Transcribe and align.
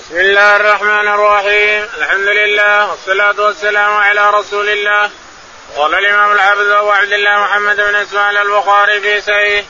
بسم 0.00 0.16
الله 0.16 0.56
الرحمن 0.56 1.08
الرحيم. 1.08 1.88
الحمد 1.98 2.28
لله 2.28 2.90
والصلاة 2.90 3.34
والسلام 3.38 3.96
على 3.96 4.30
رسول 4.30 4.68
الله. 4.68 5.10
قال 5.76 5.94
الإمام 5.94 6.32
العبد 6.32 6.68
أبو 6.70 6.90
عبد 6.90 7.12
الله 7.12 7.40
محمد 7.40 7.76
بن 7.76 7.94
إسماعيل 7.94 8.36
البخاري 8.36 9.00
في 9.00 9.20
سيه 9.20 9.64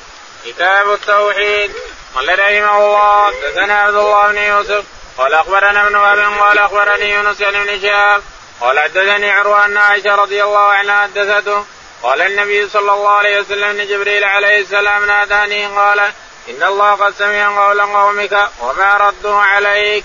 كتاب 0.46 0.93
التوحيد. 0.93 1.72
قال 2.14 2.38
رحمه 2.38 2.79
الله 2.79 3.27
حدثنا 3.27 3.82
عبد 3.82 3.95
الله 3.95 4.29
بن 4.29 4.38
يوسف 4.38 4.85
قال 5.18 5.34
أخبرنا 5.34 5.86
ابن 5.86 5.96
وهب 5.96 6.38
قال 6.40 6.58
أخبرني 6.58 7.12
يونس 7.12 7.38
بن 7.42 7.80
شهاب 7.82 8.22
قال 8.60 8.80
حدثني 8.80 9.30
عروة 9.30 9.64
أن 9.64 9.76
عائشة 9.76 10.14
رضي 10.14 10.44
الله 10.44 10.72
عنها 10.72 11.02
حدثته. 11.02 11.66
قال 12.02 12.22
النبي 12.22 12.68
صلى 12.68 12.92
الله 12.92 13.10
عليه 13.10 13.40
وسلم 13.40 13.80
ان 13.80 13.86
جبريل 13.86 14.24
عليه 14.24 14.60
السلام 14.60 15.04
ناداني 15.04 15.66
قال 15.66 16.00
إن 16.48 16.62
الله 16.62 16.94
قد 16.94 17.14
سمع 17.18 17.66
قول 17.66 17.80
قومك 17.80 18.48
وما 18.60 18.96
رده 18.96 19.34
عليك. 19.34 20.04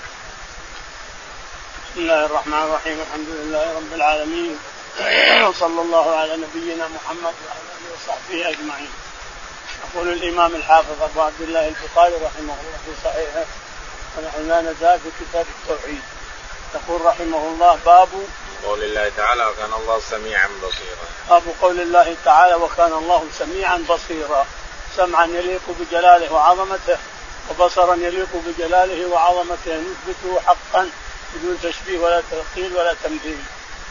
بسم 1.96 2.04
الله 2.04 2.24
الرحمن 2.26 2.62
الرحيم 2.62 3.00
الحمد 3.00 3.28
لله 3.28 3.76
رب 3.76 3.92
العالمين 3.94 4.58
وصلى 5.48 5.80
الله 5.80 6.16
على 6.16 6.36
نبينا 6.36 6.88
محمد 6.88 7.34
وعلى 7.44 7.68
آله 7.76 7.88
وصحبه 7.94 8.50
أجمعين. 8.50 8.90
يقول 9.84 10.08
الإمام 10.08 10.54
الحافظ 10.54 11.02
أبو 11.02 11.20
عبد 11.20 11.40
الله 11.40 11.68
البخاري 11.68 12.14
رحمه 12.14 12.54
الله 12.60 12.78
في 12.86 12.92
صحيحه 13.04 13.44
ونحن 14.16 14.48
لا 14.48 14.60
نزال 14.60 15.00
في 15.00 15.10
كتاب 15.20 15.46
التوحيد. 15.58 16.02
يقول 16.74 17.00
رحمه 17.00 17.38
الله 17.48 17.78
باب 17.86 18.08
قول 18.66 18.82
الله 18.84 19.12
تعالى 19.16 19.46
وكان 19.46 19.72
الله 19.80 20.00
سميعا 20.00 20.48
بصيرا. 20.62 21.06
باب 21.30 21.42
قول 21.62 21.80
الله 21.80 22.16
تعالى 22.24 22.54
وكان 22.54 22.92
الله 22.92 23.24
سميعا 23.38 23.84
بصيرا. 23.88 24.46
سمعا 24.96 25.26
يليق 25.26 25.62
بجلاله 25.80 26.32
وعظمته 26.32 26.98
وبصرا 27.50 27.94
يليق 27.94 28.32
بجلاله 28.46 29.06
وعظمته 29.06 29.76
نثبته 29.76 30.40
حقا 30.46 30.90
بدون 31.36 31.58
تشبيه 31.62 31.98
ولا 31.98 32.22
تلقيل 32.30 32.76
ولا 32.76 32.94
تمثيل. 33.04 33.38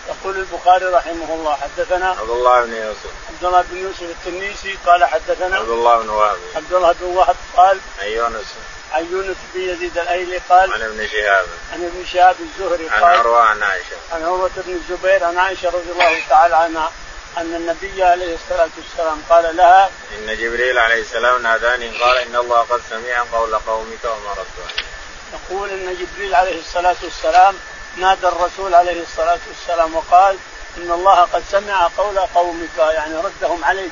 يقول 0.07 0.35
البخاري 0.38 0.85
رحمه 0.85 1.33
الله 1.33 1.55
حدثنا 1.55 2.09
عبد 2.09 2.29
الله 2.29 2.61
بن 2.61 2.73
يوسف. 2.73 3.11
عبد 3.29 3.43
الله 3.43 3.61
بن 3.61 3.77
يوسف 3.77 4.01
التنيسي 4.01 4.77
قال 4.85 5.05
حدثنا 5.05 5.55
عبد 5.55 5.69
الله 5.69 5.97
بن 5.97 6.09
وهب. 6.09 6.38
عبد 6.55 6.73
الله 6.73 6.91
بن 6.91 7.05
وهب 7.05 7.35
قال 7.55 7.79
عن 8.01 8.07
يونس. 8.07 8.53
عن 8.91 9.07
يونس 9.11 9.38
بن 9.53 9.61
يزيد 9.61 9.97
الأيلي 9.97 10.38
قال 10.49 10.73
عن 10.73 10.81
ابن 10.81 11.07
شهاب. 11.07 11.45
عن 11.73 11.85
ابن 11.85 12.05
شهاب 12.13 12.35
الزهري 12.39 12.89
عن 12.89 13.03
قال 13.03 13.19
عروة 13.19 13.41
عن 13.41 13.63
عائشة. 13.63 13.97
عن 14.11 14.23
عروة 14.23 14.51
بن 14.57 14.73
الزبير 14.73 15.23
عن 15.23 15.38
عائشة 15.38 15.67
رضي 15.67 15.91
الله 15.91 16.21
تعالى 16.29 16.55
عنها 16.55 16.91
أن 17.38 17.55
النبي 17.55 18.03
عليه 18.03 18.35
الصلاة 18.35 18.69
والسلام 18.77 19.23
قال 19.29 19.57
لها 19.57 19.89
إن 20.17 20.38
جبريل 20.38 20.77
عليه 20.77 21.01
السلام 21.01 21.41
ناداني 21.41 21.97
قال 21.97 22.17
إن 22.17 22.35
الله 22.35 22.59
قد 22.59 22.81
سمع 22.89 23.23
قول 23.31 23.55
قومك 23.55 24.03
وما 24.03 24.29
عليك. 24.29 24.85
يقول 25.33 25.69
أن 25.69 25.95
جبريل 25.95 26.35
عليه 26.35 26.59
الصلاة 26.59 26.95
والسلام 27.03 27.55
نادى 27.97 28.27
الرسول 28.27 28.75
عليه 28.75 29.01
الصلاة 29.01 29.39
والسلام 29.47 29.95
وقال 29.95 30.37
إن 30.77 30.91
الله 30.91 31.15
قد 31.15 31.43
سمع 31.51 31.89
قول 31.97 32.19
قومك 32.19 32.77
يعني 32.77 33.15
ردهم 33.15 33.65
عليك. 33.65 33.91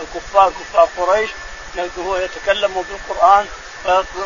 الكفار 0.00 0.50
كفار 0.50 0.88
قريش 0.98 1.30
هو 1.98 2.16
يتكلم 2.16 2.84
بالقرآن 2.88 3.46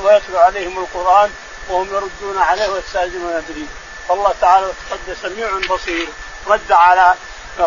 ويتلو 0.03 0.39
عليهم 0.39 0.79
القرآن 0.79 1.31
وهم 1.69 1.95
يردون 1.95 2.39
عليه 2.39 2.69
ويستأذنون 2.69 3.45
به. 3.49 3.67
فالله 4.09 4.35
تعالى 4.41 4.67
قد 4.67 5.17
سميع 5.23 5.49
بصير. 5.71 6.09
رد 6.47 6.73
على 6.73 7.15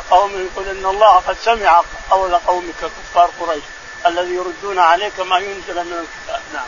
قومه 0.10 0.40
يقول 0.40 0.68
إن 0.68 0.86
الله 0.86 1.16
قد 1.16 1.38
سمع 1.46 1.82
قول 2.10 2.36
قومك 2.36 2.76
كفار 2.80 3.30
قريش 3.40 3.64
الذي 4.06 4.34
يردون 4.34 4.80
عليك 4.80 5.20
ما 5.20 5.38
ينزل 5.38 5.76
من 5.76 6.06
الكتاب. 6.06 6.42
نعم. 6.54 6.68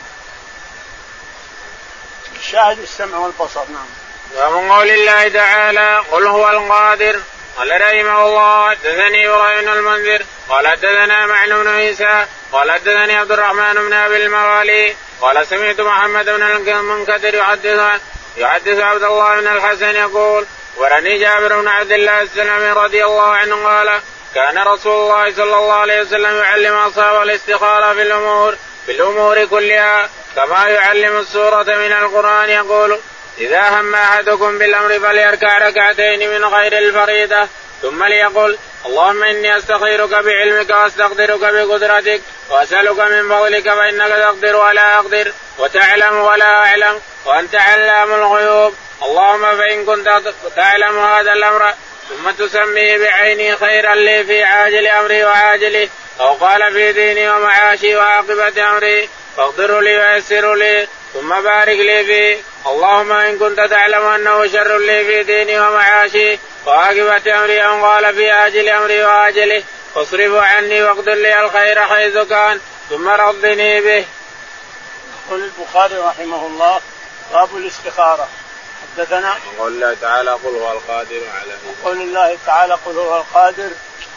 الشاهد 2.43 2.79
السمع 2.79 3.17
والبصر 3.17 3.61
نعم. 3.69 4.53
ومن 4.53 4.71
قول 4.71 4.89
الله 4.89 5.27
تعالى 5.27 6.01
قل 6.11 6.27
هو 6.27 6.49
القادر 6.49 7.19
قال 7.57 7.81
رحمه 7.81 8.25
الله 8.25 8.69
حدثني 8.69 9.27
إبراهيم 9.27 9.69
المنذر 9.69 10.25
قال 10.49 10.67
حدثنا 10.67 11.25
معن 11.25 11.49
بن 11.49 11.67
عيسى 11.67 12.25
قال 12.51 12.71
حدثني 12.71 13.15
عبد 13.15 13.31
الرحمن 13.31 13.73
بن 13.73 13.93
أبي 13.93 14.25
الموالي 14.25 14.95
قال 15.21 15.47
سمعت 15.47 15.81
محمد 15.81 16.25
بن 16.25 16.43
المنكدر 16.69 17.35
يحدث 17.35 18.01
يحدث 18.37 18.79
عبد 18.79 19.03
الله 19.03 19.41
بن 19.41 19.47
الحسن 19.47 19.95
يقول 19.95 20.45
ورني 20.77 21.19
جابر 21.19 21.61
بن 21.61 21.67
عبد 21.67 21.91
الله 21.91 22.21
السلمي 22.21 22.71
رضي 22.71 23.05
الله 23.05 23.27
عنه 23.27 23.67
قال 23.67 24.01
كان 24.35 24.57
رسول 24.57 24.91
الله 24.91 25.35
صلى 25.35 25.57
الله 25.57 25.73
عليه 25.73 26.01
وسلم 26.01 26.37
يعلم 26.37 26.75
اصحابه 26.75 27.23
الاستخارة 27.23 27.93
في 27.93 28.01
الأمور 28.01 28.55
في 28.85 28.91
الأمور 28.91 29.45
كلها 29.45 30.09
كما 30.35 30.67
يعلم 30.67 31.17
السورة 31.17 31.63
من 31.63 31.91
القرآن 31.91 32.49
يقول 32.49 32.99
إذا 33.37 33.69
هم 33.69 33.95
أحدكم 33.95 34.57
بالأمر 34.57 34.99
فليركع 34.99 35.57
ركعتين 35.57 36.29
من 36.29 36.45
غير 36.45 36.77
الفريضة. 36.77 37.47
ثم 37.81 38.03
ليقل 38.03 38.57
اللهم 38.85 39.23
إني 39.23 39.57
استخيرك 39.57 40.09
بعلمك 40.09 40.69
وأستقدرك 40.69 41.39
بقدرتك 41.39 42.21
وأسألك 42.49 42.99
من 42.99 43.29
فضلك 43.29 43.63
فإنك 43.63 44.09
تقدر 44.09 44.55
ولا 44.55 44.99
أقدر 44.99 45.31
وتعلم 45.59 46.17
ولا 46.17 46.45
أعلم 46.45 47.01
وأنت 47.25 47.55
علام 47.55 48.13
الغيوب. 48.13 48.75
اللهم 49.03 49.57
فإن 49.57 49.85
كنت 49.85 50.21
تعلم 50.55 50.99
هذا 50.99 51.33
الأمر 51.33 51.73
ثم 52.09 52.31
تسميه 52.31 52.97
بعيني 52.97 53.55
خيرا 53.55 53.95
لي 53.95 54.23
في 54.23 54.43
عاجل 54.43 54.87
أمري 54.87 55.23
وعاجله 55.23 55.89
أو 56.19 56.33
قال 56.33 56.73
في 56.73 56.91
ديني 56.91 57.29
ومعاشي 57.29 57.95
وعاقبة 57.95 58.69
أمري 58.69 59.09
فاقدر 59.37 59.79
لي 59.79 59.97
ويسر 59.97 60.53
لي 60.53 60.87
ثم 61.13 61.41
بارك 61.41 61.77
لي 61.77 62.05
فيه. 62.05 62.37
اللهم 62.71 63.11
إن 63.11 63.39
كنت 63.39 63.59
تعلم 63.59 64.05
أنه 64.05 64.47
شر 64.47 64.77
لي 64.77 65.05
في 65.05 65.23
ديني 65.23 65.59
ومعاشي 65.59 66.39
وعاقبة 66.65 67.39
أمري 67.39 67.65
أو 67.65 67.85
قال 67.85 68.15
في 68.15 68.33
آجل 68.33 68.69
أمري 68.69 69.03
وآجله. 69.03 69.63
فاصرف 69.95 70.35
عني 70.35 70.83
واقدر 70.83 71.13
لي 71.13 71.45
الخير 71.45 71.87
حيث 71.87 72.17
كان 72.17 72.59
ثم 72.89 73.09
رضني 73.09 73.81
به. 73.81 74.05
يقول 75.27 75.43
البخاري 75.43 75.97
رحمه 75.97 76.47
الله 76.47 76.79
باب 77.33 77.57
الاستخارة. 77.57 78.27
حدثنا؟ 78.97 79.35
قول 79.59 79.73
الله 79.73 79.97
تعالى 80.01 80.31
قل 80.31 80.55
هو 80.61 80.71
القادر 80.71 81.21
على 81.41 81.53
قول 81.83 82.01
الله 82.01 82.37
تعالى 82.45 82.73
قل 82.85 82.97
هو 82.97 83.17
القادر 83.17 83.69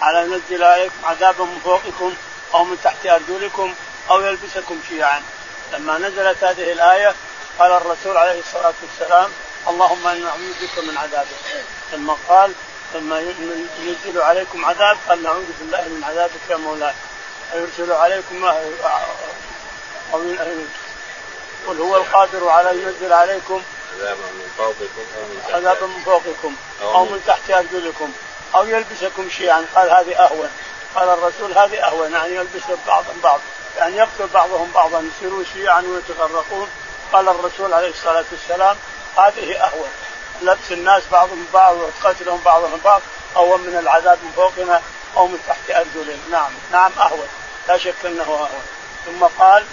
على 0.03 0.23
ان 0.23 0.43
عليكم 0.51 0.95
عذابا 1.05 1.45
من 1.45 1.61
فوقكم 1.65 2.15
أو 2.55 2.65
من 2.65 2.77
تحت 2.85 3.07
أرجلكم. 3.07 3.75
أو 4.11 4.21
يلبسكم 4.21 4.81
شيعا. 4.89 5.23
لما 5.73 5.99
نزلت 5.99 6.45
هذه 6.45 6.73
الآية 6.73 7.15
قال 7.59 7.73
الرسول 7.73 8.17
عليه 8.17 8.41
الصلاة 8.41 8.75
والسلام 8.83 9.31
اللهم 9.69 10.07
إنا 10.07 10.25
نعوذ 10.25 10.53
بك 10.63 10.85
من 10.85 10.99
عذابك 10.99 11.65
ثم 11.93 12.11
قال 12.29 12.53
لما 12.95 13.21
ينزل 13.79 14.23
عليكم 14.23 14.65
عذاب 14.65 14.97
قال 15.09 15.23
نعوذ 15.23 15.47
بالله 15.61 15.89
من 15.89 16.05
عذابك 16.05 16.51
يا 16.51 16.57
مولاي. 16.57 16.95
يرسل 17.55 17.93
عليكم 17.93 18.45
أو 20.13 20.21
قل 21.67 21.81
هو 21.81 21.97
القادر 21.97 22.49
على 22.49 22.71
أن 22.71 22.79
ينزل 22.79 23.13
عليكم 23.13 23.63
عذابا 23.95 24.27
من 24.27 24.53
فوقكم 24.57 25.05
أو 25.19 25.25
من 25.25 25.41
تحت 25.43 25.55
عذابا 25.55 25.87
من 25.87 26.03
فوقكم 26.05 26.57
أو 26.83 27.05
من 27.05 27.23
تحت 27.27 27.51
أرجلكم 27.51 28.13
أو 28.55 28.67
يلبسكم 28.67 29.31
شيئا 29.31 29.67
قال 29.75 29.91
هذه 29.91 30.17
أهون. 30.17 30.49
قال 30.95 31.09
الرسول 31.09 31.59
هذه 31.59 31.85
أهون 31.85 32.13
يعني 32.13 32.35
يلبس 32.35 32.63
بعضا 32.87 33.15
بعض 33.23 33.41
يعني 33.77 33.97
يقتل 33.97 34.27
بعضهم 34.35 34.71
بعضا 34.75 35.01
يصيرون 35.01 35.47
شيعا 35.55 35.81
ويتفرقون. 35.81 36.69
قال 37.13 37.29
الرسول 37.29 37.75
عليه 37.75 37.89
الصلاة 37.89 38.25
والسلام 38.33 38.77
هذه 39.19 39.57
اهون 39.65 39.89
لبس 40.43 40.73
الناس 40.73 41.03
بعضهم 41.13 41.47
بعض 41.55 41.77
وقتلهم 41.77 42.41
بعضهم 42.45 42.81
بعض 42.85 43.03
اهون 43.37 43.61
من 43.61 43.77
العذاب 43.77 44.19
من 44.23 44.33
فوقنا 44.37 44.83
أو 45.17 45.27
من 45.27 45.39
تحت 45.49 45.71
ارجلهم 45.71 46.21
نعم 46.31 46.51
نعم 46.73 46.91
اهون 46.99 47.29
لا 47.69 47.79
شك 47.79 47.95
أنه 48.05 48.23
اهون 48.23 48.63
ثم 49.07 49.25
قال 49.39 49.65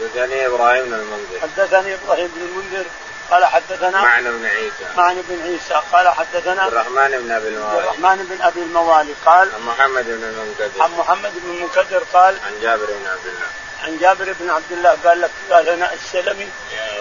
حدثني 0.00 0.46
إبراهيم 0.46 0.84
بن 0.84 0.94
المنذر. 0.94 1.40
حدثني 1.42 1.94
إبراهيم 1.94 2.28
بن 2.36 2.40
المنذر 2.42 2.84
قال 3.32 3.44
حدثنا 3.44 4.02
معن 4.02 4.24
بن 4.24 4.46
عيسى. 4.46 4.84
معن 4.96 5.22
بن 5.28 5.42
عيسى. 5.42 5.82
قال 5.92 6.08
حدثنا 6.08 6.62
عبد 6.62 6.72
الرحمن 6.72 7.10
بن 7.10 7.30
أبي 7.30 7.32
عبد 7.32 7.46
الموالي. 7.46 7.78
الرحمن 7.78 8.26
بن 8.30 8.42
أبي 8.42 8.60
الموالي. 8.62 9.14
قال 9.26 9.54
عن 9.54 9.60
محمد 9.60 10.04
بن 10.04 10.24
المنكدر. 10.24 10.82
عن 10.82 10.90
محمد 10.90 11.32
بن 11.34 11.50
المنكدر 11.50 12.02
قال 12.12 12.38
عن 12.46 12.60
جابر 12.60 12.86
بن 12.86 13.06
عبد 13.06 13.26
الله. 13.26 13.46
عن 13.82 13.98
جابر 13.98 14.34
بن 14.40 14.50
عبد 14.50 14.72
الله 14.72 14.96
قال 15.04 15.20
لك 15.20 15.30
قال 15.50 15.68
هنا 15.68 15.92
السلمي. 15.92 16.48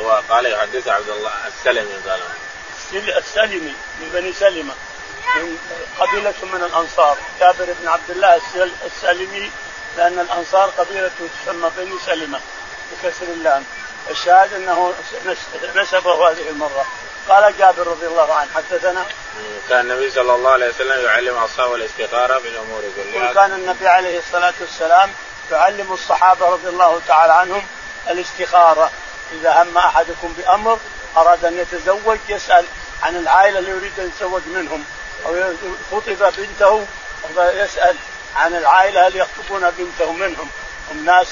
وقال 0.01 0.45
يحدث 0.45 0.87
عبد 0.87 1.09
الله 1.09 1.31
السلمي 1.47 1.93
قال. 2.09 2.19
السل- 2.77 3.17
السلمي 3.17 3.73
من 3.99 4.09
بني 4.13 4.33
سلمة 4.33 4.73
من 5.35 5.57
قبيلة 5.99 6.33
من 6.43 6.63
الأنصار. 6.63 7.17
جابر 7.39 7.75
بن 7.81 7.87
عبد 7.87 8.11
الله 8.11 8.35
السل- 8.35 8.71
السلمي 8.85 9.51
لأن 9.97 10.19
الأنصار 10.19 10.69
قبيلة 10.77 11.11
تسمى 11.45 11.71
بني 11.77 11.95
سلمة 12.05 12.39
بكسر 12.91 13.25
اللام. 13.25 13.63
الشاهد 14.11 14.53
نس- 15.25 15.77
نسبه 15.77 16.29
هذه 16.31 16.49
المرة. 16.49 16.85
قال 17.29 17.57
جابر 17.57 17.87
رضي 17.87 18.07
الله 18.07 18.33
عنه 18.33 18.49
حدثنا؟ 18.55 19.05
كان 19.69 19.79
النبي 19.91 20.11
صلى 20.11 20.35
الله 20.35 20.51
عليه 20.51 20.69
وسلم 20.69 21.05
يعلم 21.05 21.37
أصحابه 21.37 21.75
الاستخاره 21.75 22.39
في 22.39 22.47
الأمور 22.47 22.81
كلها 22.95 23.31
وكان 23.31 23.53
النبي 23.53 23.87
عليه 23.87 24.19
الصلاة 24.19 24.53
والسلام 24.61 25.09
يعلم 25.51 25.93
الصحابة 25.93 26.45
رضي 26.49 26.67
الله 26.69 27.01
تعالى 27.07 27.33
عنهم 27.33 27.65
الاستخارة. 28.09 28.91
إذا 29.31 29.63
هم 29.63 29.77
أحدكم 29.77 30.33
بأمر 30.37 30.79
أراد 31.17 31.45
أن 31.45 31.57
يتزوج 31.57 32.17
يسأل 32.29 32.65
عن 33.03 33.15
العائلة 33.15 33.59
اللي 33.59 33.71
يريد 33.71 33.99
أن 33.99 34.07
يتزوج 34.07 34.41
منهم. 34.47 34.83
أو 35.25 35.53
خطب 35.91 36.33
بنته 36.37 36.85
يسأل 37.37 37.95
عن 38.35 38.55
العائلة 38.55 39.07
هل 39.07 39.15
يخطبون 39.15 39.71
بنته 39.71 40.11
منهم. 40.11 40.49
هم 40.91 41.05
ناس 41.05 41.27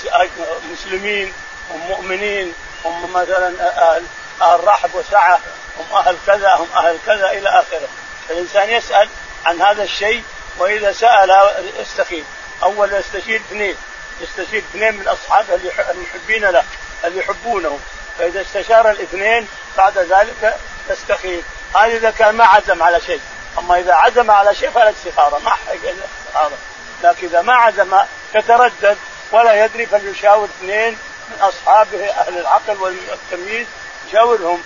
مسلمين 0.72 1.34
هم 1.72 1.80
مؤمنين. 1.80 2.54
هم 2.86 3.14
مثلا 3.14 3.48
أهل 3.62 4.04
أهل 4.42 4.68
رحب 4.68 4.96
وسعة 4.96 5.40
هم 5.80 5.98
أهل 5.98 6.18
كذا 6.28 6.54
هم 6.54 6.68
أهل 6.76 6.98
كذا 7.06 7.31
إلى 7.31 7.50
آخره. 7.50 7.88
الإنسان 8.30 8.70
يسأل 8.70 9.10
عن 9.46 9.62
هذا 9.62 9.84
الشيء 9.84 10.24
وإذا 10.58 10.92
سأل 10.92 11.54
يستخير 11.80 12.24
أول 12.64 12.94
يستشير 12.94 13.42
اثنين 13.50 13.76
يستشير 14.22 14.64
اثنين 14.72 14.94
من 14.94 15.08
اصحابه 15.08 15.60
المحبين 15.92 16.46
له 16.46 16.64
اللي 17.04 17.20
يحبونه. 17.20 17.80
فإذا 18.18 18.42
استشار 18.42 18.90
الاثنين 18.90 19.48
بعد 19.78 19.98
ذلك 19.98 20.58
يستخير 20.90 21.42
هذا 21.76 21.98
إذا 21.98 22.12
كان 22.12 22.36
ما 22.36 22.46
عزم 22.46 22.84
على 22.84 23.02
شيء. 23.02 23.22
أما 23.58 23.80
إذا 23.80 23.94
عزم 23.94 24.31
على 24.31 24.56
شيء 24.56 24.70
فلا 24.70 24.90
استخارة 24.90 25.40
ما 25.40 25.50
حق 25.50 25.72
الاستخاره 25.72 26.58
لكن 27.04 27.28
إذا 27.28 27.42
ما 27.42 27.54
عزم 27.54 27.98
يتردد 28.36 28.98
ولا 29.31 29.66
يدري 29.66 29.86
فليشاور 29.86 30.46
اثنين 30.46 30.98
من 31.30 31.42
أصحابه 31.42 32.10
أهل 32.10 32.38
العقل 32.38 32.78
والتمييز 32.78 33.68
يشاورهم 34.08 34.64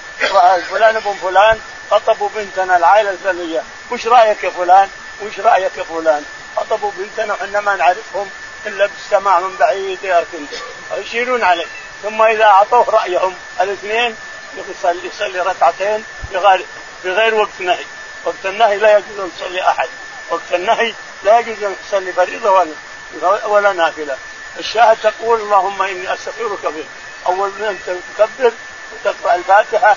فلان 0.69 0.95
ابن 0.95 1.13
فلان 1.21 1.59
خطبوا 1.91 2.29
بنتنا 2.35 2.77
العائلة 2.77 3.09
الفلانية. 3.09 3.63
وش 3.91 4.07
رأيك 4.07 4.43
يا 4.43 4.49
فلان؟ 4.49 4.89
وش 5.21 5.39
رأيك 5.39 5.77
يا 5.77 5.83
فلان؟ 5.83 6.25
خطبوا 6.55 6.91
بنتنا 6.97 7.33
وحنا 7.33 7.61
ما 7.61 7.75
نعرفهم 7.75 8.29
إلا 8.65 8.85
بالسماع 8.85 9.39
من 9.39 9.55
بعيد 9.55 10.03
يا 10.03 10.25
يشيرون 10.97 11.43
عليه 11.43 11.65
ثم 12.03 12.21
إذا 12.21 12.43
أعطوه 12.43 12.89
رأيهم 12.89 13.35
الاثنين 13.61 14.15
يصلي 14.69 15.07
يصلي 15.07 15.39
ركعتين 15.39 16.03
بغير 16.31 16.65
بغير 17.03 17.35
وقت 17.35 17.59
نهي. 17.59 17.85
وقت 18.25 18.45
النهي 18.45 18.77
لا 18.77 18.97
يجوز 18.97 19.19
أن 19.19 19.31
يصلي 19.37 19.69
أحد. 19.69 19.89
وقت 20.29 20.53
النهي 20.53 20.93
لا 21.23 21.39
يجوز 21.39 21.63
أن 21.63 21.75
تصلي 21.87 22.13
فريضة 22.13 22.51
ولا 22.51 23.45
ولا 23.45 23.73
نافلة. 23.73 24.17
الشاهد 24.59 24.97
تقول 25.03 25.41
اللهم 25.41 25.81
إني 25.81 26.13
أستغفرك 26.13 26.65
به 26.65 26.85
أول 27.27 27.49
من 27.49 27.99
تكبر 28.17 28.51
وتقرأ 28.93 29.35
الفاتحة 29.35 29.95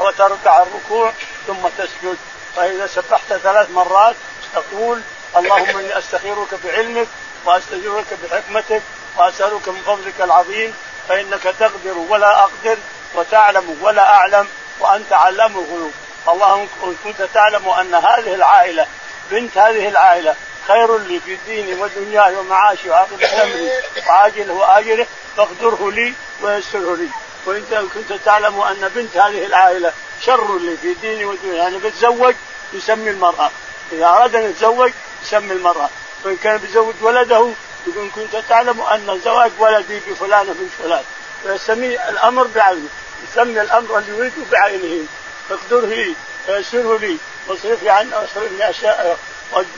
وتركع 0.00 0.62
الركوع 0.62 1.12
ثم 1.46 1.68
تسجد. 1.78 2.16
فإذا 2.56 2.86
سبحت 2.86 3.32
ثلاث 3.32 3.70
مرات 3.70 4.16
تقول 4.54 5.00
اللهم 5.36 5.78
إني 5.78 5.98
استخيرك 5.98 6.54
بعلمك 6.64 7.08
واستجيرك 7.44 8.06
بحكمتك 8.22 8.82
وأسألك 9.16 9.68
من 9.68 9.82
فضلك 9.86 10.20
العظيم 10.20 10.74
فإنك 11.08 11.42
تقدر 11.42 11.98
ولا 12.08 12.42
أقدر 12.42 12.76
وتعلم 13.14 13.78
ولا 13.82 14.14
أعلم 14.14 14.48
وأنت 14.80 15.12
علام 15.12 15.52
الغيوب. 15.58 15.92
اللهم 16.28 16.68
كنت 17.04 17.22
تعلم 17.22 17.68
أن 17.68 17.94
هذه 17.94 18.34
العائلة 18.34 18.86
بنت 19.30 19.58
هذه 19.58 19.88
العائلة 19.88 20.34
خير 20.68 20.98
لي 20.98 21.20
في 21.20 21.38
ديني 21.46 21.74
ودنياي 21.74 22.36
ومعاشي 22.36 22.90
وعاقبة 22.90 23.42
أمري 23.42 23.70
وعاجله 24.08 24.54
وآجله 24.54 25.06
فاقدره 25.36 25.90
لي 25.90 26.14
ويسره 26.42 26.96
لي. 26.96 27.08
وانت 27.46 27.74
كنت 27.94 28.12
تعلم 28.24 28.60
أن 28.60 28.90
بنت 28.94 29.16
هذه 29.16 29.46
العائلة 29.46 29.92
شر 30.22 30.58
لي 30.58 30.76
في 30.76 30.94
ديني 30.94 31.24
ودنياي 31.24 31.56
يعني 31.56 31.78
بتزوج 31.78 32.34
يسمي 32.72 33.10
المرأة. 33.10 33.50
إذا 33.92 34.06
أراد 34.06 34.36
أن 34.36 34.50
يتزوج 34.50 34.92
يسمي 35.22 35.52
المرأة. 35.52 35.90
وإن 36.24 36.36
كان 36.36 36.56
بيزوج 36.56 36.94
ولده 37.00 37.50
يقول 37.86 38.10
كنت 38.14 38.36
تعلم 38.48 38.80
أن 38.80 39.20
زواج 39.24 39.50
ولدي 39.58 40.00
بفلانة 40.00 40.52
بنت 40.52 40.70
فلان. 40.78 41.02
فيسمي 41.42 42.08
الأمر 42.08 42.46
بعينه. 42.46 42.88
يسمي 43.30 43.60
الأمر 43.60 43.98
اللي 43.98 44.18
يريده 44.18 44.42
بعينه. 44.52 45.06
اقدره 45.50 45.86
لي 45.86 46.14
ويسره 46.48 46.98
لي. 46.98 47.16
واصرف 47.46 47.86
عني 47.86 48.10
واصرفني 48.14 48.70
أشياء 48.70 49.18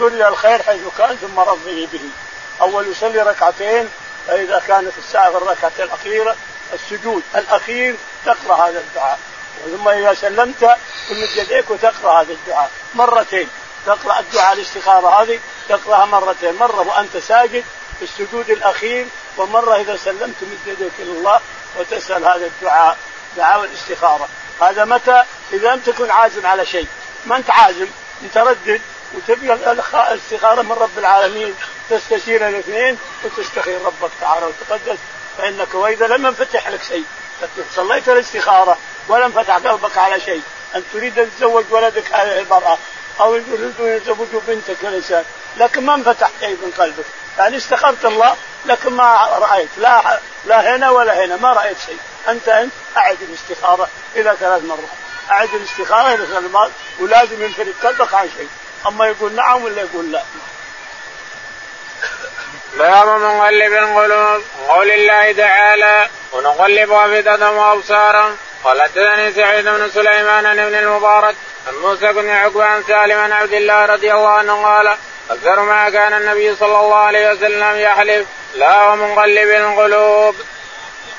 لي 0.00 0.28
الخير 0.28 0.62
حيث 0.62 0.82
كان 0.98 1.16
ثم 1.16 1.40
رضني 1.40 1.86
به. 1.86 2.00
أول 2.60 2.88
يصلي 2.88 3.22
ركعتين 3.22 3.88
فإذا 4.26 4.62
كانت 4.68 4.92
الساعة 4.98 5.30
في 5.30 5.36
الركعة 5.36 5.72
الأخيرة 5.78 6.36
السجود 6.72 7.22
الأخير 7.36 7.96
تقرأ 8.26 8.68
هذا 8.68 8.78
الدعاء. 8.78 9.18
ثم 9.64 9.88
إذا 9.88 10.14
سلمت 10.14 10.76
تمد 11.08 11.36
يديك 11.36 11.70
وتقرأ 11.70 12.20
هذا 12.20 12.32
الدعاء. 12.32 12.70
مرتين. 12.94 13.48
تقرأ 13.86 14.18
الدعاء 14.20 14.52
الاستخارة 14.52 15.22
هذه 15.22 15.40
تقرأها 15.68 16.04
مرتين. 16.04 16.54
مرة 16.54 16.80
وأنت 16.80 17.16
ساجد 17.16 17.64
في 17.98 18.04
السجود 18.04 18.50
الأخير 18.50 19.06
ومرة 19.36 19.76
إذا 19.76 19.96
سلمت 19.96 20.36
من 20.42 20.58
يديك 20.66 20.92
إلى 20.98 21.12
الله 21.12 21.40
وتسأل 21.78 22.24
هذا 22.24 22.46
الدعاء 22.46 22.96
دعاء 23.36 23.64
الاستخارة. 23.64 24.28
هذا 24.60 24.84
متى؟ 24.84 25.24
إذا 25.52 25.74
لم 25.74 25.80
تكن 25.80 26.10
عازم 26.10 26.46
على 26.46 26.66
شيء. 26.66 26.86
ما 27.26 27.36
أنت 27.36 27.50
عازم؟ 27.50 27.86
متردد 28.22 28.80
وتبي 29.14 29.52
الاستخاره 29.52 30.62
من 30.62 30.72
رب 30.72 30.98
العالمين 30.98 31.54
تستشير 31.90 32.48
الاثنين 32.48 32.98
وتستخير 33.24 33.80
ربك 33.84 34.10
تعالى 34.20 34.46
وتقدس 34.46 34.98
فإنك 35.38 35.74
وإذا 35.74 36.06
لم 36.06 36.26
ينفتح 36.26 36.68
لك 36.68 36.82
شيء 36.82 37.04
صليت 37.74 38.08
الاستخارة 38.08 38.78
ولم 39.08 39.32
فتح 39.32 39.56
قلبك 39.56 39.98
على 39.98 40.20
شيء 40.20 40.42
أن 40.74 40.82
تريد 40.92 41.18
أن 41.18 41.30
تزوج 41.38 41.64
ولدك 41.70 42.12
هذه 42.12 42.38
المرأة 42.38 42.78
أو 43.20 43.34
يريدون 43.34 43.88
يزوجوا 43.88 44.40
بنتك 44.48 44.84
الانسان 44.84 45.24
لكن 45.56 45.86
ما 45.86 45.94
انفتح 45.94 46.30
شيء 46.40 46.56
من 46.64 46.72
قلبك. 46.78 47.04
يعني 47.38 47.56
استخرت 47.56 48.04
الله 48.04 48.36
لكن 48.66 48.92
ما 48.92 49.14
رأيت 49.26 49.68
لا 49.78 50.20
لا 50.44 50.76
هنا 50.76 50.90
ولا 50.90 51.24
هنا 51.24 51.36
ما 51.36 51.52
رأيت 51.52 51.76
شيء. 51.86 51.98
أنت 52.28 52.48
أنت 52.48 52.72
أعد 52.96 53.18
الاستخارة 53.22 53.88
إلى 54.16 54.36
ثلاث 54.40 54.64
مرات 54.64 54.88
أعد 55.30 55.48
الاستخارة 55.54 56.14
إلى 56.14 56.26
ثلاث 56.26 56.50
مرات 56.52 56.70
ولازم 57.00 57.42
ينفرد 57.42 57.74
قلبك 57.82 58.14
عن 58.14 58.28
شيء. 58.36 58.48
أما 58.86 59.06
يقول 59.06 59.32
نعم 59.34 59.64
ولا 59.64 59.82
يقول 59.82 60.12
لا؟ 60.12 60.22
باب 62.78 63.08
منقلب 63.08 63.72
القلوب 63.72 64.42
قول 64.68 64.90
الله 64.90 65.32
تعالى 65.32 66.08
ونقلب 66.32 66.92
أفئدتهم 66.92 67.56
وأبصارهم. 67.56 68.36
قال 68.64 68.82
حدثني 68.82 69.32
سعيد 69.32 69.64
بن 69.64 69.90
سليمان 69.90 70.46
عن 70.46 70.58
ابن 70.58 70.74
المبارك 70.74 71.36
عن 71.68 71.74
موسى 71.74 72.12
بن 72.12 72.30
عقبة 72.30 72.64
عن 72.64 72.82
سالم 72.82 73.18
عن 73.18 73.32
عبد 73.32 73.52
الله 73.52 73.84
رضي 73.86 74.12
الله 74.12 74.28
عنه 74.28 74.64
قال 74.64 74.96
أكثر 75.30 75.60
ما 75.60 75.90
كان 75.90 76.12
النبي 76.12 76.56
صلى 76.56 76.80
الله 76.80 76.96
عليه 76.96 77.30
وسلم 77.30 77.76
يحلف 77.76 78.26
لا 78.54 78.84
ومنقلب 78.84 79.48
القلوب. 79.50 80.34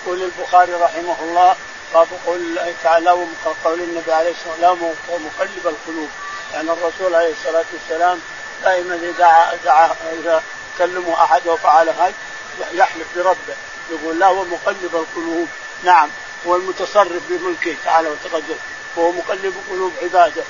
يقول 0.06 0.24
البخاري 0.24 0.74
رحمه 0.74 1.16
الله 1.22 1.56
باب 1.94 2.07
قول 2.25 2.38
الله 2.38 2.74
تعالى 2.84 3.12
وقول 3.12 3.80
النبي 3.80 4.12
عليه 4.12 4.31
الصلاة 4.31 4.72
والسلام 4.72 4.95
ومقلب 5.09 5.66
القلوب. 5.66 6.09
يعني 6.54 6.72
الرسول 6.72 7.16
عليه 7.16 7.31
الصلاة 7.31 7.66
والسلام 7.74 8.20
دائما 8.64 8.96
إذا 8.96 9.12
دعا 9.12 9.56
دعا 9.66 9.96
إذا 10.14 10.44
كلموا 10.78 11.24
أحد 11.24 11.48
وفعل 11.48 11.90
هذا 11.90 12.14
يحلف 12.74 13.08
بربه. 13.16 13.56
يقول 13.92 14.20
لا 14.20 14.26
هو 14.26 14.46
مقلب 14.46 14.96
القلوب. 14.96 15.48
نعم 15.84 16.10
هو 16.48 16.56
المتصرف 16.56 17.22
بملكه 17.30 17.76
تعالى 17.86 18.10
وتقدم. 18.10 18.56
وهو 18.96 19.12
مقلب 19.12 19.56
قلوب 19.70 19.92
عباده. 20.02 20.44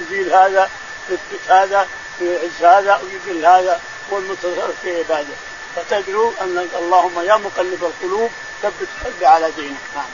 يزيل 0.00 0.32
هذا 0.32 0.70
يثبت 1.10 1.50
هذا 1.50 1.86
ويعز 2.20 2.62
هذا 2.62 3.00
ويذل 3.02 3.46
هذا. 3.46 3.80
هو 4.12 4.18
المتصرف 4.18 4.74
في 4.82 4.98
عباده. 4.98 5.34
فتدعو 5.76 6.32
أن 6.40 6.68
اللهم 6.78 7.20
يا 7.20 7.36
مقلب 7.36 7.84
القلوب 7.84 8.30
ثبت 8.62 8.88
قلبي 9.04 9.26
على 9.26 9.50
دينك. 9.50 9.76
نعم. 9.94 10.04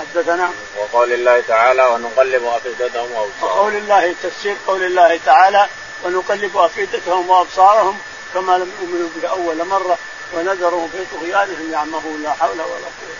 حدثنا 0.00 0.50
وقول 0.78 1.12
الله 1.12 1.40
تعالى 1.40 1.86
ونقلب 1.86 2.44
أفئدتهم 2.44 3.12
وأبصارهم. 3.12 3.42
وقول 3.42 3.76
الله 3.76 4.14
تفسير 4.22 4.56
قول 4.66 4.84
الله 4.84 5.20
تعالى 5.26 5.68
ونقلب 6.04 6.56
أفئدتهم 6.56 7.30
وأبصارهم 7.30 7.98
كما 8.34 8.58
لم 8.58 8.72
يؤمنوا 8.80 9.08
به 9.16 9.28
أول 9.28 9.66
مرة 9.66 9.98
ونذرهم 10.34 10.88
في 10.88 11.16
طغيانهم 11.16 11.72
يعمهون 11.72 12.22
لا 12.22 12.32
حول 12.32 12.50
ولا 12.50 12.88
قوة. 12.98 13.16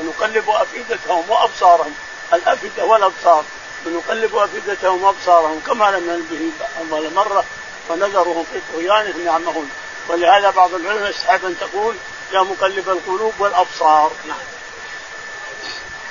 ونقلب 0.00 0.50
أفئدتهم 0.50 1.30
وأبصارهم 1.30 1.94
الأفئدة 2.32 2.84
والأبصار. 2.84 3.44
ونقلب 3.86 4.36
أفئدتهم 4.36 5.02
وأبصارهم 5.02 5.60
كما 5.66 5.90
لم 5.90 6.06
يؤمنوا 6.06 6.26
به 6.30 6.50
أول 6.90 7.14
مرة 7.14 7.44
ونذرهم 7.88 8.44
في 8.52 8.60
طغيانهم 8.72 9.26
يعمهون. 9.26 9.70
ولهذا 10.08 10.50
بعض 10.50 10.74
العلماء 10.74 11.10
يستحب 11.10 11.44
أن 11.44 11.56
تقول 11.60 11.94
يا 12.32 12.40
مقلب 12.40 12.88
القلوب 12.88 13.32
والأبصار. 13.38 14.12
نعم. 14.28 14.51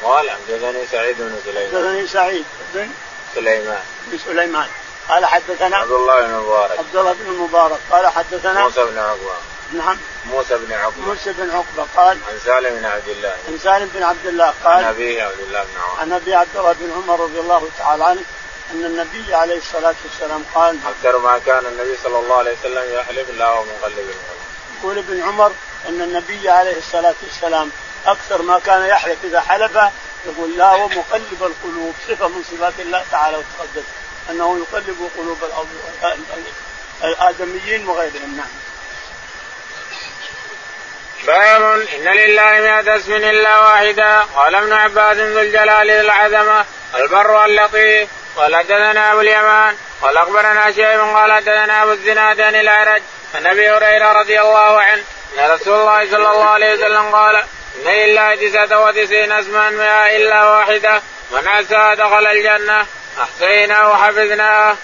قال 0.03 0.29
حدثني 0.29 0.88
سعيد 0.91 1.17
بن 1.20 1.36
سليمان. 1.46 1.67
حدثني 1.67 2.08
سعيد 2.08 2.46
بن 2.74 2.89
سليمان. 3.36 3.84
بن 4.08 4.17
سليمان. 4.25 4.67
قال 5.10 5.25
حدثنا 5.25 5.77
عبد 5.77 5.91
الله 5.91 6.22
بن 6.22 6.34
المبارك 6.34 6.79
عبد 6.79 6.96
الله 6.96 7.13
بن 7.13 7.25
المبارك 7.25 7.79
قال 7.91 8.08
حدثنا 8.08 8.63
موسى 8.63 8.86
بن 8.86 8.98
عقبة. 8.98 9.34
نعم. 9.74 9.98
موسى 10.25 10.58
بن 10.58 10.74
عقبة. 10.74 11.01
موسى 11.01 11.34
بن 11.34 11.51
عقبة 11.51 11.86
قال 11.98 12.17
عن 12.29 12.39
سالم 12.46 12.79
بن 12.79 12.86
عبد 12.86 13.08
الله. 13.08 13.36
عن 13.48 13.58
سالم 13.63 13.89
بن 13.93 14.03
عبد 14.03 14.25
الله 14.25 14.53
قال 14.63 14.74
عن 14.74 14.84
أبيه 14.84 15.24
عبد 15.24 15.39
الله 15.39 15.63
بن 15.63 15.81
عمر 15.81 16.00
عن 16.01 16.13
أبي 16.13 16.34
عبد 16.36 16.55
الله 16.55 16.74
بن 16.74 16.91
عمر 16.91 17.20
رضي 17.20 17.39
الله 17.39 17.67
تعالى 17.79 18.03
عنه 18.03 18.22
أن 18.72 18.86
النبي 18.86 19.34
عليه 19.34 19.58
الصلاة 19.58 19.96
والسلام 20.03 20.43
قال 20.55 20.77
أكثر 20.88 21.17
ما 21.17 21.39
كان 21.46 21.65
النبي 21.65 21.98
صلى 22.03 22.20
الله 22.20 22.36
عليه 22.36 22.51
وسلم 22.60 22.96
يحلف 22.96 23.29
لا 23.29 23.60
القلوب 23.60 24.15
يقول 24.79 24.98
ابن 24.98 25.22
عمر 25.24 25.51
أن 25.89 26.01
النبي 26.01 26.50
عليه 26.50 26.77
الصلاة 26.77 27.15
والسلام 27.24 27.72
أكثر 28.05 28.41
ما 28.41 28.60
كان 28.60 28.86
يحلف 28.86 29.17
إذا 29.24 29.41
حلف 29.41 29.72
يقول 30.25 30.58
لا 30.58 30.72
ومقلب 30.72 31.43
القلوب 31.43 31.96
صفة 32.08 32.27
من 32.27 32.43
صفات 32.43 32.74
الله 32.79 33.03
تعالى 33.12 33.38
وتقدس 33.38 33.84
أنه 34.29 34.60
يقلب 34.60 35.10
قلوب 35.17 35.38
الآدميين 37.03 37.88
وغيرهم 37.88 38.38
نعم. 38.38 38.48
باب 41.27 41.62
إن 41.96 42.03
لله 42.03 42.51
مئة 42.51 42.98
اسم 42.98 43.13
إلا 43.13 43.60
واحدا 43.60 44.22
قال 44.22 44.55
ابن 44.55 44.74
عباس 44.74 45.17
ذو 45.17 45.39
الجلال 45.39 45.89
العظمه 45.89 46.65
البر 46.96 47.46
اللطيف 47.46 48.10
قال 48.36 48.55
حدثنا 48.55 49.12
أبو 49.12 49.22
اليمان. 49.22 49.75
قال 50.01 50.17
أخبرنا 50.17 50.72
شيب 50.72 51.00
قال 51.00 51.34
حدثنا 51.34 51.84
أبو 51.84 51.91
الزناد 51.91 52.41
عن 52.41 52.55
الأعرج. 52.55 53.01
عن 53.36 53.48
أبي 53.48 53.70
هريرة 53.70 54.12
رضي 54.12 54.41
الله 54.41 54.81
عنه 54.81 55.03
أن 55.38 55.51
رسول 55.51 55.79
الله 55.79 56.12
صلى 56.12 56.31
الله 56.31 56.50
عليه 56.50 56.74
وسلم 56.74 57.15
قال 57.15 57.43
لله 57.75 58.36
تسعة 58.36 58.86
وتسعين 58.86 59.32
اسما 59.32 59.70
مئة 59.70 60.18
إلا 60.18 60.46
واحدة 60.46 61.01
من 61.32 61.48
عسى 61.48 61.96
دخل 61.98 62.28
الجنة 62.28 62.86
أحصيناه 63.22 63.90
وحفظناه. 63.90 64.75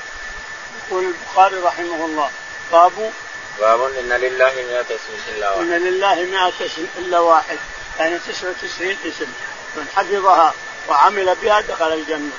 يقول 0.88 1.06
البخاري 1.06 1.56
رحمه 1.56 2.06
الله 2.06 2.30
باب 2.72 3.12
باب 3.60 3.82
إن 3.82 4.10
لله 4.10 4.54
100 4.70 4.82
اسم 4.82 5.36
إلا 5.36 5.50
واحد. 5.50 5.62
إن 5.62 5.84
لله 5.84 6.16
100 6.16 6.50
اسم 6.50 6.88
إلا 6.98 7.20
واحد 7.20 7.58
يعني 8.00 8.20
99 8.20 8.98
اسم 9.06 9.28
من 9.76 9.88
حفظها 9.96 10.54
وعمل 10.90 11.36
بها 11.42 11.62
دخل 11.62 11.94
الجنة. 11.94 12.32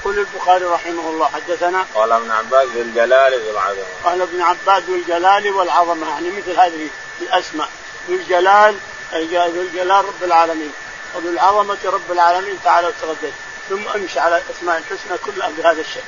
يقول 0.00 0.18
البخاري 0.18 0.64
رحمه 0.64 1.10
الله 1.10 1.26
حدثنا 1.26 1.86
قال 1.94 2.12
ابن 2.12 2.30
عباس 2.30 2.68
ذو 2.68 2.82
الجلال 2.82 3.40
ذو 3.40 3.50
العظمة 3.50 3.84
قال 4.04 4.22
ابن 4.22 4.42
عباس 4.42 4.82
ذو 4.82 4.94
الجلال 4.94 5.52
والعظمة 5.52 6.08
يعني 6.10 6.30
مثل 6.30 6.60
هذه 6.60 6.88
الأسماء 7.20 7.68
ذو 8.08 8.14
الجلال 8.14 8.76
ذو 9.14 9.62
الجلال 9.62 10.04
رب 10.04 10.24
العالمين 10.24 10.72
وذو 11.14 11.30
العظمة 11.30 11.78
رب 11.84 12.12
العالمين 12.12 12.58
تعالى 12.64 12.88
وتقدس 12.88 13.32
ثم 13.68 13.88
أمشي 13.88 14.20
على 14.20 14.42
الاسماء 14.46 14.78
الحسنى 14.78 15.18
كلها 15.18 15.50
بهذا 15.58 15.80
الشكل 15.80 16.00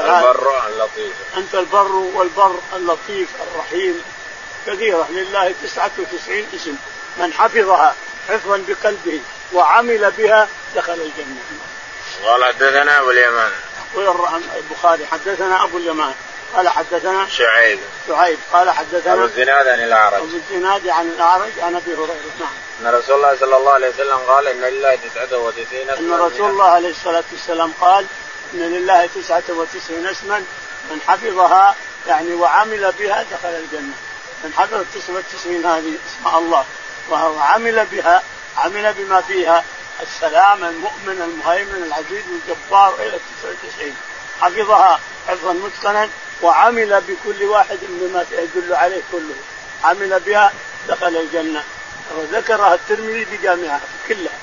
البر 0.00 0.66
اللطيف. 0.68 1.12
أنت 1.36 1.54
البر 1.54 1.92
والبر 1.92 2.54
اللطيف 2.76 3.28
الرحيم. 3.42 4.02
كثيرة 4.66 5.06
لله 5.10 5.54
99 5.62 6.46
اسم. 6.54 6.76
من 7.16 7.32
حفظها 7.32 7.94
حفظا 8.28 8.64
بقلبه 8.68 9.20
وعمل 9.52 10.12
بها 10.18 10.48
دخل 10.76 10.92
الجنة. 10.92 11.42
قال 12.24 12.44
حدثنا 12.44 12.98
أبو 12.98 13.10
اليمان. 13.10 13.52
يقول 13.94 14.42
البخاري 14.56 15.06
حدثنا 15.06 15.64
أبو 15.64 15.78
اليمان. 15.78 16.14
قال 16.56 16.68
حدثنا 16.68 17.28
شعيب. 17.28 17.78
شعيب. 18.08 18.38
قال 18.52 18.70
حدثنا 18.70 19.12
أبو 19.12 19.24
الزناد 19.24 19.68
عن 19.68 19.80
الأعرج. 19.80 20.14
أبو 20.14 20.26
الزناد 20.26 20.88
عن 20.88 21.08
الأعرج 21.08 21.52
عن 21.60 21.76
أبي 21.76 21.94
هريرة. 21.94 22.32
نعم. 22.40 22.48
أن 22.80 22.94
رسول 22.94 23.16
الله 23.16 23.36
صلى 23.40 23.56
الله 23.56 23.72
عليه 23.72 23.88
وسلم 23.88 24.16
قال 24.16 24.46
إن 24.48 24.60
لله 24.60 24.98
99 25.14 25.90
اسما. 25.90 25.98
أن 25.98 26.12
رسول 26.20 26.50
الله 26.50 26.64
عليه 26.64 26.90
الصلاة 26.90 27.24
والسلام 27.32 27.72
قال 27.80 28.06
إن 28.54 28.58
لله 28.58 29.06
99 29.06 30.06
اسما. 30.06 30.38
من 30.90 31.00
حفظها 31.06 31.74
يعني 32.06 32.34
وعمل 32.34 32.92
بها 32.98 33.22
دخل 33.22 33.48
الجنة. 33.48 33.94
من 34.44 34.52
حفظ 34.56 34.84
99 34.94 35.66
هذه 35.66 35.92
اسماء 36.08 36.38
الله. 36.38 36.64
وعمل 37.10 37.86
بها 37.92 38.22
عمل 38.56 38.94
بما 38.98 39.20
فيها. 39.20 39.64
السلام 40.02 40.64
المؤمن 40.64 41.22
المهيمن 41.22 41.82
العزيز 41.82 42.24
الجبار 42.28 42.94
إلى 42.94 43.18
99 43.42 43.96
حفظها 44.40 45.00
حفظا 45.28 45.52
متقنا. 45.52 46.08
وعمل 46.42 47.02
بكل 47.08 47.44
واحد 47.44 47.78
بما 47.82 48.26
يدل 48.32 48.74
عليه 48.74 49.02
كله. 49.12 49.34
عمل 49.84 50.20
بها 50.20 50.52
دخل 50.88 51.16
الجنة. 51.16 51.62
وذكرها 52.16 52.74
الترمذي 52.74 53.24
بجامعها 53.24 53.80
كلها. 54.08 54.38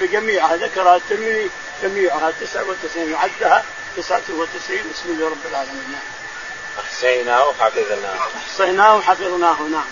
بجميعها. 0.00 0.56
ذكرها 0.56 0.96
الترمذي 0.96 1.50
جميعها. 1.82 2.32
99 2.40 3.12
وعدها 3.12 3.64
99 3.96 4.90
اسم 4.94 5.20
لرب 5.20 5.46
العالمين. 5.50 5.98
أحصيناه 6.80 7.48
وحفظناه. 7.48 8.16
أحصيناه 8.36 8.96
وحفظناه. 8.96 9.62
نعم. 9.62 9.84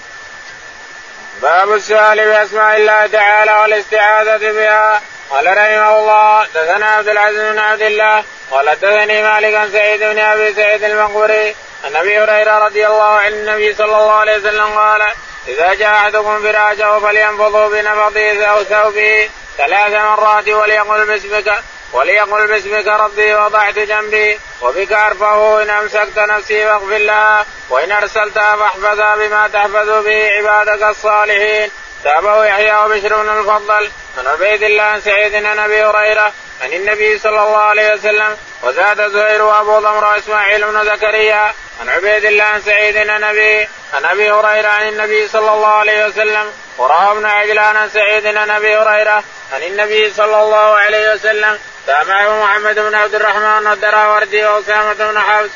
باب 1.43 1.73
السؤال 1.73 2.25
بأسماء 2.25 2.77
الله 2.77 3.07
تعالى 3.07 3.53
والاستعاذة 3.53 4.53
بها. 4.53 5.03
قال 5.31 5.47
رحمه 5.47 5.99
الله 5.99 6.47
دثنا 6.55 6.87
عبد 6.87 7.09
العزيز 7.09 7.53
بن 7.53 7.59
عبد 7.59 7.83
الله 7.83 8.25
قال 8.51 8.77
دثني 8.81 9.23
مالك 9.23 9.55
عن 9.55 9.71
سعيد 9.71 10.01
بن 10.01 10.19
أبي 10.19 10.55
سعيد 10.55 10.85
المقبري 10.85 11.55
عن 11.85 11.97
أبي 11.97 12.19
هريرة 12.19 12.59
رضي 12.59 12.87
الله 12.87 13.05
عن 13.05 13.33
النبي 13.33 13.75
صلى 13.75 13.85
الله 13.85 14.13
عليه 14.13 14.39
وسلم 14.39 14.79
قال 14.79 15.03
إذا 15.49 15.75
جاء 15.75 15.95
أحدكم 15.95 16.43
فراشه 16.43 17.01
فلينفضوا 17.01 17.69
بنفضه 17.69 18.45
أو 18.45 18.65
ثوبه 18.65 19.29
ثلاث 19.59 19.93
مرات 19.93 20.49
وليقل 20.49 21.07
باسمك 21.07 21.55
وليقل 21.93 22.47
باسمك 22.47 22.87
ربي 22.87 23.35
وضعت 23.35 23.79
جنبي 23.79 24.39
وبك 24.63 24.93
أرفعه 24.93 25.63
إن 25.63 25.71
أمسكت 25.71 26.19
نفسي 26.19 26.65
فاغفر 26.65 26.99
لها 26.99 27.47
وإن 27.71 27.93
ارسلتها 27.93 28.57
فاحفظها 28.57 29.17
بما 29.17 29.49
تحفظ 29.49 30.05
به 30.05 30.31
عبادك 30.31 30.83
الصالحين. 30.83 31.71
تابعه 32.05 32.45
يحيى 32.45 32.77
وبشر 32.77 33.23
بن 33.23 33.29
المفضل 33.29 33.91
عن 34.19 34.27
عبيد 34.27 34.63
الله 34.63 34.83
عن 34.83 35.01
سعيد 35.01 35.35
عن 35.35 35.59
أبي 35.59 35.85
هريرة 35.85 36.33
عن 36.63 36.73
النبي 36.73 37.19
صلى 37.19 37.43
الله 37.43 37.59
عليه 37.59 37.95
وسلم 37.95 38.37
وزاد 38.63 39.11
زهير 39.11 39.43
وأبو 39.43 39.79
ضمر 39.79 40.05
وإسماعيل 40.05 40.65
بن 40.65 40.85
زكريا 40.85 41.53
عن 41.81 41.89
عبيد 41.89 42.25
الله 42.25 42.45
عن 42.45 42.63
سعيد 42.63 42.97
عن 42.97 43.25
أبي 43.25 43.69
عن 43.95 44.05
أبي 44.05 44.31
هريرة 44.31 44.69
عن 44.69 44.89
النبي 44.89 45.29
صلى 45.29 45.51
الله 45.55 45.69
عليه 45.69 46.07
وسلم 46.07 46.53
وروى 46.79 47.13
ابن 47.13 47.25
عجلان 47.25 47.77
عن 47.77 47.91
سعيد 47.91 48.27
عن 48.27 48.51
أبي 48.51 48.77
هريرة 48.77 49.25
عن 49.53 49.63
النبي 49.63 50.13
صلى 50.13 50.43
الله 50.43 50.77
عليه 50.77 51.13
وسلم 51.13 51.59
تابعه 51.87 52.45
محمد 52.45 52.79
بن 52.79 52.95
عبد 52.95 53.15
الرحمن 53.15 53.73
الدراوردي 53.73 54.45
وأسامة 54.47 54.93
بن 54.93 55.19
حفص. 55.21 55.51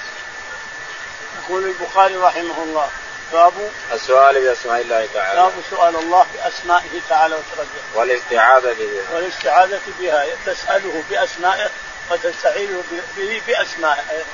يقول 1.43 1.65
البخاري 1.65 2.17
رحمه 2.17 2.63
الله 2.63 2.91
باب 3.33 3.53
السؤال 3.93 4.41
بأسماء 4.41 4.81
الله 4.81 5.09
تعالى. 5.15 5.41
باب 5.41 5.53
سؤال 5.71 5.97
الله 5.97 6.27
بأسمائه 6.35 7.01
تعالى 7.09 7.35
وتقدم 7.35 7.83
والاستعاذة 7.95 8.77
بها. 8.79 9.15
والاستعاذة 9.15 9.81
بها. 10.01 10.27
تسأله 10.47 11.03
بأسمائه 11.11 11.71
وتستعيذ 12.11 12.83
به 13.17 13.43
بأسمائه. 13.47 14.25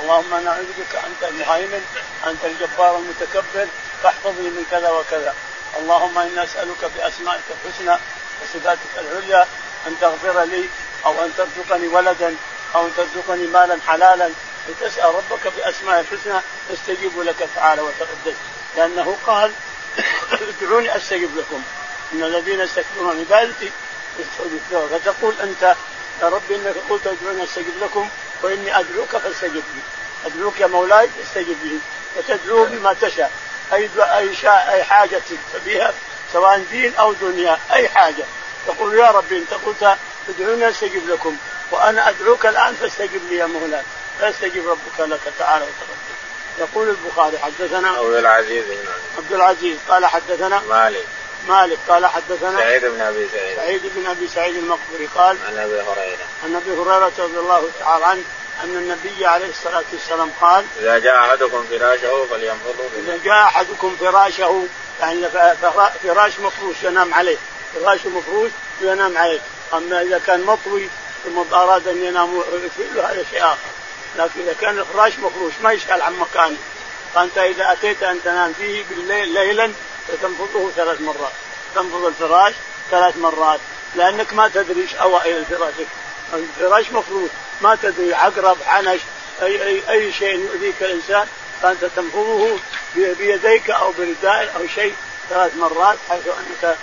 اللهم 0.00 0.44
نعوذ 0.44 0.70
بك 0.78 0.96
أنت 1.06 1.30
المهيمن 1.30 1.84
أنت 2.26 2.44
الجبار 2.44 2.96
المتكبر 2.96 3.66
فاحفظني 4.02 4.50
من 4.50 4.64
كذا 4.70 4.90
وكذا. 4.90 5.34
اللهم 5.78 6.18
إنا 6.18 6.44
أسألك 6.44 6.90
بأسمائك 6.96 7.44
الحسنى 7.50 7.96
وصفاتك 8.42 8.92
العليا 8.98 9.46
أن 9.86 9.96
تغفر 10.00 10.42
لي 10.42 10.68
أو 11.06 11.24
أن 11.24 11.32
ترزقني 11.36 11.88
ولدا 11.88 12.36
أو 12.74 12.86
أن 12.86 12.92
ترزقني 12.96 13.46
مالا 13.46 13.78
حلالا. 13.88 14.30
لتسأل 14.68 15.14
ربك 15.14 15.52
بأسماء 15.56 16.00
الحسنى 16.00 16.40
يستجيب 16.70 17.20
لك 17.20 17.48
تعالى 17.56 17.82
وتقدس. 17.82 18.36
لأنه 18.76 19.16
قال 19.26 19.52
ادعوني 20.60 20.96
أستجب 20.96 21.36
لكم. 21.36 21.62
إن 22.12 22.22
الذين 22.22 22.60
يستكبرون 22.60 23.10
عن 23.10 23.18
عبادتي 23.18 23.70
فتقول 24.90 25.34
أنت 25.42 25.74
يا 26.22 26.28
رب 26.28 26.50
إنك 26.50 26.74
قلت 26.90 27.06
ادعوني 27.06 27.44
أستجب 27.44 27.82
لكم 27.82 28.08
وإني 28.42 28.78
أدعوك 28.80 29.16
فاستجب 29.16 29.54
لي. 29.54 29.82
أدعوك 30.26 30.60
يا 30.60 30.66
مولاي 30.66 31.10
استجب 31.22 31.56
لي. 31.64 31.78
وتدعوه 32.16 32.66
بما 32.66 32.92
تشاء. 33.00 33.30
أي 33.72 33.90
أي 33.98 34.30
أي 34.44 34.84
حاجة 34.84 35.22
بها 35.66 35.94
سواء 36.32 36.64
دين 36.70 36.94
أو 36.94 37.12
دنيا 37.12 37.58
أي 37.72 37.88
حاجة. 37.88 38.24
تقول 38.66 38.98
يا 38.98 39.10
رب 39.10 39.32
أنت 39.32 39.54
قلت 39.54 39.96
ادعوني 40.28 40.68
أستجب 40.68 41.08
لكم 41.08 41.36
وأنا 41.70 42.08
أدعوك 42.08 42.46
الآن 42.46 42.74
فاستجب 42.74 43.20
لي 43.28 43.36
يا 43.36 43.46
مولاي. 43.46 43.82
فيستجيب 44.20 44.68
ربك 44.68 45.00
لك 45.00 45.20
تعالى 45.38 45.64
وتقدم 45.64 46.06
يقول 46.58 46.88
البخاري 46.88 47.38
حدثنا 47.38 47.88
عبد 47.88 48.14
العزيز 48.14 48.64
عبد 49.18 49.32
العزيز 49.32 49.76
قال 49.88 50.06
حدثنا 50.06 50.62
مالك. 50.68 51.06
مالك 51.48 51.78
قال 51.88 52.06
حدثنا 52.06 52.58
سعيد 52.58 52.84
بن 52.84 53.00
أبي 53.00 53.28
سعيد. 53.32 53.56
سعيد 53.56 53.82
بن 53.96 54.06
أبي 54.06 54.28
سعيد 54.28 54.56
المقبري 54.56 55.08
قال 55.14 55.36
عن 55.46 55.58
أبي 55.58 55.74
هريرة. 55.74 56.26
عن 56.44 56.56
أبي 56.56 56.70
هريرة 56.70 57.12
رضي 57.18 57.38
الله 57.38 57.68
تعالى 57.80 58.04
عنه 58.04 58.22
أن 58.64 58.76
النبي 58.76 59.26
عليه 59.26 59.48
الصلاة 59.48 59.84
والسلام 59.92 60.30
قال 60.40 60.64
إذا 60.80 60.98
جاء 60.98 61.16
أحدكم 61.16 61.64
فراشه 61.70 62.26
فلينفضه 62.26 62.84
إذا 62.98 63.18
جاء 63.24 63.42
أحدكم 63.42 63.96
فراشه 64.00 64.66
يعني 65.00 65.28
فراش 66.02 66.32
مفروش 66.40 66.76
ينام 66.82 67.14
عليه. 67.14 67.36
فراش 67.74 68.06
مفروش 68.06 68.50
وينام 68.82 69.18
عليه. 69.18 69.40
أما 69.74 70.02
إذا 70.02 70.20
كان 70.26 70.44
مطوي 70.44 70.88
ثم 71.24 71.54
أراد 71.54 71.88
أن 71.88 72.04
ينام 72.04 72.42
هذا 72.96 73.24
شيء 73.30 73.44
آخر. 73.44 73.56
لكن 74.18 74.40
إذا 74.40 74.52
كان 74.60 74.78
الفراش 74.78 75.18
مفروش 75.18 75.52
ما 75.62 75.72
يشغل 75.72 76.02
عن 76.02 76.16
مكانه. 76.16 76.56
فأنت 77.14 77.38
إذا 77.38 77.72
أتيت 77.72 78.02
أن 78.02 78.22
تنام 78.24 78.52
فيه 78.52 78.84
بالليل 78.90 79.28
ليلا 79.28 79.72
فتنفضه 80.08 80.70
ثلاث 80.70 81.00
مرات. 81.00 81.32
تنفض 81.74 82.04
الفراش 82.04 82.54
ثلاث 82.90 83.16
مرات. 83.16 83.60
لأنك 83.94 84.32
ما 84.32 84.48
تدري 84.48 84.82
إيش 84.82 84.94
أوائل 84.94 85.44
فراشك 85.44 85.86
الفراش 86.34 86.92
مفروش 86.92 87.30
ما 87.60 87.78
تدري 87.82 88.14
عقرب 88.14 88.56
حنش 88.66 89.00
أي 89.42 89.66
أي 89.66 89.90
أي 89.90 90.12
شيء 90.12 90.38
يؤذيك 90.38 90.82
الإنسان. 90.82 91.26
فأنت 91.62 91.84
تنفضه 91.84 92.58
بيديك 92.94 93.70
أو 93.70 93.92
بردائك 93.92 94.50
أو 94.56 94.66
شيء 94.74 94.94
ثلاث 95.30 95.56
مرات 95.56 95.98
حيث 96.10 96.28
أنك 96.28 96.76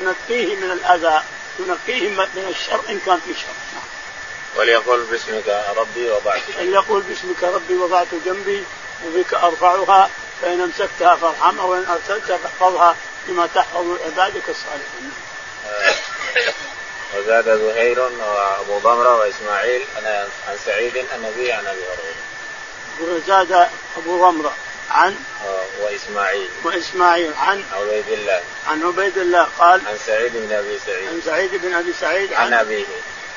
تنقيه 0.00 0.56
من 0.56 0.70
الأذى. 0.70 1.22
تنقيهم 1.58 2.12
من 2.12 2.46
الشر 2.48 2.80
إن 2.88 2.98
كان 3.06 3.20
في 3.20 3.34
شر. 3.34 3.54
نعم. 3.74 3.95
وليقول 4.56 5.04
باسمك 5.04 5.64
ربي 5.76 6.10
وضعت 6.10 6.40
جنبي. 6.48 6.68
وليقول 6.68 7.02
باسمك 7.02 7.42
ربي 7.42 7.74
وضعت 7.74 8.06
جنبي 8.26 8.64
وبك 9.06 9.34
أرفعها 9.34 10.10
فإن 10.42 10.60
أمسكتها 10.60 11.16
فارحمها 11.16 11.64
وإن 11.64 11.86
أرسلتها 11.86 12.36
فاحفظها 12.36 12.96
بما 13.28 13.48
تحفظ 13.54 13.84
عبادك 14.06 14.48
الصالحين. 14.48 15.12
آه، 15.68 15.94
وزاد 17.16 17.58
زهير 17.58 18.00
وأبو 18.00 18.78
ضمرة 18.78 19.16
وإسماعيل 19.16 19.82
عن 20.48 20.56
سعيد 20.64 20.96
النبي 20.96 21.52
عن 21.52 21.66
أبي 21.66 21.80
هريرة. 21.80 23.16
وزاد 23.16 23.68
أبو 23.96 24.30
ضمرة 24.30 24.52
عن؟ 24.90 25.16
وإسماعيل. 25.80 26.48
وإسماعيل 26.64 27.32
عن 27.38 27.64
عبيد 27.72 28.08
الله. 28.08 28.40
عن 28.68 28.82
عبيد 28.86 29.18
الله 29.18 29.48
قال؟ 29.58 29.80
عن 29.86 29.98
سعيد 30.06 30.32
بن 30.34 30.52
أبي 30.52 30.78
سعيد. 30.86 31.08
عن 31.08 31.20
سعيد 31.24 31.54
بن 31.54 31.74
أبي 31.74 31.92
سعيد 32.00 32.32
عن, 32.32 32.46
عن؟ 32.46 32.60
أبيه. 32.60 32.84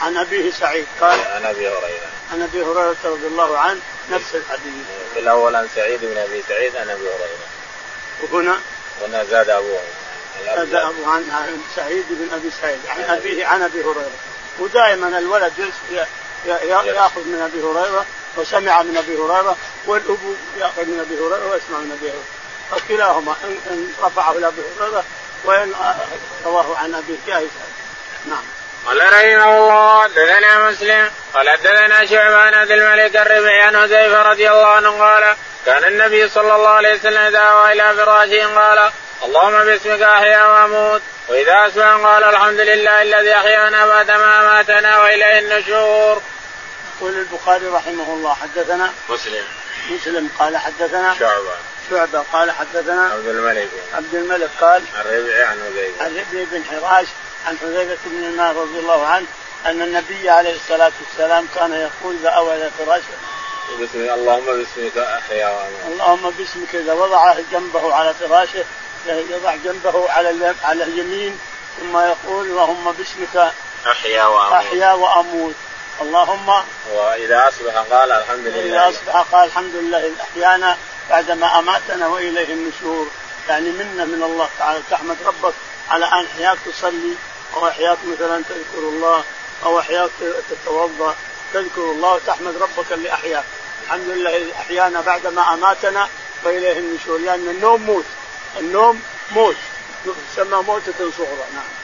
عن 0.01 0.17
أبيه 0.17 0.51
سعيد. 0.51 0.85
قال 1.01 1.19
عن 1.19 1.45
أبي 1.45 1.67
هريرة. 1.67 2.09
عن 2.33 2.41
أبي 2.41 2.61
هريرة 2.61 2.95
رضي 3.03 3.27
الله 3.27 3.57
عنه 3.57 3.79
نفس 4.11 4.35
الحديث. 4.35 4.85
في 5.13 5.19
الأول 5.19 5.55
عن 5.55 5.67
سعيد 5.75 5.99
بن 6.01 6.17
أبي 6.17 6.43
سعيد 6.47 6.75
عن 6.75 6.89
أبي 6.89 7.01
هريرة. 7.01 7.47
وهنا 8.21 8.57
هنا 9.01 9.23
زاد 9.23 9.49
أبوه. 9.49 9.81
زاد 10.45 10.75
أبوه 10.75 11.07
عن 11.07 11.61
سعيد 11.75 12.05
بن 12.09 12.33
أبي 12.33 12.51
سعيد. 12.61 12.79
عن 12.87 13.17
ابيه 13.17 13.45
عن 13.45 13.61
أبي 13.61 13.81
هريرة. 13.81 14.11
ودائما 14.59 15.17
الولد 15.17 15.53
يأخذ 16.45 17.21
من 17.21 17.41
أبي 17.41 17.61
هريرة 17.63 18.05
وسمع 18.37 18.81
من 18.81 18.97
أبي 18.97 19.17
هريرة 19.17 19.57
والاب 19.85 20.17
يأخذ 20.57 20.85
من 20.85 20.99
أبي 20.99 21.19
هريرة 21.19 21.51
ويسمع 21.51 21.79
من 21.79 21.97
أبي 21.99 22.09
هريرة. 22.09 22.23
فكلاهما 22.71 23.35
ان 23.43 23.93
رفعه 24.01 24.31
إلى 24.31 24.47
ابي 24.47 24.61
هريرة 24.79 25.03
وان 25.45 25.73
رواه 26.45 26.77
عن 26.77 26.93
ابي 26.95 27.17
جائز 27.27 27.49
نعم. 28.25 28.43
قال 28.89 29.01
رحمه 29.01 29.57
الله 29.57 30.03
حدثنا 30.03 30.69
مسلم 30.69 31.09
قال 31.33 31.49
حدثنا 31.49 32.05
شعبان 32.05 32.53
عبد 32.53 32.71
الملك 32.71 33.15
الربيعي 33.15 33.61
عن 33.61 33.77
حذيفة 33.77 34.21
رضي 34.21 34.49
الله 34.49 34.67
عنه 34.67 34.99
قال 34.99 35.35
كان 35.65 35.83
النبي 35.83 36.29
صلى 36.29 36.55
الله 36.55 36.69
عليه 36.69 36.93
وسلم 36.93 37.17
إذا 37.17 37.39
اوى 37.39 37.73
إلى 37.73 37.93
فراشه 37.93 38.55
قال 38.55 38.91
اللهم 39.23 39.65
باسمك 39.65 40.01
أحيا 40.01 40.45
وأموت 40.45 41.01
وإذا 41.29 41.67
أسمع 41.67 42.11
قال 42.11 42.23
الحمد 42.23 42.59
لله 42.59 43.01
الذي 43.01 43.35
أحيانا 43.35 43.87
بعد 43.87 44.11
ما 44.11 44.41
ماتنا 44.41 45.01
وإليه 45.01 45.39
النشور. 45.39 46.21
يقول 46.97 47.13
البخاري 47.13 47.67
رحمه 47.67 48.13
الله 48.13 48.33
حدثنا 48.33 48.91
مسلم. 49.09 49.43
مسلم 49.89 50.29
قال 50.39 50.57
حدثنا 50.57 51.15
شعبة. 51.19 51.55
شعبة 51.89 52.23
قال 52.33 52.51
حدثنا 52.51 53.03
عبد 53.13 53.27
الملك. 53.27 53.69
عبد 53.93 54.15
الملك 54.15 54.49
قال 54.61 54.83
الربيع 55.01 55.47
عن 55.47 55.59
حذيفة. 55.59 56.03
عن 56.03 56.17
ربيع 56.17 56.45
بن 56.51 56.63
حراش 56.63 57.07
عن 57.47 57.57
حذيفة 57.57 57.97
بن 58.05 58.23
النار 58.23 58.55
رضي 58.55 58.79
الله 58.79 59.05
عنه 59.05 59.25
أن 59.65 59.81
النبي 59.81 60.29
عليه 60.29 60.55
الصلاة 60.55 60.91
والسلام 61.01 61.47
كان 61.55 61.73
يقول 61.73 62.15
إذا 62.21 62.29
أوى 62.29 62.55
إلى 62.55 62.69
فراشه 62.77 63.17
بسم 63.81 63.99
اللهم 64.13 64.45
باسمك 64.45 64.97
أحيا 64.97 65.47
وأموت 65.47 65.91
اللهم 65.91 66.29
باسمك 66.29 66.75
إذا 66.75 66.93
وضع 66.93 67.35
جنبه 67.51 67.93
على 67.93 68.13
فراشه 68.13 68.65
يضع 69.07 69.55
جنبه 69.55 70.09
على 70.09 70.55
على 70.63 70.83
اليمين 70.83 71.39
ثم 71.79 71.97
يقول 71.97 72.45
اللهم 72.45 72.91
باسمك 72.91 73.51
أحيا 73.91 74.25
وأموت. 74.25 74.53
أحيا 74.53 74.93
وأموت. 74.93 75.55
اللهم 76.01 76.49
وإذا 76.93 77.47
أصبح 77.47 77.77
قال 77.91 78.11
الحمد 78.11 78.47
لله. 78.47 78.89
اذا 78.89 78.89
أصبح 78.89 79.21
قال 79.31 79.47
الحمد 79.47 79.75
لله 79.75 80.11
أحيانا 80.21 80.77
بعدما 81.09 81.59
أماتنا 81.59 82.07
وإليه 82.07 82.53
النشور. 82.53 83.07
يعني 83.49 83.71
منا 83.71 84.05
من 84.05 84.23
الله 84.23 84.49
تعالى 84.59 84.79
تحمد 84.91 85.17
ربك. 85.25 85.53
على 85.89 86.05
أن 86.05 86.25
احياك 86.25 86.57
تصلي 86.65 87.15
أو 87.55 87.67
احياك 87.67 87.97
مثلا 88.05 88.43
تذكر 88.49 88.79
الله 88.79 89.23
أو 89.65 89.79
احياك 89.79 90.09
تتوضأ 90.49 91.15
تذكر 91.53 91.81
الله 91.81 92.13
وتحمد 92.13 92.55
ربك 92.57 92.91
اللي 92.91 93.13
احياك 93.13 93.43
الحمد 93.83 94.09
لله 94.09 94.37
الذي 94.37 94.53
أحيانا 94.53 95.01
بعدما 95.01 95.53
أماتنا 95.53 96.09
واليه 96.43 96.79
النشور. 96.79 97.17
لأن 97.17 97.25
يعني 97.25 97.51
النوم 97.51 97.81
موت. 97.81 98.05
النوم 98.59 99.01
موت. 99.31 99.55
تسمى 100.35 100.63
موتة 100.63 101.11
صغرى. 101.17 101.45
نعم. 101.53 101.79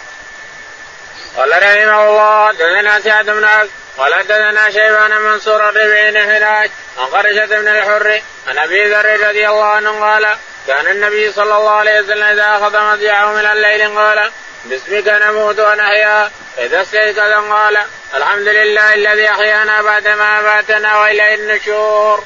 قال 1.37 1.49
رحمه 1.49 2.09
الله 2.09 2.51
دثنا 2.51 2.99
سعد 2.99 3.25
بن 3.25 3.43
عبد 3.43 3.69
قال 3.97 4.13
حدثنا 4.13 4.71
شيبان 4.71 5.21
منصور 5.21 5.71
بن 5.71 6.17
هناج 6.17 6.71
عن 6.97 7.05
خرجة 7.11 7.45
بن 7.45 7.67
الحر 7.67 8.21
عن 8.47 8.57
أبي 8.57 8.85
ذر 8.85 9.27
رضي 9.29 9.47
الله 9.47 9.65
عنه 9.65 9.99
قال 9.99 10.37
كان 10.67 10.87
النبي 10.87 11.31
صلى 11.31 11.57
الله 11.57 11.71
عليه 11.71 12.01
وسلم 12.01 12.23
إذا 12.23 12.57
أخذ 12.57 12.79
مضجعه 12.79 13.33
من 13.33 13.45
الليل 13.45 13.97
قال 13.97 14.31
باسمك 14.65 15.07
نموت 15.07 15.59
ونحيا. 15.59 16.31
إذا 16.57 16.81
استيقظ 16.81 17.51
قال 17.51 17.77
الحمد 18.13 18.47
لله 18.47 18.93
الذي 18.93 19.29
أحيانا 19.29 19.81
بعدما 19.81 20.41
ماتنا 20.41 20.99
وإليه 20.99 21.35
النشور. 21.35 22.23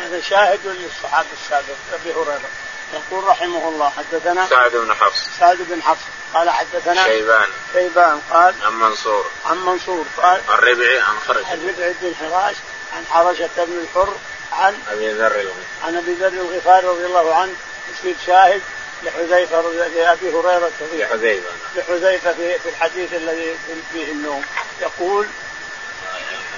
هذا 0.00 0.20
شاهد 0.20 0.60
للصحابة 0.64 1.28
السابق 1.42 1.76
أبي 1.94 2.12
هريرة. 2.12 2.50
يقول 2.94 3.24
رحمه 3.24 3.68
الله 3.68 3.90
حدثنا 3.90 4.46
سعد 4.46 4.72
بن 4.72 4.94
حفص. 4.94 5.28
سعد 5.40 5.56
بن 5.60 5.82
حفص. 5.82 6.04
قال 6.34 6.50
حدثنا 6.50 7.04
شيبان. 7.04 7.48
شيبان 7.72 8.20
قال 8.30 8.54
عن 8.62 8.72
منصور. 8.72 9.30
عن 9.46 9.56
منصور 9.56 10.04
قال 10.16 10.40
عن 10.48 10.58
ربعي 10.58 10.98
عن 10.98 11.18
خرج. 11.28 11.44
عن 11.44 11.68
ربعي 11.68 11.94
بن 12.02 12.14
حراش 12.14 12.56
عن 12.96 13.04
حرشة 13.10 13.48
بن 13.56 13.82
الحر 13.82 14.14
عن 14.52 14.74
أبي 14.92 15.12
ذر 15.12 15.44
عن 15.84 15.96
أبي 15.96 16.12
ذر 16.12 16.28
الغفاري 16.28 16.86
رضي 16.86 17.06
الله 17.06 17.34
عنه 17.34 17.52
يصير 17.98 18.14
شاهد 18.26 18.62
لحذيفة 19.02 19.62
لأبي 19.70 20.30
هريرة 20.30 20.70
لحذيفة 20.92 21.50
لحذيفة 21.76 22.32
في, 22.32 22.58
في 22.58 22.68
الحديث 22.68 23.14
الذي 23.14 23.58
فيه 23.92 24.12
النوم. 24.12 24.44
يقول 24.80 25.26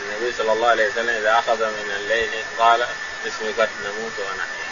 النبي 0.01 0.33
صلى 0.39 0.53
الله 0.53 0.69
عليه 0.69 0.89
وسلم 0.89 1.09
إذا 1.09 1.39
أخذ 1.39 1.65
من 1.65 1.93
الليل 1.97 2.31
قال 2.59 2.87
باسمك 3.25 3.69
نموت 3.85 4.13
ونحيا 4.19 4.71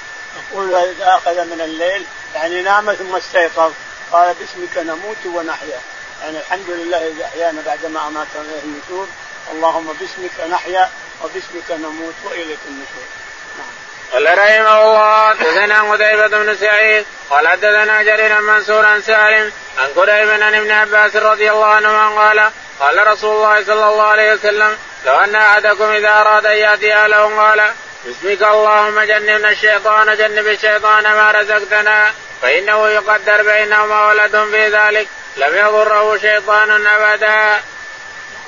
يقول 0.53 0.75
إذا 0.75 1.15
أخذ 1.17 1.45
من 1.45 1.61
الليل 1.61 2.07
يعني 2.35 2.63
نام 2.63 2.95
ثم 2.95 3.17
استيقظ. 3.17 3.73
قال 4.13 4.35
باسمك 4.35 4.79
نموت 4.79 5.27
ونحيا 5.27 5.81
يعني 6.23 6.39
الحمد 6.39 6.71
لله 6.71 7.09
الذي 7.09 7.25
أحيانا 7.25 7.63
بعدما 7.67 8.07
اماتنا 8.07 8.43
اليه 8.43 8.63
النشور 8.65 9.09
اللهم 9.53 9.93
باسمك 10.01 10.51
نحيا 10.51 10.91
وباسمك 11.23 11.71
نموت 11.71 12.15
وإليك 12.25 12.59
النشور. 12.69 13.09
نعم. 13.59 13.88
قال 14.13 14.39
رحمه 14.39 14.83
الله. 14.83 15.35
حدثنا 15.35 15.93
قتيبة 15.93 16.29
بن 16.29 16.57
سعيد. 16.57 17.07
قال 17.31 17.49
حدثنا 17.49 18.03
جرير 18.03 18.41
منصور 18.41 18.87
عن 18.87 19.03
سالم 19.03 19.53
عن 19.79 19.89
قريب 19.97 20.31
عن 20.31 20.55
ابن 20.55 20.71
عباس 20.71 21.17
رضي 21.17 21.51
الله 21.51 21.67
عنهما 21.67 22.09
قال 22.09 22.51
قال 22.81 23.07
رسول 23.07 23.37
الله 23.37 23.65
صلى 23.65 23.89
الله 23.89 24.07
عليه 24.07 24.33
وسلم 24.33 24.77
لو 25.07 25.21
أن 25.21 25.35
أحدكم 25.35 25.85
إذا 25.85 26.09
أراد 26.09 26.47
أن 26.47 26.57
يأتي 26.57 26.95
أهله 26.95 27.37
قال 27.41 27.71
باسمك 28.05 28.43
اللهم 28.43 29.01
جنبنا 29.01 29.51
الشيطان 29.51 30.17
جنب 30.17 30.47
الشيطان 30.47 31.03
ما 31.03 31.33
رزقتنا 31.33 32.13
فإنه 32.43 32.89
يقدر 32.89 33.43
بينهما 33.43 34.07
ولد 34.09 34.49
في 34.51 34.69
ذلك. 34.69 35.09
لم 35.37 35.55
يضره 35.57 36.19
شيطان 36.19 36.87
أبدا. 36.87 37.61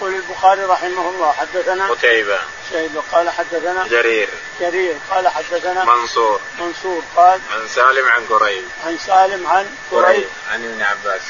يقول 0.01 0.15
البخاري 0.15 0.65
رحمه 0.65 1.09
الله 1.09 1.33
حدثنا 1.33 1.91
قتيبة. 1.91 2.39
شيبة 2.71 3.03
قال 3.13 3.31
حدثنا 3.31 3.89
جرير. 3.89 4.29
جرير 4.61 4.97
قال 5.11 5.29
حدثنا 5.29 5.85
منصور. 5.85 6.41
منصور 6.59 7.03
قال 7.17 7.41
عن 7.53 7.69
سالم 7.69 8.09
عن 8.09 8.27
قريب. 8.27 8.65
عن 8.87 8.99
سالم 8.99 9.47
عن 9.47 9.77
قريب. 9.91 10.29
عن 10.51 10.65
ابن 10.65 10.83
عباس. 10.83 11.23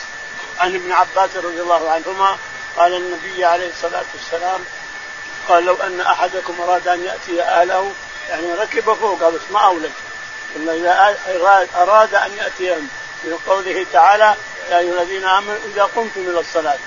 عن 0.59 0.75
ابن 0.75 0.93
عباس 0.93 1.37
رضي 1.37 1.61
الله 1.61 1.91
عنهما 1.91 2.37
قال 2.77 2.95
النبي 2.95 3.45
عليه 3.45 3.69
الصلاة 3.69 4.05
والسلام 4.15 4.61
قال 5.49 5.65
لو 5.65 5.75
أن 5.75 6.01
أحدكم 6.01 6.61
أراد 6.61 6.89
أن 6.89 7.05
يأتي 7.05 7.43
أهله 7.43 7.93
يعني 8.29 8.55
ركب 8.55 8.95
فوق 8.95 9.29
بس 9.29 9.41
ما 9.51 9.61
أولد. 9.61 9.93
إلا 10.57 10.75
إذا 10.75 11.69
أراد 11.77 12.15
أن 12.15 12.37
يأتيهم 12.37 12.89
في 13.23 13.33
قوله 13.47 13.87
تعالى 13.93 14.35
يا 14.71 14.79
أيها 14.79 15.03
الذين 15.03 15.25
آمنوا 15.25 15.59
إذا 15.73 15.83
قمتم 15.83 16.21
إلى 16.21 16.41
الصلاة 16.41 16.79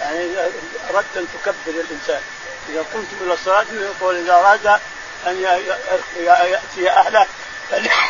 يعني 0.00 0.24
إذا 0.24 0.50
أردت 0.90 1.16
أن 1.16 1.26
تكبر 1.34 1.54
الإنسان. 1.66 2.20
إذا 2.68 2.84
قمتم 2.94 3.16
إلى 3.20 3.32
الصلاة 3.34 3.66
يقول 3.72 4.16
إذا 4.16 4.34
أراد 4.34 4.80
أن 5.26 5.42
يأتي 6.16 6.90
أهله 6.90 7.26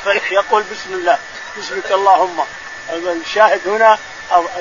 فليقول 0.04 0.62
بسم 0.62 0.94
الله 0.94 1.18
بسمك 1.58 1.92
اللهم. 1.92 2.44
الشاهد 2.92 3.68
هنا 3.68 3.98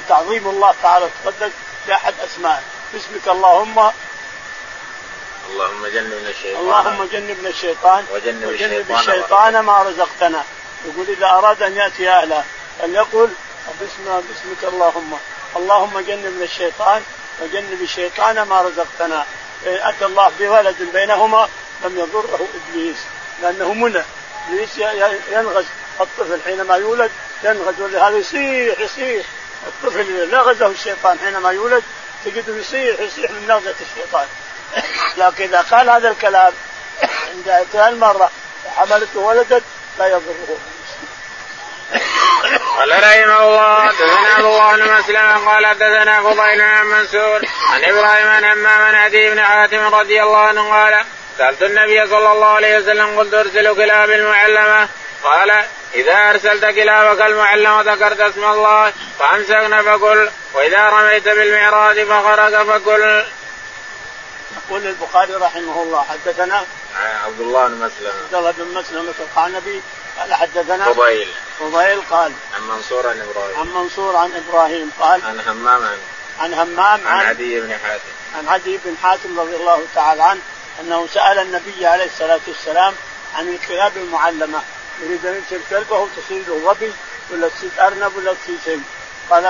تعظيم 0.10 0.48
الله 0.48 0.76
تعالى 0.84 1.10
تقدس 1.24 1.52
بأحد 1.88 2.14
أسمائه 2.26 2.62
بسمك 2.96 3.28
اللهم. 3.28 3.92
اللهم 5.50 5.88
جنبنا 5.88 6.30
الشيطان. 6.30 6.62
اللهم 6.62 7.04
جنبنا 7.04 7.50
الشيطان. 7.50 8.06
وجنب, 8.14 8.48
وجنب 8.48 8.92
الشيطان, 8.92 9.60
ما 9.60 9.84
رزقتنا. 9.84 10.44
يقول 10.86 11.08
إذا 11.10 11.26
أراد 11.26 11.64
أن 11.64 11.76
يأتي 11.76 12.10
أهله 12.10 12.44
فليقل 12.82 13.30
باسم 13.80 14.06
باسمك 14.06 14.74
اللهم. 14.74 15.20
اللهم 15.58 16.00
جنبنا 16.00 16.44
الشيطان 16.44 17.02
وجنب 17.42 17.82
الشيطان 17.82 18.42
ما 18.42 18.62
رزقتنا. 18.62 19.26
أتى 19.66 20.06
الله 20.06 20.32
بولد 20.40 20.76
بينهما 20.94 21.50
لم 21.86 22.00
يضره 22.00 22.48
إبليس. 22.56 22.98
لأنه 23.42 23.74
منى. 23.74 24.04
إبليس 24.48 24.78
ينغز. 25.32 25.66
الطفل 26.00 26.42
حينما 26.46 26.76
يولد 26.76 27.12
ينغز 27.44 27.82
ولهذا 27.82 28.18
يصيح 28.18 28.80
يصيح. 28.80 29.26
الطفل 29.68 30.32
نغزه 30.32 30.68
الشيطان 30.68 31.20
حينما 31.20 31.52
يولد 31.52 31.84
تجده 32.26 32.56
يصيح 32.56 33.00
يصيح 33.00 33.32
من 33.32 33.48
نغزة 33.48 33.76
الشيطان. 33.82 34.28
لكن 35.18 35.44
إذا 35.44 35.62
قال 35.62 35.90
هذا 35.90 36.10
الكلام 36.10 36.54
عند 37.28 37.68
المره 37.76 38.32
وحملته 38.66 39.20
ولدت 39.20 39.64
لا 40.00 40.08
يضره. 40.08 40.58
قال 42.78 42.92
رحمه 42.92 43.40
الله 43.44 43.92
دثنا 43.92 44.40
أبو 44.40 44.48
الله 44.48 44.76
بن 44.76 44.94
مسلم 44.94 45.50
قال 45.50 45.78
دثنا 45.78 46.22
فضيل 46.22 46.58
بن 46.58 46.86
منصور 46.86 47.42
عن 47.74 47.84
إبراهيم 47.84 48.28
عن 48.28 48.44
همام 48.46 48.82
عن 48.82 48.96
عدي 48.96 49.30
بن 49.30 49.44
حاتم 49.44 49.96
رضي 49.96 50.24
الله 50.24 50.38
عنه 50.38 50.72
قال 50.72 51.06
سألت 51.38 51.64
النبي 51.64 52.08
صلى 52.08 52.32
الله 52.32 52.48
عليه 52.48 52.78
وسلم 52.78 53.20
قلت 53.20 53.34
أرسل 53.34 53.76
كلاب 53.76 54.10
المعلمة؟ 54.10 54.90
قال 55.24 55.64
إذا 55.96 56.30
أرسلت 56.30 56.66
كلابك 56.66 57.22
المعلمة 57.22 57.82
ذكرت 57.82 58.20
اسم 58.20 58.44
الله 58.44 58.94
فأمسكنا 59.20 59.82
فكل 59.82 60.30
وإذا 60.54 60.90
رميت 60.90 61.30
بالمعراج 61.30 62.04
فخرج 62.04 62.56
فكل. 62.56 63.24
يقول 64.58 64.88
البخاري 64.88 65.34
رحمه 65.34 65.84
الله 65.84 66.04
حدثنا 66.04 66.66
عبد 67.26 67.40
الله 67.40 67.68
بن 67.68 67.74
مسلم. 67.74 68.12
عبد 68.24 68.36
الله 68.36 68.52
بن 68.52 68.74
مسلم 68.74 69.14
القعنبي 69.20 69.82
قال 70.20 70.34
حدثنا 70.34 70.94
فضيل. 70.94 71.28
فضيل 71.60 72.02
قال 72.02 72.32
عن 72.56 72.68
منصور 72.68 73.08
عن 73.08 73.22
إبراهيم. 73.22 73.60
عن 73.60 73.68
منصور 73.68 74.16
عن 74.16 74.32
إبراهيم 74.32 74.92
قال 75.00 75.22
عن 75.26 75.40
همام 75.40 75.84
عن 75.84 75.98
عن 76.40 76.54
همام 76.54 77.08
عن 77.08 77.26
عدي 77.26 77.60
بن 77.60 77.74
حاتم. 77.78 78.12
عن 78.38 78.48
عدي 78.48 78.80
بن 78.86 78.96
حاتم 79.04 79.40
رضي 79.40 79.56
الله 79.56 79.86
تعالى 79.96 80.24
عنه 80.24 80.42
أنه 80.82 81.08
سأل 81.14 81.40
النبي 81.40 81.86
عليه 81.86 82.06
الصلاة 82.06 82.40
والسلام 82.48 82.94
عن 83.36 83.50
الكلاب 83.50 83.98
المعلمة. 83.98 84.62
يريد 85.02 85.26
أن 85.26 85.34
يرسل 85.34 85.62
كلبه 85.70 86.08
تصير 86.18 86.44
له 86.48 86.74
ظبي 86.74 86.94
ولا 87.32 87.48
تصير 87.48 87.70
أرنب 87.80 88.16
ولا 88.18 88.34
تصير 88.34 88.56
شيء. 88.66 88.82
قال 89.30 89.46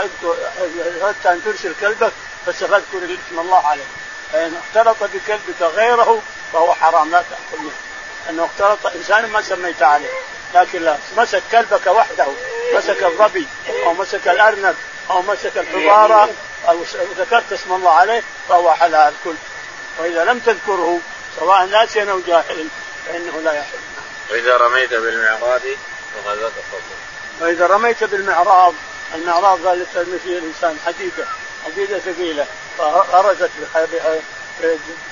أردت 1.03 1.25
أن 1.25 1.43
ترسل 1.45 1.73
كلبك 1.81 2.11
بس 2.47 2.55
فاذكر 2.55 3.03
اسم 3.03 3.39
الله 3.39 3.67
عليه 3.67 3.83
فإن 4.33 4.53
اختلط 4.55 4.97
بكلبك 5.13 5.61
غيره 5.61 6.21
فهو 6.53 6.73
حرام 6.73 7.11
لا 7.11 7.23
تأكل 7.29 7.63
منه. 7.63 7.71
انه 8.29 8.45
اختلط 8.45 8.95
إنسان 8.95 9.29
ما 9.29 9.41
سميت 9.41 9.83
عليه. 9.83 10.09
لكن 10.55 10.81
لا 10.81 10.97
مسك 11.17 11.43
كلبك 11.51 11.87
وحده 11.87 12.25
مسك 12.73 13.03
الظبي 13.03 13.47
أو 13.85 13.93
مسك 13.93 14.27
الأرنب 14.27 14.75
أو 15.09 15.21
مسك 15.21 15.57
الحضاره 15.57 16.29
أو 16.69 16.83
ذكرت 17.17 17.53
اسم 17.53 17.73
الله 17.73 17.91
عليه 17.91 18.23
فهو 18.49 18.73
حلال 18.73 19.13
كل 19.23 19.35
وإذا 19.99 20.25
لم 20.25 20.39
تذكره 20.39 20.99
سواء 21.39 21.65
ناسيا 21.65 22.11
أو 22.11 22.19
جاهل 22.27 22.67
فإنه 23.07 23.41
لا 23.43 23.53
يحل. 23.53 23.77
وإذا 24.31 24.57
رميت 24.57 24.93
بالمعراض 24.93 25.61
فغزت 26.25 26.51
الصدر 26.57 26.97
وإذا 27.41 27.67
رميت 27.67 28.03
بالمعراض 28.03 28.73
المعراض 29.15 29.67
اللي 29.67 29.85
ترمي 29.93 30.19
فيه 30.19 30.37
الإنسان 30.37 30.77
حديدة 30.85 31.25
حديدة 31.65 31.99
ثقيلة 31.99 32.45
فغرزت 32.77 33.49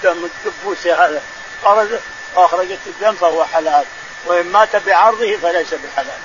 بدم 0.04 0.26
الدبوس 0.26 0.88
هذا. 0.88 1.22
غرزت 1.64 2.02
واخرجت 2.36 2.80
الدم 2.88 3.16
فهو 3.16 3.46
حلال. 3.46 3.86
وإن 4.26 4.46
مات 4.46 4.76
بعرضه 4.76 5.38
فليس 5.38 5.74
بحلال 5.74 6.20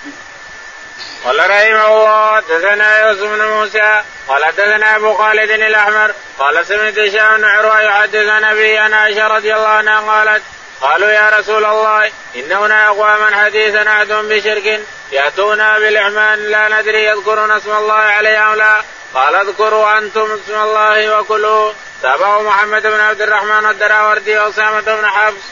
قال 1.24 1.38
رحمه 1.38 1.86
الله 1.86 2.36
حدثنا 2.36 2.98
يوسف 2.98 3.22
بن 3.22 3.44
موسى 3.44 4.02
قال 4.28 4.44
حدثنا 4.44 4.96
أبو 4.96 5.14
خالد 5.14 5.50
الأحمر 5.50 6.12
قال 6.38 6.66
سمعت 6.66 6.98
هشام 6.98 7.36
بن 7.36 7.44
عروة 7.44 7.80
يحدث 7.80 8.28
عن 8.28 8.44
أبي 8.44 8.78
عن 8.78 8.92
عائشة 8.92 9.28
رضي 9.28 9.54
الله 9.54 9.68
عنها 9.68 10.00
قالت 10.00 10.42
قالوا 10.80 11.10
يا 11.10 11.28
رسول 11.38 11.64
الله 11.64 12.10
إن 12.36 12.52
هنا 12.52 12.88
أقواما 12.88 13.44
حديثا 13.44 13.90
عهدهم 13.90 14.28
بشرك 14.28 14.80
يأتونا 15.12 15.78
بالاحمان 15.78 16.38
لا 16.50 16.80
ندري 16.80 17.04
يذكرون 17.04 17.50
اسم 17.50 17.72
الله 17.72 17.94
عليه 17.94 18.38
أو 18.38 18.54
لا. 18.54 18.82
قال 19.14 19.34
اذكروا 19.34 19.98
أنتم 19.98 20.38
اسم 20.44 20.60
الله 20.62 21.18
وكلوا. 21.18 21.72
تابعه 22.02 22.42
محمد 22.42 22.82
بن 22.82 23.00
عبد 23.00 23.20
الرحمن 23.20 23.70
الدراوردي 23.70 24.38
وأسامة 24.38 24.80
بن 24.80 25.06
حفص. 25.06 25.44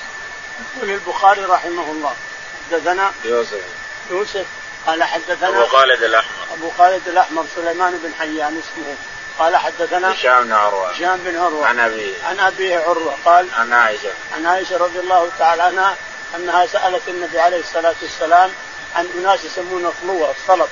يقول 0.77 0.91
البخاري 0.91 1.45
رحمه 1.45 1.91
الله. 1.93 2.15
حدثنا 2.73 3.13
يوسف. 3.25 3.61
يوسف. 4.11 4.47
قال 4.87 5.03
حدثنا 5.03 5.49
أبو 5.49 5.67
خالد 5.67 6.03
الأحمر. 6.03 6.33
أبو 6.53 6.71
خالد 6.79 7.09
الأحمر 7.09 7.45
سليمان 7.57 7.99
بن 8.05 8.13
حيان 8.19 8.59
اسمه. 8.59 8.95
قال 9.39 9.57
حدثنا 9.57 10.13
هشام 10.13 10.45
بن 10.45 10.53
عروة. 10.53 10.91
هشام 10.91 11.17
بن 11.17 11.37
عروة. 11.37 11.67
عن 11.67 11.81
أبيه. 11.81 12.15
عن 12.25 12.41
أبيه 12.41 12.79
عروة. 12.79 13.15
قال 13.25 13.47
عن 13.59 13.73
عائشة. 13.73 14.11
عن 14.37 14.47
عائشة 14.47 14.77
رضي 14.77 14.99
الله 14.99 15.31
تعالى 15.39 15.63
عنها 15.63 15.97
أنها 16.37 16.67
سألت 16.67 17.09
النبي 17.09 17.39
عليه 17.39 17.61
الصلاة 17.61 17.95
والسلام 18.03 18.51
عن 18.97 19.09
أناس 19.19 19.45
يسمون 19.45 19.93
فلوه 20.03 20.31
الصلب. 20.31 20.69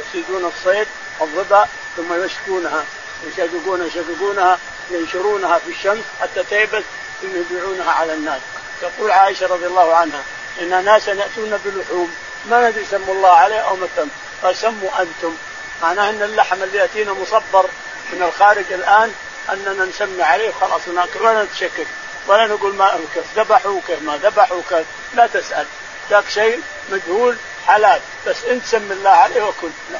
يصيدون 0.00 0.44
الصيد 0.44 0.86
الظبا 1.20 1.68
ثم 1.96 2.24
يشكونها 2.24 2.84
يشققونها 3.26 3.86
يشققونها 3.86 4.58
ينشرونها 4.90 5.58
في 5.58 5.70
الشمس 5.70 6.04
حتى 6.20 6.44
تيبس 6.44 6.84
ثم 7.22 7.36
يبيعونها 7.36 7.90
على 7.90 8.14
الناس. 8.14 8.40
تقول 8.80 9.10
عائشة 9.10 9.46
رضي 9.46 9.66
الله 9.66 9.94
عنها 9.94 10.22
إن 10.60 10.84
ناسا 10.84 11.12
يأتون 11.12 11.60
بلحوم. 11.64 12.14
ما 12.50 12.68
ندري 12.68 12.84
سموا 12.84 13.14
الله 13.14 13.30
عليه 13.30 13.58
أو 13.58 13.76
ما 13.76 13.88
سم؟ 13.96 14.08
فسموا 14.42 14.90
أنتم. 15.00 15.36
معناه 15.82 16.10
إن 16.10 16.22
اللحم 16.22 16.62
اللي 16.62 16.78
يأتينا 16.78 17.12
مصبر 17.12 17.66
من 18.12 18.22
الخارج 18.22 18.72
الآن 18.72 19.14
أننا 19.52 19.84
نسمي 19.84 20.22
عليه 20.22 20.52
خلاص 20.60 20.80
ولا 21.20 21.42
نتشكك. 21.44 21.86
ولا 22.26 22.46
نقول 22.46 22.74
ما 22.74 23.00
كيف 23.14 23.24
ذبحوا 23.36 23.80
كيف 23.86 24.02
ما 24.02 24.16
ذبحوا 24.16 24.62
كيف 24.68 24.86
لا 25.14 25.26
تسأل. 25.26 25.66
ذاك 26.10 26.28
شيء 26.28 26.62
مجهول 26.90 27.36
حلال. 27.66 28.00
بس 28.26 28.44
انت 28.44 28.64
سم 28.64 28.92
الله 28.92 29.10
عليه 29.10 29.42
وكل 29.42 29.70
لا. 29.92 29.98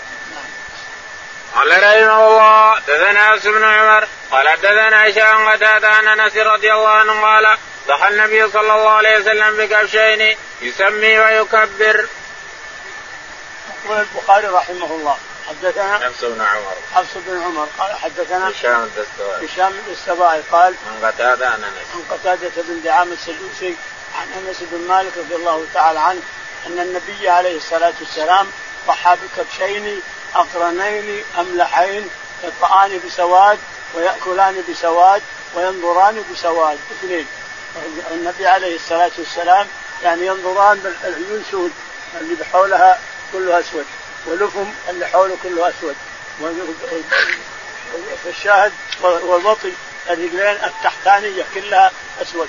قال 1.54 1.68
رحمه 1.68 2.28
الله 2.28 2.78
دثنا 2.78 3.36
بن 3.36 3.64
عمر. 3.64 4.08
قال 4.30 4.56
دثنا 4.62 5.08
هشام 5.08 5.48
قتادة 5.48 5.88
عن 5.88 6.20
أنس 6.20 6.36
رضي 6.36 6.72
الله 6.72 6.88
عنه 6.88 7.22
قال 7.22 7.58
ضحى 7.90 8.08
النبي 8.08 8.50
صلى 8.50 8.74
الله 8.74 8.90
عليه 8.90 9.18
وسلم 9.18 9.56
بكبشين 9.56 10.36
يسمي 10.62 11.18
ويكبر. 11.18 12.06
يقول 13.84 14.00
البخاري 14.00 14.46
رحمه 14.46 14.86
الله 14.86 15.16
حدثنا 15.48 15.98
حفص 15.98 16.24
بن 16.24 16.40
عمر. 16.40 16.74
حفص 16.94 17.16
بن 17.26 17.42
عمر 17.42 17.68
قال 17.78 17.96
حدثنا 17.96 18.50
هشام 18.50 18.82
الدستوائي 18.82 19.46
هشام 19.46 19.72
الدستوائي 19.72 20.42
قال 20.52 20.74
عن 20.86 21.10
قتادة 21.10 21.48
عن 21.48 21.64
أنس. 21.64 21.86
عن 21.94 22.02
قتادة 22.10 22.50
بن 22.56 22.82
دعامة 22.84 23.12
السدوسي 23.12 23.76
عن 24.18 24.26
أنس 24.32 24.56
بن 24.60 24.88
مالك 24.88 25.12
رضي 25.16 25.34
الله 25.34 25.66
تعالى 25.74 26.00
عنه 26.00 26.20
أن 26.66 26.78
النبي 26.78 27.28
عليه 27.28 27.56
الصلاة 27.56 27.92
والسلام 28.00 28.46
ضحى 28.86 29.16
بكبشين 29.16 30.00
أقرنين 30.34 31.24
أملحين 31.38 32.10
يطأان 32.44 33.00
بسواد 33.06 33.58
ويأكلان 33.94 34.64
بسواد 34.68 35.22
وينظران 35.54 36.24
بسواد 36.32 36.78
اثنين. 36.90 37.26
النبي 38.10 38.46
عليه 38.46 38.76
الصلاة 38.76 39.10
والسلام 39.18 39.66
يعني 40.02 40.26
ينظران 40.26 40.78
بالعيون 40.78 41.44
سود 41.50 41.72
اللي 42.20 42.34
بحولها 42.34 42.98
كله 43.32 43.60
أسود 43.60 43.86
ولفم 44.26 44.72
اللي 44.88 45.06
حوله 45.06 45.36
كله 45.42 45.68
أسود. 45.68 45.96
الشاهد 48.26 48.72
والبطي 49.02 49.72
الرجلين 50.10 50.56
التحتانية 50.64 51.44
كلها 51.54 51.90
أسود. 52.22 52.48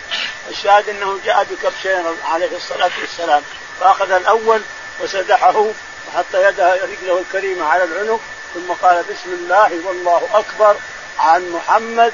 الشاهد 0.49 0.89
أنه 0.89 1.19
جاء 1.25 1.43
بكبشين 1.43 2.05
عليه 2.25 2.55
الصلاة 2.55 2.91
والسلام 3.01 3.41
فأخذ 3.79 4.11
الأول 4.11 4.61
وسدحه 5.03 5.65
وحط 6.07 6.35
يده 6.35 6.73
رجله 6.73 7.19
الكريمة 7.19 7.65
على 7.65 7.83
العنق 7.83 8.19
ثم 8.53 8.71
قال 8.81 9.03
بسم 9.03 9.33
الله 9.33 9.79
والله 9.87 10.29
أكبر 10.33 10.75
عن 11.19 11.49
محمد 11.49 12.13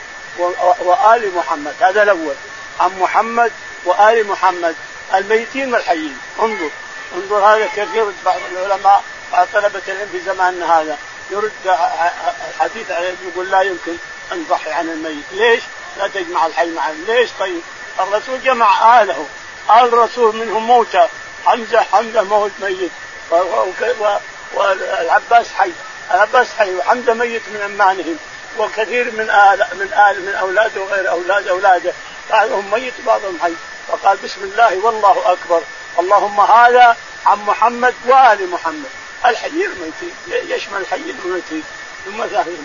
وآل 0.79 1.35
محمد. 1.35 1.73
هذا 1.79 2.03
الأول. 2.03 2.35
عن 2.79 2.99
محمد 2.99 3.51
وآل 3.85 4.27
محمد 4.27 4.75
الميتين 5.13 5.73
والحيين. 5.73 6.17
انظر 6.39 6.69
انظر 7.15 7.37
هذا 7.37 7.67
كيف 7.75 7.93
يرد 7.93 8.15
بعض 8.25 8.39
العلماء 8.51 9.03
بعض 9.31 9.47
طلبة 9.53 9.81
العلم 9.87 10.09
في 10.11 10.19
زماننا 10.19 10.79
هذا. 10.79 10.97
يرد 11.31 11.51
الحديث 12.49 12.91
عليه 12.91 13.15
يقول 13.31 13.51
لا 13.51 13.61
يمكن 13.61 13.95
أن 14.31 14.39
نضحي 14.39 14.71
عن 14.71 14.89
الميت، 14.89 15.23
ليش؟ 15.31 15.63
لا 15.97 16.07
تجمع 16.07 16.45
الحي 16.45 16.71
مع 16.71 16.89
ليش؟ 17.07 17.29
طيب؟ 17.39 17.61
الرسول 17.99 18.43
جمع 18.43 18.99
اهله، 18.99 19.25
آل 19.69 19.93
الرسول 19.93 20.35
منهم 20.35 20.67
موتى، 20.67 21.07
حمزة 21.45 21.81
حمزة 21.81 22.23
موت 22.23 22.51
ميت. 22.61 22.91
والعباس 24.53 25.45
حي، 25.57 25.71
العباس 26.13 26.47
حي 26.59 26.75
وحمزة 26.75 27.13
ميت 27.13 27.41
من 27.53 27.61
أمانهم. 27.61 28.17
وكثير 28.57 29.11
من 29.11 29.29
آل 29.29 29.65
من 29.73 29.93
آل 29.93 30.25
من 30.25 30.33
أولاده 30.33 30.81
وغير 30.81 31.09
أولاد 31.09 31.47
أولاده. 31.47 31.93
بعضهم 32.29 32.71
ميت 32.71 32.93
وبعضهم 33.03 33.39
حي. 33.43 33.53
فقال 33.87 34.17
بسم 34.17 34.43
الله 34.43 34.77
والله 34.77 35.31
أكبر. 35.31 35.61
اللهم 35.99 36.39
هذا 36.39 36.97
عن 37.25 37.37
محمد 37.37 37.93
وآل 38.05 38.49
محمد. 38.49 38.89
الحي 39.25 39.47
الميتين 39.47 40.11
يشمل 40.27 40.81
الحي 40.81 40.95
الميتين. 41.25 41.63
ثم 42.05 42.25
ثاني 42.27 42.57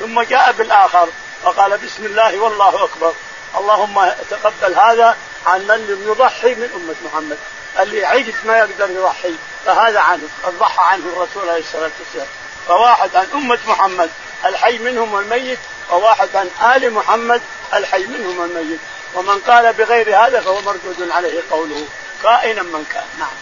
ثم 0.00 0.22
جاء 0.22 0.52
بالآخر. 0.52 1.08
فقال 1.42 1.78
بسم 1.78 2.04
الله 2.04 2.38
والله 2.38 2.84
أكبر. 2.84 3.12
اللهم 3.58 4.12
تقبل 4.30 4.74
هذا 4.74 5.16
عن 5.46 5.60
من 5.60 5.86
لم 5.86 6.08
يضحي 6.10 6.54
من 6.54 6.70
أمة 6.74 6.94
محمد. 7.04 7.38
اللي 7.80 8.04
عجز 8.04 8.34
ما 8.44 8.58
يقدر 8.58 8.90
يضحي. 8.90 9.34
فهذا 9.66 10.00
عنه. 10.00 10.28
قد 10.44 10.58
ضحى 10.58 10.82
عنه 10.82 11.04
الرسول 11.16 11.48
عليه 11.48 11.60
الصلاة 11.60 11.90
والسلام. 12.00 12.26
فواحد 12.68 13.16
عن 13.16 13.26
أمة 13.34 13.58
محمد. 13.66 14.10
الحي 14.44 14.78
منهم 14.78 15.14
والميت 15.14 15.58
وواحد 15.90 16.28
عن 16.34 16.50
آل 16.76 16.92
محمد. 16.92 17.42
الحي 17.74 18.06
منهم 18.06 18.38
والميت 18.38 18.80
ومن 19.14 19.38
قال 19.38 19.72
بغير 19.72 20.16
هذا 20.16 20.40
فهو 20.40 20.60
مردود 20.60 21.10
عليه 21.10 21.40
قوله 21.50 21.86
كائنا 22.22 22.62
من 22.62 22.84
كان 22.92 23.04
نعم 23.18 23.36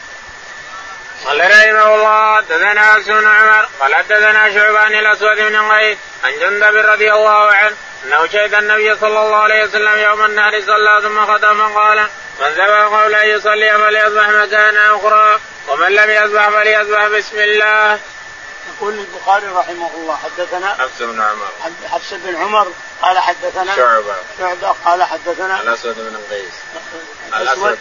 قال 1.25 1.41
رحمه 1.41 1.95
الله 1.95 2.37
حدثنا 2.37 2.99
بن 2.99 3.27
عمر 3.27 3.69
قال 3.81 3.95
حدثنا 3.95 4.53
شعبان 4.55 4.95
الأسود 4.95 5.37
بن 5.37 5.73
قيس 5.73 5.99
عن 6.25 6.33
جندب 6.41 6.77
رضي 6.77 7.13
الله 7.13 7.53
عنه 7.53 7.77
أنه 8.05 8.27
شهد 8.27 8.55
النبي 8.55 8.97
صلى 8.97 9.21
الله 9.21 9.37
عليه 9.37 9.65
وسلم 9.65 9.99
يوم 9.99 10.25
النهر 10.25 10.61
صلى 10.61 11.01
ثم 11.03 11.27
ختم 11.27 11.79
قال 11.79 12.09
من 12.41 12.49
ذبح 12.49 13.01
قبل 13.01 13.15
ان 13.15 13.29
يصلي 13.29 13.79
فليصبح 13.79 14.29
مكانا 14.29 14.97
أخرى 14.97 15.41
ومن 15.69 15.89
لم 15.89 16.11
يصبح 16.11 16.49
فليصبح 16.49 17.07
بسم 17.07 17.39
الله. 17.39 17.99
يقول 18.81 18.99
البخاري 18.99 19.47
رحمه 19.47 19.91
الله 19.95 20.17
حدثنا 20.17 20.75
حفص 20.75 20.99
بن 21.03 21.21
عمر. 21.21 21.49
حفص 21.89 22.15
بن 22.15 22.37
عمر 22.37 22.73
قال 23.03 23.19
حدثنا 23.19 23.77
شعبة. 23.77 24.15
شعبة 24.39 24.75
قال 24.85 25.03
حدثنا 25.03 25.61
الاسود 25.63 25.95
بن 25.97 26.17
قيس. 26.31 26.53
الاسود 27.37 27.79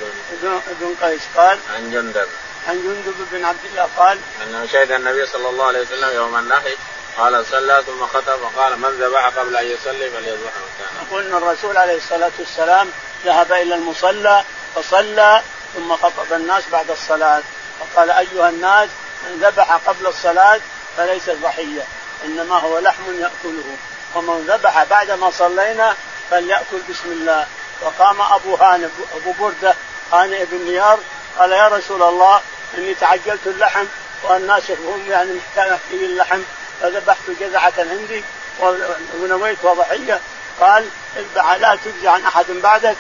بن 0.82 0.96
قيس 1.02 1.22
قال 1.38 1.60
عن 1.76 1.92
جندب. 1.92 2.28
عن 2.68 2.76
جندب 2.76 3.28
بن 3.32 3.46
عبد 3.46 3.66
الله 3.66 3.90
قال 3.98 4.20
انه 4.44 4.68
شهد 4.72 4.92
النبي 4.92 5.26
صلى 5.26 5.50
الله 5.50 5.66
عليه 5.66 5.82
وسلم 5.82 6.16
يوم 6.16 6.38
النحر 6.38 6.76
قال 7.18 7.46
صلى 7.46 7.84
ثم 7.86 8.06
خطب 8.06 8.38
فقال 8.38 8.80
من 8.80 8.90
ذبح 8.90 9.28
قبل 9.28 9.56
أن 9.56 9.66
يصلي 9.66 10.10
فليذبح 10.10 10.52
مكانه. 10.52 11.08
يقول 11.08 11.26
إن 11.26 11.34
الرسول 11.34 11.78
عليه 11.78 11.98
الصلاة 11.98 12.32
والسلام 12.40 12.92
ذهب 13.26 13.52
إلى 13.52 13.76
المصلى 13.76 14.44
فصلى 14.76 15.42
ثم 15.76 15.96
خطب 15.96 16.34
الناس 16.34 16.64
بعد 16.72 16.92
الصلاة. 16.92 17.42
فقال 17.80 18.12
أيها 18.12 18.50
الناس 18.50 18.90
من 19.24 19.40
ذبح 19.44 19.72
قبل 19.72 20.08
الصلاة 20.08 20.60
فليس 20.98 21.30
ضحيه 21.30 21.82
إنما 22.26 22.56
هو 22.56 22.80
لحم 22.80 23.04
يأكله. 23.20 23.78
ومن 24.16 24.46
ذبح 24.48 24.84
بعد 24.84 25.12
ما 25.12 25.32
صلينا 25.32 25.96
فليأكل 26.32 26.78
بسم 26.90 27.12
الله. 27.12 27.48
فقام 27.82 28.22
أبو 28.22 28.56
هانئ 28.56 28.88
أبو 29.16 29.32
بردة 29.40 29.76
هانئ 30.14 30.46
بن 30.46 30.72
نيار 30.72 31.00
قال 31.40 31.52
يا 31.52 31.68
رسول 31.68 32.04
الله 32.04 32.42
إني 32.78 32.94
تعجلت 32.94 33.48
اللحم 33.48 33.86
والناس 34.24 34.72
هم 34.72 35.06
يعني 35.10 35.34
محتاجين 35.34 35.80
اللحم 35.92 36.42
فذبحت 36.82 37.30
جذعة 37.40 37.74
عندي 37.78 38.24
ونويت 39.20 39.58
وضحية. 39.64 40.20
قال 40.60 40.90
اذبح 41.18 41.52
لا 41.52 41.78
تجزي 41.86 42.08
عن 42.08 42.26
أحد 42.26 42.46
بعدك. 42.52 42.96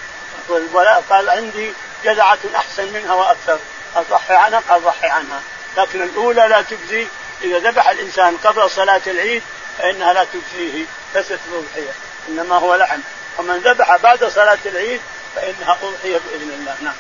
قال 1.09 1.29
عندي 1.29 1.73
جذعة 2.03 2.39
أحسن 2.55 2.93
منها 2.93 3.13
وأكثر. 3.13 3.59
أضحي 3.95 4.33
عنها 4.33 4.61
قال 4.69 4.83
ضحي 4.83 5.07
عنها. 5.07 5.41
لكن 5.77 6.01
الأولى 6.01 6.47
لا 6.47 6.61
تجزي 6.61 7.07
إذا 7.43 7.59
ذبح 7.59 7.89
الإنسان 7.89 8.37
قبل 8.37 8.69
صلاة 8.69 9.01
العيد 9.07 9.43
فإنها 9.77 10.13
لا 10.13 10.23
تجزيه 10.33 10.85
ليست 11.15 11.39
أضحية 11.53 11.91
إنما 12.29 12.55
هو 12.55 12.75
لحم. 12.75 12.99
ومن 13.37 13.57
ذبح 13.57 13.97
بعد 13.97 14.23
صلاة 14.23 14.57
العيد 14.65 15.01
فإنها 15.35 15.77
أضحية 15.83 16.17
بإذن 16.17 16.51
الله. 16.59 16.75
نعم. 16.81 16.95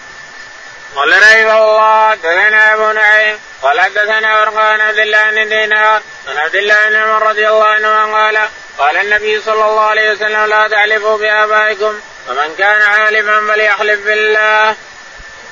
قال 0.95 1.09
رحمه 1.09 1.57
الله 1.57 2.11
حدثنا 2.11 2.73
أبو 2.73 2.91
نعيم 2.91 3.39
قال 3.61 3.81
حدثنا 3.81 4.39
ورقان 4.39 4.81
عبد 4.81 4.97
الله 4.99 5.31
بن 5.31 5.49
دينار 5.49 6.01
عن 6.27 6.37
عبد 6.37 6.55
الله 6.55 6.89
بن 6.89 6.95
عمر 6.95 7.27
رضي 7.27 7.47
الله 7.47 7.65
عنه 7.65 8.13
قال 8.13 8.49
قال 8.77 8.97
النبي 8.97 9.41
صلى 9.41 9.65
الله 9.65 9.81
عليه 9.81 10.11
وسلم 10.11 10.45
لا 10.45 10.67
تحلفوا 10.67 11.17
بآبائكم 11.17 11.99
ومن 12.29 12.55
كان 12.57 12.83
حالفا 12.83 13.53
فليحلف 13.53 14.05
بالله. 14.05 14.75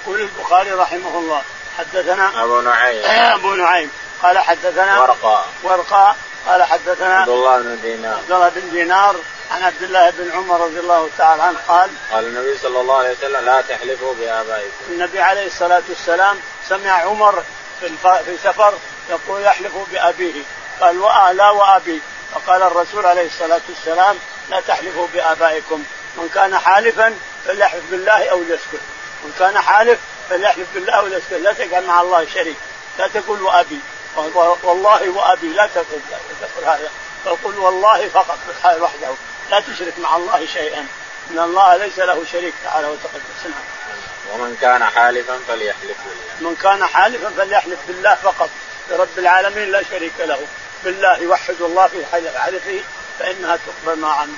يقول 0.01 0.21
البخاري 0.21 0.71
رحمه 0.71 1.19
الله 1.19 1.41
حدثنا 1.77 2.43
أبو 2.43 2.61
نعيم. 2.61 3.05
أبو 3.05 3.53
نعيم. 3.53 3.91
قال 4.23 4.39
حدثنا 4.39 5.01
ورقاء. 5.01 5.47
ورقاء. 5.63 6.15
قال 6.47 6.63
حدثنا 6.63 7.19
عبد 7.19 7.29
الله 7.29 7.57
بن 7.57 7.81
دينار. 7.81 8.17
عبد 8.17 8.31
الله 8.31 8.49
بن 8.49 8.69
دينار 8.71 9.15
عن 9.51 9.63
عبد 9.63 9.83
الله 9.83 10.09
بن 10.09 10.31
عمر 10.31 10.61
رضي 10.61 10.79
الله 10.79 11.09
تعالى 11.17 11.43
عنه 11.43 11.59
قال 11.67 11.89
قال 12.11 12.27
النبي 12.27 12.57
صلى 12.57 12.81
الله 12.81 12.97
عليه 12.97 13.11
وسلم 13.11 13.45
لا 13.45 13.61
تحلفوا 13.61 14.13
بآبائكم. 14.13 14.73
النبي 14.89 15.21
عليه 15.21 15.47
الصلاة 15.47 15.83
والسلام 15.89 16.39
سمع 16.69 16.91
عمر 16.91 17.43
في, 17.79 17.89
في 18.25 18.37
سفر 18.43 18.73
يقول 19.09 19.41
يحلف 19.41 19.71
بأبيه. 19.91 20.43
قال 20.81 21.01
لا 21.37 21.49
وأبي. 21.49 22.01
فقال 22.33 22.61
الرسول 22.63 23.05
عليه 23.05 23.27
الصلاة 23.27 23.61
والسلام 23.69 24.15
لا 24.49 24.59
تحلفوا 24.59 25.07
بآبائكم. 25.13 25.83
من 26.17 26.29
كان 26.33 26.57
حالفا 26.57 27.15
فليحلف 27.45 27.83
بالله 27.91 28.29
أو 28.29 28.43
ليسكت. 28.43 28.81
من 29.23 29.33
كان 29.39 29.59
حالف 29.59 29.99
فليحلف 30.29 30.67
بالله 30.73 30.93
أو 30.93 31.07
ليسكت. 31.07 31.33
لا 31.33 31.53
تجعل 31.53 31.85
مع 31.85 32.01
الله 32.01 32.27
شريك. 32.33 32.57
لا 32.99 33.07
تقول 33.07 33.41
وأبي. 33.41 33.79
والله 34.63 35.09
وأبي 35.09 35.47
لا 35.47 35.69
تقول 35.75 35.99
لا 36.11 36.17
تقول 36.47 36.65
هذا. 36.65 36.89
فقل 37.25 37.59
والله 37.59 38.09
فقط 38.09 38.37
وحده 38.65 39.13
لا 39.51 39.59
تشرك 39.59 39.93
مع 39.99 40.15
الله 40.15 40.47
شيئا. 40.53 40.87
إن 41.31 41.39
الله 41.39 41.77
ليس 41.77 41.99
له 41.99 42.23
شريك 42.31 42.53
تعالى 42.63 42.87
وتقدس. 42.87 43.43
نعم. 43.43 43.53
ومن 44.33 44.57
كان 44.61 44.83
حالفا 44.83 45.39
فليحلف 45.47 45.97
بالله. 46.05 46.49
من 46.49 46.55
كان 46.63 46.85
حالفا 46.85 47.31
فليحلف 47.37 47.79
بالله 47.87 48.15
فقط. 48.15 48.49
برب 48.89 49.17
العالمين 49.17 49.71
لا 49.71 49.83
شريك 49.91 50.13
له. 50.19 50.39
بالله 50.83 51.17
يوحد 51.17 51.61
الله 51.61 51.87
في 51.87 52.05
حلفه 52.11 52.79
فإنها 53.19 53.57
تقبل 53.57 53.99
ما 53.99 54.11
عنه 54.11 54.33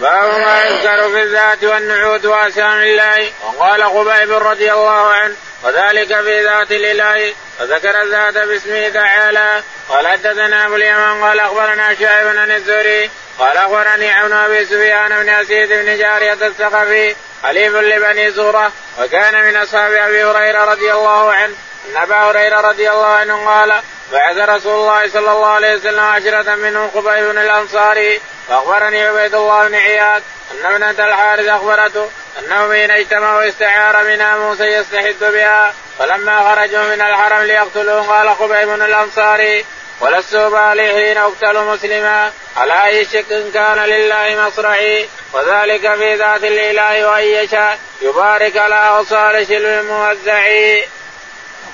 باب 0.00 0.40
ما 0.40 0.64
يذكر 0.64 1.10
في 1.10 1.22
الذات 1.22 1.64
والنعوت 1.64 2.24
واسام 2.24 2.82
الله. 2.82 3.32
وقال 3.44 3.84
خبيب 3.84 4.32
رضي 4.32 4.72
الله 4.72 5.12
عنه 5.12 5.36
وذلك 5.62 6.20
في 6.20 6.44
ذات 6.44 6.72
الإله 6.72 7.34
وذكر 7.60 8.02
الذات 8.02 8.34
باسمه 8.34 8.88
تعالى. 8.88 9.62
قال 9.88 10.08
حدثنا 10.08 10.66
أبو 10.66 10.76
اليمن 10.76 11.22
قال 11.22 11.40
أخبرنا 11.40 11.94
شعيب 11.94 12.26
عن 12.26 12.50
الزهري. 12.50 13.10
قال 13.38 13.56
أخبرني 13.56 14.10
عون 14.10 14.32
ابي 14.32 14.64
سفيان 14.64 15.08
بن 15.08 15.28
اسيد 15.28 15.68
بن 15.68 15.98
جارية 15.98 16.32
الثقفي 16.32 17.16
حليف 17.42 17.74
لبني 17.74 18.30
زهره 18.30 18.72
وكان 19.00 19.44
من 19.44 19.56
أصحاب 19.56 19.92
أبي 19.92 20.24
هريرة 20.24 20.64
رضي 20.64 20.92
الله 20.92 21.32
عنه. 21.32 21.54
أن 21.88 21.96
أبا 21.96 22.16
هريرة 22.16 22.60
رضي 22.60 22.90
الله 22.90 23.06
عنه 23.06 23.48
قال 23.50 23.82
بعث 24.12 24.36
رسول 24.36 24.74
الله 24.74 25.08
صلى 25.08 25.32
الله 25.32 25.46
عليه 25.46 25.74
وسلم 25.74 26.00
عشرة 26.00 26.54
منهم 26.54 26.90
خبيب 26.90 27.30
الانصاري 27.30 28.20
فأخبرني 28.48 29.06
عبيد 29.06 29.34
الله 29.34 29.68
بن 29.68 29.74
عياد 29.74 30.22
أن 30.50 30.66
ابنة 30.66 31.04
الحارث 31.06 31.48
أخبرته 31.48 32.10
انه 32.38 32.72
حين 32.72 32.90
اجتمعوا 32.90 33.48
استعار 33.48 34.04
منها 34.04 34.38
موسى 34.38 34.64
يستحد 34.64 35.16
بها 35.20 35.74
فلما 35.98 36.54
خرجوا 36.54 36.82
من 36.82 37.00
الحرم 37.00 37.42
ليقتلوه 37.42 38.06
قال 38.06 38.36
خبيب 38.36 38.70
الانصاري 38.70 39.64
ولست 40.00 40.36
بالي 40.36 40.88
حين 40.88 41.16
أقتل 41.16 41.64
مسلما 41.64 42.32
على 42.56 42.84
أي 42.84 43.04
شك 43.04 43.50
كان 43.54 43.78
لله 43.78 44.46
مصرعي 44.46 45.08
وذلك 45.32 45.94
في 45.94 46.14
ذات 46.14 46.44
الإله 46.44 47.08
وأن 47.08 47.24
يشاء 47.24 47.78
يبارك 48.02 48.56
على 48.56 48.74
أوصال 48.74 49.46
شلو 49.48 49.82
موزعي. 49.82 50.84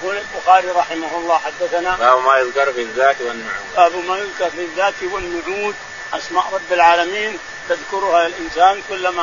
يقول 0.02 0.16
البخاري 0.16 0.68
رحمه 0.68 1.16
الله 1.16 1.38
حدثنا 1.38 1.96
باب 1.96 2.22
ما 2.24 2.36
يذكر 2.38 2.72
في 2.72 2.82
الذات 2.82 3.16
والنعود. 3.20 3.54
باب 3.76 3.92
ما 4.08 4.18
يذكر 4.18 4.50
في 4.50 4.60
الذات 4.60 4.94
والنعود 5.12 5.74
أسماء 6.14 6.44
رب 6.52 6.72
العالمين 6.72 7.38
تذكرها 7.68 8.26
الإنسان 8.26 8.82
كلما 8.88 9.22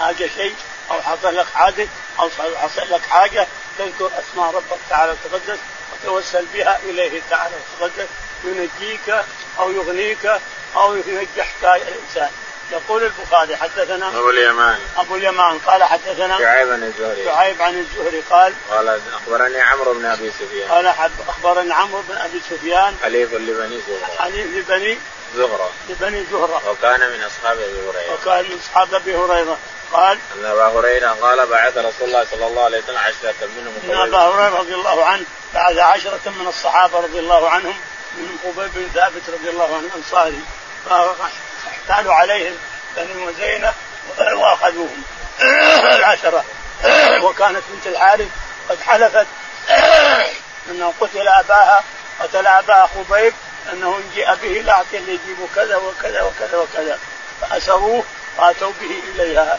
هاج 0.00 0.30
شيء 0.36 0.54
أو 0.90 1.02
حصل 1.02 1.36
لك 1.36 1.46
حادث 1.54 1.88
أو 2.18 2.30
حصل 2.56 2.90
لك 2.90 3.02
حاجة 3.02 3.46
تذكر 3.78 4.10
أسماء 4.18 4.50
ربك 4.54 4.78
تعالى 4.90 5.12
وتقدس 5.12 5.58
وتوسل 5.92 6.44
بها 6.54 6.78
إليه 6.84 7.22
تعالى 7.30 7.54
وتقدس 7.80 8.08
ينجيك 8.44 9.24
أو 9.58 9.70
يغنيك 9.70 10.40
أو 10.76 10.96
ينجح 10.96 11.46
الانسان 11.62 12.30
يقول 12.72 13.02
البخاري 13.02 13.56
حدثنا 13.56 14.08
أبو 14.08 14.30
اليمان. 14.30 14.78
أبو 14.96 15.16
اليمان 15.16 15.58
قال 15.58 15.84
حدثنا 15.84 16.38
شعيب 16.38 16.70
عن 16.72 16.82
الزهري. 16.82 17.24
شعيب 17.24 17.62
عن 17.62 17.78
الزهري 17.78 18.20
قال 18.30 18.54
قال 18.70 19.00
أخبرني 19.14 19.60
عمرو 19.60 19.94
بن 19.94 20.04
أبي 20.04 20.30
سفيان. 20.30 20.68
قال 20.70 20.86
أخبرني 21.28 21.72
عمرو 21.72 22.02
بن 22.08 22.16
أبي 22.16 22.40
سفيان. 22.50 22.96
حليف 23.02 23.34
لبني 23.34 23.80
زهرة. 23.88 24.16
حليف 24.18 24.46
لبني 24.46 24.98
زهرة. 25.36 25.70
لبني 25.88 26.24
زهرة. 26.32 26.62
وكان 26.70 27.00
من 27.00 27.22
أصحاب 27.22 27.58
أبي 27.58 27.88
هريرة. 27.88 28.14
وكان 28.14 28.44
من 28.44 28.60
أصحاب 28.64 28.94
أبي 28.94 29.16
هريرة. 29.16 29.58
قال 29.92 30.18
أن 30.38 30.44
أبا 30.44 30.66
هريرة 30.66 31.08
قال 31.08 31.46
بعث 31.46 31.76
رسول 31.76 32.08
الله 32.08 32.26
صلى 32.30 32.46
الله 32.46 32.64
عليه 32.64 32.78
وسلم 32.78 32.98
عشرة 32.98 33.48
منهم 33.56 33.74
إن 33.84 34.08
أبا 34.08 34.18
هريرة 34.18 34.58
رضي 34.58 34.74
الله 34.74 35.04
عنه 35.04 35.24
بعث 35.54 35.78
عشرة 35.78 36.20
من 36.26 36.46
الصحابة 36.46 37.00
رضي 37.00 37.18
الله 37.18 37.50
عنهم 37.50 37.76
من 38.16 38.38
قبيب 38.44 38.70
بن 38.74 38.88
ثابت 38.94 39.22
رضي 39.28 39.50
الله 39.50 39.76
عنه 39.76 39.86
الأنصاري. 39.86 40.40
فأحتالوا 40.86 42.14
عليهم 42.14 42.54
بني 42.96 43.26
وزينة 43.26 43.72
وأخذوهم. 44.18 45.02
العشره 45.96 46.44
وكانت 47.24 47.62
بنت 47.70 47.86
الحارث 47.86 48.28
قد 48.68 48.80
حلفت 48.80 49.26
أنه 50.70 50.94
قتل 51.00 51.28
أباها 51.28 51.84
قتل 52.20 52.46
اباها 52.46 52.88
خبيب 52.94 53.34
أنه 53.72 53.96
إن 53.96 54.10
جيء 54.14 54.34
به 54.34 54.60
لاعطي 54.60 54.98
اللي 54.98 55.12
يجيب 55.12 55.36
كذا 55.54 55.76
وكذا 55.76 56.22
وكذا 56.22 56.58
وكذا. 56.58 56.98
فاسروه 57.40 58.04
واتوا 58.38 58.72
به 58.80 59.02
إليها. 59.14 59.58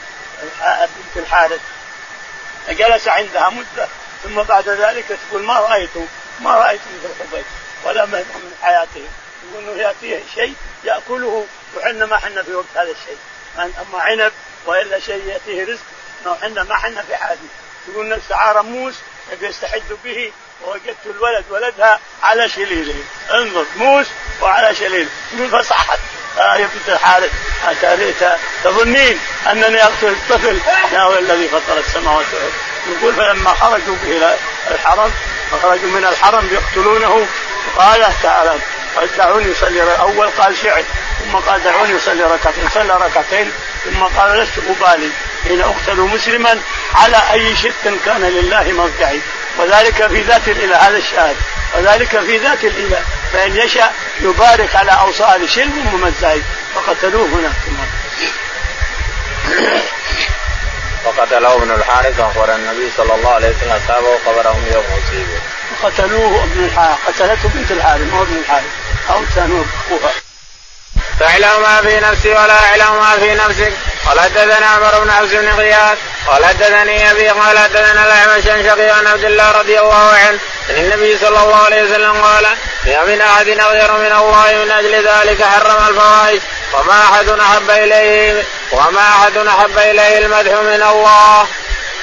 بنت 0.64 1.18
الحارث 1.18 1.62
فجلس 2.68 3.08
عندها 3.08 3.50
مدة 3.50 3.88
ثم 4.24 4.42
بعد 4.44 4.70
ذلك 4.70 5.06
تقول 5.30 5.44
ما 5.44 5.60
رأيت 5.60 5.90
ما 6.40 6.52
رأيت 6.56 6.82
مثل 6.82 7.14
خبيب 7.20 7.46
ولا 7.86 8.06
من 8.06 8.54
حياته. 8.62 9.04
يقول 9.54 9.80
يأتيه 9.80 10.24
شيء 10.36 10.56
يأكله 10.84 11.46
وحنا 11.78 12.06
ما 12.06 12.18
حنا 12.18 12.44
في 12.44 12.54
وقت 12.54 12.66
هذا 12.76 12.92
الشيء. 12.92 13.18
أما 13.58 14.02
عنب 14.02 14.32
وإلا 14.66 15.00
شيء 15.00 15.28
يأتيه 15.28 15.64
رزق 15.64 15.84
إحنا 16.44 16.64
ما 16.64 16.76
حنا 16.76 17.02
في 17.02 17.16
حاجة 17.16 17.40
يقول 17.88 18.10
نفس 18.10 18.32
عار 18.32 18.62
موس 18.62 18.96
يستحد 19.42 19.98
به 20.04 20.32
ووجدت 20.66 21.06
الولد 21.06 21.46
ولدها 21.50 22.00
على 22.24 22.50
شليله. 22.50 23.04
انظر 23.32 23.66
موس 23.76 24.08
وعلى 24.42 24.76
شليله. 24.76 25.10
يقول 25.34 25.64
فصحت 25.64 26.00
آه 26.38 26.58
يا 26.58 26.70
بنت 26.76 26.90
الحارث 26.90 27.32
تظنين 28.64 29.20
أنني 29.52 29.84
أقتل 29.84 30.08
الطفل. 30.08 30.60
يا 30.94 31.00
هو 31.00 31.18
الذي 31.18 31.48
فطر 31.48 31.78
السماوات 31.78 32.26
والأرض. 32.34 32.54
يقول 32.88 33.16
فلما 33.16 33.50
خرجوا 33.54 33.96
إلى 34.04 34.36
الحرم 34.72 35.12
فخرجوا 35.52 35.90
من 35.90 36.06
الحرم 36.06 36.50
يقتلونه. 36.52 37.28
قال 37.78 38.14
تعالى 38.24 38.56
دعوني 39.18 39.52
يصلي 39.52 40.00
أول 40.00 40.30
قال 40.30 40.58
شعر. 40.58 40.84
ثم 41.26 41.38
قال 41.38 41.64
دعوني 41.64 41.94
يصلي 41.94 42.24
ركعتين. 42.24 42.70
صلى 42.74 42.94
ركعتين. 42.94 43.52
ثم 43.86 44.04
قال 44.04 44.40
لست 44.40 44.60
أبالي. 44.70 45.10
حين 45.44 45.62
أقتل 45.62 45.98
مسلما 45.98 46.60
على 46.96 47.22
أي 47.32 47.56
شق 47.56 47.98
كان 48.06 48.22
لله 48.22 48.72
مرجعي. 48.72 49.22
وذلك 49.58 50.08
في 50.08 50.22
ذات 50.22 50.48
الإله 50.48 50.78
هذا 50.78 50.98
الشاهد. 50.98 51.36
وذلك 51.76 52.20
في 52.20 52.38
ذات 52.38 52.64
الإله. 52.64 53.02
فإن 53.34 53.56
يشاء 53.56 53.94
يبارك 54.22 54.76
على 54.76 54.92
أوصال 54.92 55.50
شلب 55.50 55.76
ممزعي 55.94 56.42
فقتلوه 56.76 57.26
هناك 57.28 57.56
وقتله 61.06 61.54
ابن 61.54 61.72
الحارث 61.72 62.20
واخبر 62.20 62.56
النبي 62.56 62.92
صلى 62.98 63.16
الله 63.16 63.30
عليه 63.30 63.48
وسلم 63.48 63.72
أصحابه 63.72 64.08
وقبرهم 64.08 64.66
يوم 64.74 64.84
اصيبوا. 64.84 65.40
قتلوه 65.84 66.44
ابن 66.44 66.64
الحارث 66.64 66.98
قتلته 67.08 67.50
بنت 67.50 67.72
الحارث 67.72 68.14
مو 68.14 68.22
ابن 68.22 68.38
الحارث 68.38 68.72
أو 69.10 69.22
كانوا 69.36 69.64
أخوها. 69.64 70.27
فاعلم 71.20 71.62
ما 71.62 71.82
في 71.82 72.00
نفسي 72.00 72.30
ولا 72.30 72.66
اعلم 72.66 73.00
ما 73.00 73.18
في 73.20 73.36
نفسك. 73.36 73.74
قال 74.06 74.20
حدثنا 74.20 74.68
عمر 74.68 75.00
بن 75.04 75.10
عبد 75.10 75.36
بن 75.36 75.50
غياث. 75.50 75.98
قال 76.28 76.46
حدثني 76.46 77.12
أبي 77.12 77.30
قال 77.30 77.60
حدثنا 77.60 78.06
الاعمش 78.06 78.48
عن 78.48 78.64
شقي 78.64 78.90
عن 78.90 79.08
عبد 79.08 79.24
الله 79.26 79.52
رضي 79.52 79.80
الله 79.80 80.12
عنه. 80.14 80.40
ان 80.70 80.76
النبي 80.76 81.18
صلى 81.18 81.40
الله 81.44 81.66
عليه 81.66 81.84
وسلم 81.84 82.22
قال 82.22 82.48
يا 82.86 83.04
من 83.04 83.22
أحد 83.22 83.48
أغير 83.48 83.92
من 83.92 84.12
الله 84.12 84.64
من 84.66 84.72
أجل 84.72 85.08
ذلك 85.08 85.44
حرم 85.44 85.88
الفواحش. 85.88 86.42
وما 86.74 87.02
أحد 87.04 87.30
أحب 87.30 87.70
إليه 87.70 88.44
وما 88.72 89.02
أحد 89.02 89.38
أحب 89.38 89.78
إليه 89.78 90.18
المدح 90.18 90.52
من 90.52 90.84
الله. 90.84 91.48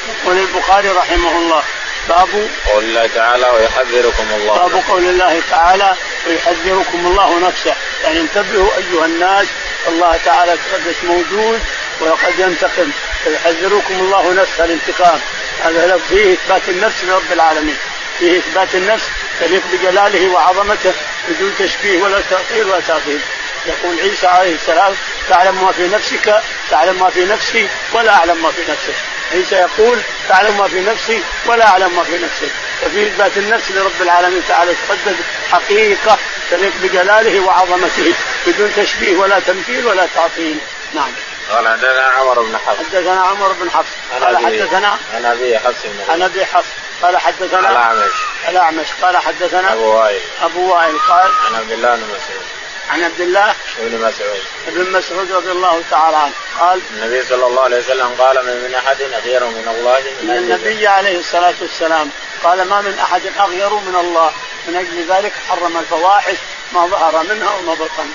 يقول 0.09 0.39
البخاري 0.39 0.89
رحمه 0.89 1.31
الله 1.31 1.63
باب 2.09 2.49
قول 2.73 2.85
الله 2.85 3.07
تعالى 3.07 3.47
ويحذركم 3.47 4.29
الله. 4.35 4.55
باب 4.59 4.83
قول 4.89 5.05
الله 5.05 5.43
تعالى 5.51 5.95
ويحذركم 6.27 7.07
الله 7.07 7.49
نفسه. 7.49 7.75
يعني 8.05 8.21
انتبهوا 8.21 8.71
أيها 8.77 9.07
الناس 9.07 9.47
الله 9.89 10.19
تعالى 10.25 10.57
تقدس 10.57 11.05
موجود 11.05 11.61
وقد 12.01 12.39
ينتقم. 12.39 12.91
فيحذركم 13.25 13.95
الله 13.95 14.33
نفسه 14.33 14.65
الانتقام. 14.65 15.21
هذا 15.65 16.01
فيه 16.09 16.33
إثبات 16.33 16.69
النفس 16.69 17.05
لرب 17.05 17.33
العالمين. 17.33 17.77
فيه 18.19 18.39
إثبات 18.39 18.75
النفس 18.75 19.05
تليق 19.41 19.63
بجلاله 19.73 20.29
وعظمته 20.29 20.93
بدون 21.29 21.55
تشبيه 21.59 22.03
ولا 22.03 22.21
تأطير 22.31 22.69
ولا 22.69 22.81
تعطيل 22.81 23.21
يقول 23.67 24.01
عيسى 24.01 24.27
عليه 24.27 24.55
السلام 24.55 24.95
تعلم 25.29 25.65
ما 25.65 25.73
في 25.73 25.89
نفسك 25.89 26.43
تعلم 26.71 27.01
ما 27.01 27.11
في 27.11 27.25
نفسي 27.25 27.69
ولا 27.93 28.13
أعلم 28.15 28.43
ما 28.43 28.51
في 28.51 28.61
نفسك. 28.73 28.95
عيسى 29.35 29.55
يقول 29.55 29.99
تعلم 30.29 30.59
ما 30.59 30.69
في 30.69 30.81
نفسي 30.81 31.23
ولا 31.47 31.67
أعلم 31.67 31.97
ما 31.97 32.03
في 32.03 32.19
نفسك 32.19 32.51
ففي 32.83 33.07
إثبات 33.07 33.37
النفس 33.37 33.71
لرب 33.71 34.03
العالمين 34.03 34.43
تعالى 34.49 34.75
تقدم 34.89 35.17
حقيقة 35.53 36.19
تليق 36.51 36.73
بجلاله 36.83 37.41
وعظمته 37.41 38.15
بدون 38.47 38.73
تشبيه 38.77 39.17
ولا 39.17 39.39
تمثيل 39.39 39.87
ولا 39.87 40.07
تعطيل. 40.15 40.59
نعم. 40.95 41.13
قال 41.51 41.69
حدثنا 41.69 42.03
عمر 42.03 42.43
بن 42.43 42.57
حفص. 42.59 42.79
حدثنا 42.79 43.21
عمر 43.23 43.53
بن 43.53 43.71
حفص. 43.71 43.93
قال 44.21 44.37
حدثنا 44.37 44.99
عن 45.15 45.25
أبي 45.25 45.59
حفص. 45.59 45.85
عن 46.09 46.23
أبي 46.23 46.47
حفص. 46.47 46.69
قال 47.03 47.19
حدثنا 47.19 47.71
الأعمش. 47.71 48.13
الأعمش. 48.49 48.87
قال 49.03 49.17
حدثنا 49.17 49.73
أبو 49.73 49.85
وائل. 49.85 50.21
أبو 50.43 50.75
وائل. 50.75 50.99
قال 50.99 51.31
عن 51.49 51.55
عبد 51.55 51.73
الله 51.73 51.97
بن 51.97 52.03
مسعود. 52.03 52.54
عن 52.91 53.05
عبد 53.05 53.21
الله 53.21 53.55
بن 53.79 53.99
مسعود. 53.99 54.43
ابن 54.69 54.93
مسعود 54.93 55.33
رضي 55.33 55.51
الله 55.51 55.83
تعالى 55.91 56.17
عنه. 56.17 56.33
قال 56.61 56.81
النبي 56.97 57.25
صلى 57.25 57.47
الله 57.47 57.63
عليه 57.63 57.79
وسلم 57.79 58.15
قال 58.19 58.47
من 58.47 58.65
من 58.69 58.75
أحد 58.75 59.03
أغير 59.03 59.45
من 59.45 59.69
الله 59.69 60.01
من, 60.01 60.29
من 60.29 60.37
النبي 60.37 60.87
عليه 60.87 61.19
الصلاة 61.19 61.55
والسلام 61.61 62.11
قال 62.45 62.63
ما 62.63 62.81
من 62.81 62.99
أحد 62.99 63.23
أغير 63.39 63.75
من 63.75 63.97
الله 63.97 64.33
من 64.69 64.77
أجل 64.77 65.13
ذلك 65.13 65.33
حرم 65.49 65.77
الفواحش 65.77 66.37
ما 66.73 66.87
ظهر 66.87 67.23
منها 67.23 67.51
وما 67.55 67.75
بطن. 67.75 68.09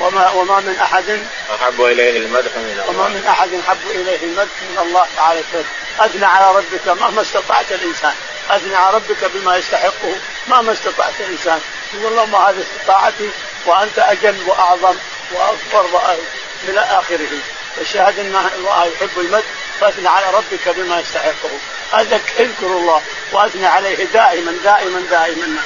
وما 0.00 0.30
وما 0.30 0.60
من 0.60 0.76
أحد 0.82 1.22
أحب 1.54 1.82
إليه 1.82 2.18
المدح 2.18 2.56
من 2.56 2.70
الله. 2.70 2.88
وما 2.88 3.08
من 3.08 3.24
أحد 3.28 3.48
أحب 3.54 3.90
إليه 3.90 4.22
المدح 4.22 4.56
من 4.70 4.78
الله 4.82 5.06
تعالى. 5.16 5.40
اثنى 6.00 6.24
على 6.24 6.56
ربك 6.56 6.88
مهما 6.88 7.22
استطعت 7.22 7.72
الإنسان. 7.72 8.14
اثنى 8.50 8.76
على 8.76 8.96
ربك 8.96 9.30
بما 9.34 9.56
يستحقه 9.56 10.16
مهما 10.48 10.72
استطعت 10.72 11.20
الإنسان. 11.20 11.60
يقول 11.94 12.12
اللهم 12.12 12.34
هذه 12.34 12.60
استطاعتي 12.60 13.30
وأنت 13.66 13.98
أجل 13.98 14.42
وأعظم 14.46 14.96
وأكبر 15.32 16.16
إلى 16.68 16.80
آخره. 16.80 17.38
فالشاهد 17.76 18.18
أن 18.18 18.50
الله 18.56 18.84
يحب 18.86 19.10
المدح 19.16 19.46
فأثنى 19.80 20.08
على 20.08 20.26
ربك 20.30 20.68
بما 20.68 21.00
يستحقه. 21.00 21.50
اذكر 21.94 22.66
الله 22.66 23.02
وأثنى 23.32 23.66
عليه 23.66 24.04
دائما 24.04 24.52
دائما 24.64 25.00
دائما. 25.10 25.58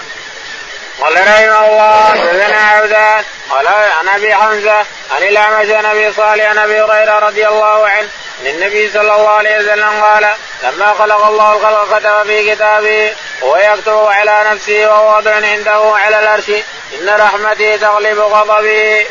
قال 1.00 1.14
رحمه 1.14 1.66
الله 1.66 2.04
حدثنا 2.04 2.56
عبدان 2.56 3.24
قال 3.50 3.66
عن 3.66 4.08
أبي 4.08 4.34
حمزة 4.34 4.78
عن 5.10 5.22
الأعمش 5.22 5.70
عن 5.70 5.84
أبي 5.84 6.12
صالح 6.12 6.44
عن 6.44 6.58
أبي 6.58 6.80
هريرة 6.80 7.18
رضي 7.18 7.48
الله 7.48 7.88
عنه 7.88 8.08
ان 8.40 8.46
النبي 8.46 8.90
صلى 8.90 9.00
الله 9.00 9.28
عليه 9.28 9.58
وسلم 9.58 10.02
قال 10.02 10.34
لما 10.62 10.94
خلق 10.94 11.26
الله 11.26 11.56
الخلق 11.56 11.98
كتب 11.98 12.26
في 12.26 12.54
كتابه 12.54 13.14
ويكتب 13.42 14.06
على 14.06 14.50
نفسه 14.50 14.90
وهو 14.90 15.16
وضع 15.16 15.34
عنده 15.34 15.92
على 15.96 16.18
العرش 16.18 16.48
إن 16.92 17.08
رحمتي 17.08 17.78
تغلب 17.78 18.18
غضبي. 18.18 19.06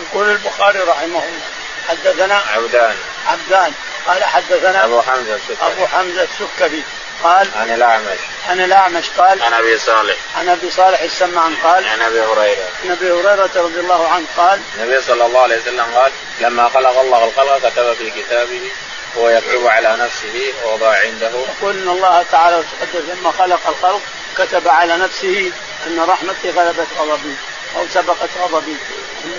يقول 0.00 0.30
البخاري 0.30 0.78
رحمه 0.78 1.04
الله 1.04 1.40
حدثنا 1.88 2.42
عبدان. 2.54 2.96
عبدان 3.26 3.72
قال 4.06 4.24
حدثنا 4.24 4.84
أبو 4.84 5.02
حمزة 5.02 5.34
السكري. 5.34 5.72
أبو 5.72 5.86
حمزة 5.86 6.22
السكري. 6.22 6.82
قال 7.24 7.48
عن 7.56 7.70
الأعمش. 7.70 8.18
عن 8.48 8.60
الأعمش 8.60 9.10
قال 9.18 9.42
عن 9.42 9.52
أبي 9.52 9.78
صالح. 9.78 10.16
عن 10.36 10.48
أبي 10.48 10.70
صالح 10.70 11.00
السمان 11.00 11.56
قال 11.56 11.88
عن 11.88 12.02
أبي 12.02 12.20
هريرة. 12.20 12.68
عن 12.84 12.90
أبي 12.90 13.10
هريرة 13.10 13.50
رضي 13.56 13.80
الله 13.80 14.08
عنه 14.08 14.26
قال 14.36 14.60
النبي 14.78 15.02
صلى 15.02 15.26
الله 15.26 15.40
عليه 15.40 15.60
وسلم 15.60 15.86
قال 15.94 16.12
لما 16.40 16.68
خلق 16.68 17.00
الله 17.00 17.24
الخلق 17.24 17.58
كتب 17.58 17.94
في 17.94 18.10
كتابه 18.10 18.70
هو 19.16 19.28
يكتب 19.28 19.66
على 19.66 19.96
نفسه 19.96 20.52
ووضع 20.64 20.96
عنده. 20.98 21.30
يقول 21.30 21.82
إن 21.82 21.88
الله 21.88 22.24
تعالى 22.32 22.56
وتقدس 22.56 23.08
لما 23.08 23.32
خلق 23.32 23.68
الخلق 23.68 24.00
كتب 24.38 24.68
على 24.68 24.96
نفسه 24.96 25.52
إن 25.86 26.00
رحمتي 26.00 26.50
غلبت 26.50 26.86
غضبي 26.98 27.36
أو 27.76 27.86
سبقت 27.94 28.30
غضبي. 28.40 28.76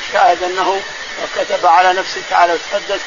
الشاهد 0.07 0.43
أنه 0.43 0.81
كتب 1.35 1.65
على 1.65 1.93
نفسه 1.93 2.21
تعالى 2.29 2.53
وتقدس 2.53 3.01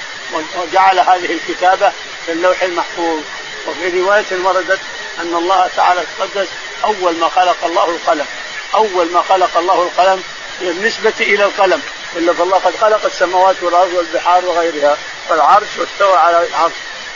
وجعل 0.57 0.99
هذه 0.99 1.33
الكتابة 1.33 1.93
في 2.27 2.33
اللوح 2.33 2.63
المحفوظ. 2.63 3.23
وفي 3.69 4.01
رواية 4.01 4.25
وردت 4.45 4.81
أن 5.21 5.35
الله 5.35 5.71
تعالى 5.77 6.01
تقدس 6.19 6.49
أول 6.85 7.17
ما 7.17 7.29
خلق 7.29 7.65
الله 7.65 7.91
القلم. 7.91 8.27
أول 8.75 9.11
ما 9.13 9.23
خلق 9.29 9.57
الله 9.57 9.83
القلم 9.83 10.23
بالنسبة 10.61 11.15
إلى 11.21 11.45
القلم. 11.45 11.83
إلا 12.17 12.33
فالله 12.33 12.57
قد 12.57 12.77
خلق 12.81 13.05
السماوات 13.05 13.57
والأرض 13.63 13.93
والبحار 13.93 14.45
وغيرها 14.45 14.97
والعرش 15.31 15.69
واستوى 15.79 16.17
على 16.17 16.47
العرش. 16.47 16.73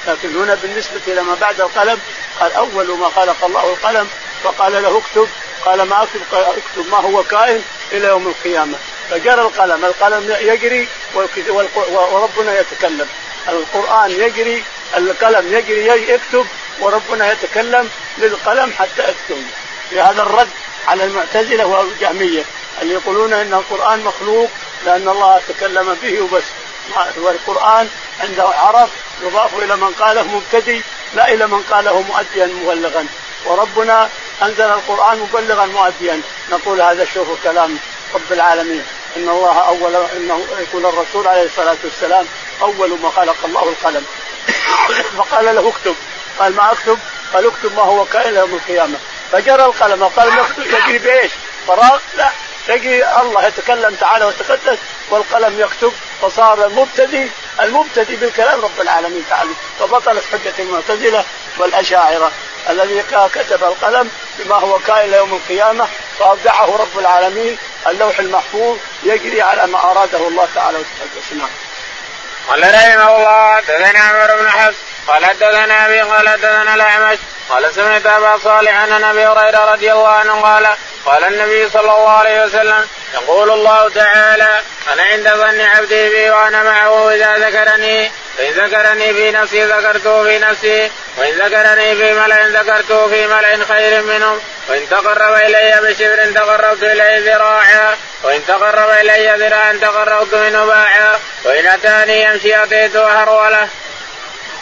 لكن 0.07 0.37
هنا 0.37 0.55
بالنسبة 0.55 1.01
إلى 1.07 1.23
ما 1.23 1.35
بعد 1.41 1.61
القلم 1.61 2.01
قال 2.41 2.53
أول 2.53 2.99
ما 2.99 3.09
خلق 3.09 3.45
الله 3.45 3.73
القلم 3.73 4.09
فقال 4.43 4.73
له 4.73 4.99
اكتب. 4.99 5.29
قال 5.65 5.83
ما 5.83 6.03
أكتب؟ 6.03 6.21
اكتب 6.33 6.91
ما 6.91 6.97
هو 6.97 7.23
كائن 7.23 7.63
إلى 7.93 8.09
يوم 8.09 8.29
القيامة. 8.29 8.79
فجرى 9.11 9.41
القلم. 9.41 9.85
القلم 9.85 10.37
يجري 10.41 10.89
وربنا 11.87 12.61
يتكلم. 12.61 13.09
القرآن 13.49 14.11
يجري 14.11 14.65
القلم 14.97 15.55
يجري 15.55 16.13
يكتب 16.13 16.47
وربنا 16.81 17.33
يتكلم 17.33 17.91
للقلم 18.19 18.73
حتى 18.79 19.03
اكتب 19.03 19.47
في 19.91 20.01
هذا 20.01 20.23
الرد 20.23 20.49
على 20.89 21.05
المعتزلة 21.05 21.67
والجهمية 21.67 22.45
اللي 22.83 22.95
يقولون 22.95 23.33
إن 23.33 23.55
القرآن 23.55 24.01
مخلوق 24.05 24.51
لأن 24.87 25.09
الله 25.09 25.41
تكلم 25.49 25.97
به 26.03 26.21
وبس. 26.21 26.45
والقرآن 27.17 27.89
عنده 28.21 28.49
عرف 28.49 28.91
يضاف 29.23 29.59
إلى 29.59 29.77
من 29.77 29.95
قاله 30.01 30.23
مبتدي 30.23 30.83
لا 31.15 31.33
إلى 31.33 31.47
من 31.47 31.63
قاله 31.71 32.01
مؤديا 32.01 32.47
مبلغا. 32.47 33.07
وربنا 33.47 34.09
أنزل 34.43 34.65
القرآن 34.65 35.19
مبلغا 35.19 35.67
مؤديا. 35.67 36.21
نقول 36.51 36.83
هذا 36.83 37.07
شوف 37.15 37.29
كلام 37.45 37.79
رب 38.15 38.33
العالمين. 38.33 38.85
إن 39.17 39.29
الله 39.29 39.59
أول 39.59 39.97
إنه 40.17 40.47
يقول 40.59 40.87
الرسول 40.87 41.29
عليه 41.29 41.43
الصلاة 41.43 41.77
والسلام 41.85 42.27
أول 42.63 42.99
ما 43.03 43.11
خلق 43.11 43.37
الله 43.45 43.63
القلم. 43.63 44.07
فقال 45.19 45.45
له 45.45 45.69
اكتب. 45.69 45.97
قال 46.39 46.57
ما 46.57 46.73
اكتب؟ 46.73 46.99
قال 47.35 47.47
اكتب 47.47 47.77
ما 47.77 47.83
هو 47.83 48.05
كائن 48.05 48.35
يوم 48.35 48.55
القيامة. 48.55 48.99
فجرى 49.33 49.65
القلم 49.65 50.03
القلم 50.03 50.39
يكتب 50.39 50.67
يجري 50.67 50.99
بإيش؟ 50.99 51.33
فراغ 51.69 51.99
لا. 52.17 52.31
تجي 52.69 53.07
الله 53.07 53.47
يتكلم 53.47 53.95
تعالى 53.95 54.25
وتقدس 54.25 54.79
والقلم 55.11 55.61
يكتب. 55.61 55.93
فصار 56.23 56.67
المبتدي 56.67 57.29
المبتدي 57.61 58.17
بالكلام 58.17 58.61
رب 58.61 58.81
العالمين 58.81 59.25
تعالى. 59.31 59.51
فبطلت 59.81 60.25
حجة 60.33 60.55
المعتزلة 60.59 61.25
والأشاعرة. 61.59 62.33
الذي 62.71 63.03
كتب 63.35 63.65
القلم 63.65 64.11
بما 64.39 64.55
هو 64.55 64.79
كائن 64.79 65.13
يوم 65.13 65.33
القيامة. 65.35 65.89
فأبدعه 66.19 66.77
رب 66.77 66.99
العالمين. 66.99 67.59
اللوح 67.87 68.19
المحفوظ 68.19 68.79
يجري 69.03 69.43
على 69.43 69.67
ما 69.67 69.91
أراده 69.91 70.29
الله 70.29 70.49
تعالى 70.55 70.79
وتقدس 70.79 71.33
نعم. 71.33 71.49
قال 72.49 72.75
رحمه 72.75 73.17
الله 73.17 73.57
حدثنا 73.57 74.01
عمر 74.01 74.37
بن 74.41 74.51
حفص 74.51 74.77
قال 75.07 75.25
حدثنا 75.25 75.87
أبي 75.87 76.01
قال 76.01 76.29
حدثنا 76.29 76.75
الأعمش 76.75 77.19
قال 77.49 77.75
سمعت 77.75 78.07
أبا 78.07 78.39
صالح 78.39 78.77
عن 78.77 79.05
ابي 79.05 79.27
هريرة 79.27 79.73
رضي 79.73 79.93
الله 79.93 80.09
عنه 80.09 80.41
قال 80.41 80.69
قال 81.07 81.25
النبي 81.25 81.71
صلى 81.71 81.81
الله 81.81 82.11
عليه 82.11 82.45
وسلم 82.45 82.89
يقول 83.15 83.51
الله 83.51 83.89
تعالى 83.89 84.61
أنا 84.93 85.03
عند 85.03 85.29
ظن 85.29 85.61
عبدي 85.61 86.09
بي 86.09 86.31
وأنا 86.31 86.63
معه 86.63 87.15
إذا 87.15 87.37
ذكرني 87.37 88.11
فان 88.39 88.53
ذكرني 88.53 89.15
في 89.15 89.31
نفسي 89.31 89.65
ذكرته 89.65 90.25
في 90.25 90.39
نفسي 90.39 90.91
وإن 91.19 91.33
ذكرني 91.33 91.97
في 91.97 92.13
ملأ 92.13 92.49
ذكرته 92.49 93.09
في 93.09 93.27
ملأ 93.27 93.65
خير 93.69 94.03
منهم 94.03 94.41
وإن 94.69 94.89
تقرب 94.89 95.35
إلي 95.35 95.81
بشبر 95.83 96.33
تقربت 96.35 96.83
إليه 96.83 97.35
ذراعا 97.35 97.97
وإن 98.23 98.47
تقرب 98.47 98.91
إلي 98.91 99.35
ذراعا 99.39 99.79
تقربت 99.83 100.35
منه 100.35 100.65
باعا 100.65 101.19
وإن 101.45 101.67
أتاني 101.67 102.23
يمشي 102.23 102.63
اتيته 102.63 103.23
هروله. 103.23 103.69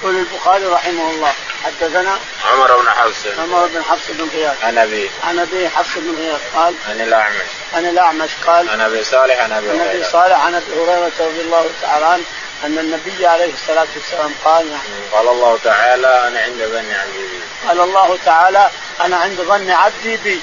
يقول 0.02 0.16
البخاري 0.16 0.66
رحمه 0.66 1.10
الله 1.10 1.32
حدثنا 1.64 2.18
عمر 2.52 2.76
بن 2.76 2.90
حفص. 2.90 3.26
عمر 3.38 3.66
بن 3.66 3.82
حفص 3.82 4.10
بن 4.10 4.28
غياث. 4.28 4.64
عن 4.64 4.78
أبي. 4.78 5.10
عن 5.24 5.38
أبي 5.38 5.68
حفص 5.68 5.90
بن 5.96 6.16
غياث 6.18 6.40
قال 6.54 6.74
عن 6.88 7.00
الأعمش. 7.00 7.46
عن 7.74 7.86
الأعمش 7.86 8.30
قال 8.46 8.68
عن 8.68 8.80
أبي 8.80 9.04
صالح 9.04 9.40
عن 9.40 9.52
أبي 9.52 9.70
عن 9.70 9.80
أبي 9.80 10.04
صالح 10.04 10.44
عن 10.44 10.54
أبي 10.54 10.72
هريرة 10.72 11.12
رضي 11.20 11.40
الله 11.40 11.70
تعالى 11.82 12.04
عنه 12.06 12.24
أن 12.64 12.78
النبي 12.78 13.26
عليه 13.26 13.52
الصلاة 13.52 13.86
والسلام 13.96 14.34
قال 14.44 14.78
قال 15.12 15.28
الله 15.28 15.58
تعالى 15.64 16.28
أنا 16.28 16.40
عند 16.40 16.58
ظن 16.58 16.92
عبدي. 16.92 17.18
بي 17.18 17.40
قال 17.68 17.80
الله 17.80 18.18
تعالى 18.24 18.70
أنا 19.00 19.16
عند 19.16 19.40
ظن 19.40 19.70
عبدي 19.70 20.16
بي. 20.16 20.40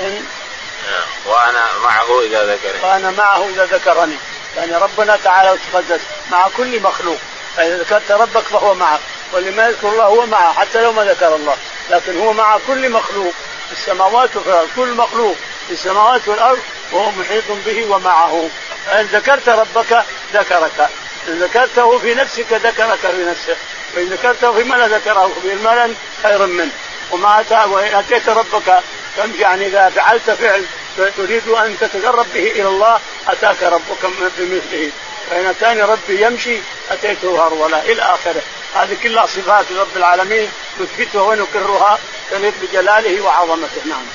إن 0.00 0.24
وأنا 1.26 1.64
معه 1.84 2.20
إذا 2.20 2.54
ذكرني. 2.54 2.82
وأنا 2.82 3.10
معه 3.10 3.48
إذا 3.48 3.64
ذكرني. 3.64 4.16
يعني 4.56 4.76
ربنا 4.76 5.16
تعالى 5.16 5.50
وتقدس 5.50 6.00
مع 6.30 6.48
كل 6.56 6.80
مخلوق. 6.80 7.18
فاذا 7.56 7.78
ذكرت 7.78 8.10
ربك 8.10 8.42
فهو 8.42 8.74
معك 8.74 9.00
واللي 9.32 9.50
ما 9.50 9.68
يذكر 9.68 9.88
الله 9.88 10.04
هو 10.04 10.26
معه 10.26 10.52
حتى 10.52 10.82
لو 10.82 10.92
ما 10.92 11.04
ذكر 11.04 11.36
الله 11.36 11.56
لكن 11.90 12.20
هو 12.20 12.32
مع 12.32 12.58
كل 12.66 12.90
مخلوق 12.90 13.32
في 13.66 13.72
السماوات 13.72 14.36
وفي 14.36 14.48
الأرض 14.48 14.68
كل 14.76 14.94
مخلوق 14.94 15.36
في 15.66 15.72
السماوات 15.72 16.28
والأرض 16.28 16.58
وهو 16.92 17.10
محيط 17.10 17.44
به 17.66 17.86
ومعه. 17.90 18.48
فإن 18.86 19.06
ذكرت 19.06 19.48
ربك 19.48 20.04
ذكرك 20.34 20.88
إن 21.28 21.38
ذكرته 21.38 21.98
في 21.98 22.14
نفسك 22.14 22.52
ذكرك 22.52 22.98
في 22.98 23.24
نفسه 23.24 23.56
وإن 23.96 24.08
ذكرته 24.08 24.52
في 24.52 24.64
ملا 24.64 24.86
ذكره 24.86 25.32
في 25.42 25.52
الملا 25.52 25.94
خير 26.22 26.46
منه. 26.46 26.72
وما 27.10 27.40
أتى 27.40 27.64
وإن 27.70 27.94
أتيت 27.94 28.28
ربك 28.28 28.82
يعني 29.38 29.66
إذا 29.66 29.88
فعلت 29.88 30.30
فعل 30.30 30.64
تريد 31.16 31.48
أن 31.48 31.76
تتقرب 31.80 32.26
به 32.34 32.50
إلى 32.50 32.68
الله 32.68 33.00
أتاك 33.28 33.62
ربك 33.62 34.06
بمثله. 34.38 34.90
فإن 35.30 35.46
أتاني 35.46 35.82
ربي 35.82 36.26
يمشي 36.26 36.58
أتيته 36.90 37.46
هرولا 37.46 37.82
إلى 37.82 38.02
آخره. 38.02 38.42
هذه 38.74 38.96
كلها 39.02 39.26
صفات 39.26 39.72
رب 39.72 39.96
العالمين 39.96 40.50
نثبتها 40.80 41.22
ونكررها 41.22 41.98
تليق 42.30 42.54
بجلاله 42.62 43.20
وعظمته. 43.20 43.84
نعم. 43.84 44.06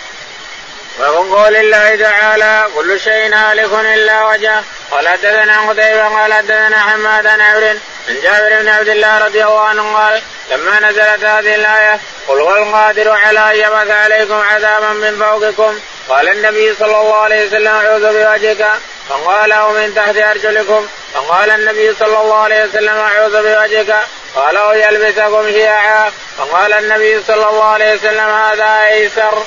ومن 0.99 1.35
قول 1.35 1.55
الله 1.55 1.95
تعالى 1.95 2.67
كل 2.75 2.99
شيء 2.99 3.35
هالك 3.35 3.73
إلا 3.73 4.25
وجهه. 4.25 4.63
قال 4.91 5.07
حدثنا 5.07 5.69
قتيبة 5.69 6.03
قال 6.03 6.33
حدثنا 6.33 6.79
حماد 6.79 7.23
بن 7.23 7.41
عمرو 7.41 7.67
عن 8.09 8.21
جابر 8.23 8.61
بن 8.61 8.69
عبد 8.69 8.89
الله 8.89 9.17
رضي 9.25 9.43
الله 9.43 9.67
عنه 9.67 9.97
قال 9.97 10.21
لما 10.51 10.79
نزلت 10.79 11.23
هذه 11.23 11.55
الآية 11.55 11.99
قل 12.27 12.39
هو 12.41 12.55
القادر 12.55 13.09
على 13.09 13.51
أن 13.51 13.55
يبعث 13.55 13.89
عليكم 13.89 14.41
عذابا 14.41 14.89
من 14.89 15.19
فوقكم. 15.19 15.79
قال 16.09 16.29
النبي 16.29 16.73
صلى 16.73 17.01
الله 17.01 17.17
عليه 17.17 17.47
وسلم 17.47 17.67
أعوذ 17.67 18.01
بوجهك. 18.01 18.67
فقال 19.09 19.51
أو 19.51 19.71
من 19.71 19.95
تحت 19.95 20.15
أرجلكم. 20.15 20.87
فقال 21.13 21.49
النبي 21.49 21.95
صلى 21.99 22.21
الله 22.21 22.43
عليه 22.43 22.63
وسلم 22.63 22.97
أعوذ 22.97 23.31
بوجهك. 23.31 23.95
قال 24.35 24.57
أو 24.57 24.71
يلبسكم 24.71 25.51
شيعا. 25.51 26.11
فقال 26.37 26.73
النبي 26.73 27.23
صلى 27.27 27.49
الله 27.49 27.73
عليه 27.73 27.93
وسلم 27.93 28.29
هذا 28.29 28.83
أيسر. 28.87 29.43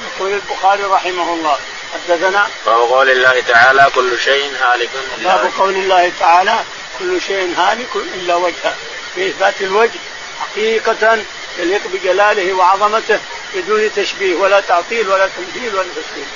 يقول 0.00 0.32
البخاري 0.32 0.82
رحمه 0.82 1.34
الله. 1.34 1.58
حدثنا 1.94 2.48
باب 2.66 2.80
قول 2.80 3.10
الله 3.10 3.40
تعالى 3.40 3.90
كل 3.94 4.18
شيء 4.18 4.52
هالك 4.60 4.90
باب 5.24 5.50
قول 5.58 5.74
الله 5.74 6.12
تعالى 6.20 6.64
كل 6.98 7.20
شيء 7.20 7.54
هالك 7.56 7.96
إلا 8.14 8.34
وجهه. 8.34 8.74
في 9.14 9.26
اثبات 9.26 9.60
الوجه 9.60 9.98
حقيقة 10.40 11.18
يليق 11.58 11.80
بجلاله 11.86 12.52
وعظمته 12.52 13.20
بدون 13.54 13.90
تشبيه 13.96 14.34
ولا 14.34 14.60
تعطيل 14.60 15.08
ولا 15.08 15.28
تمثيل 15.28 15.74
ولا 15.74 15.88
تشبيه. 15.96 16.26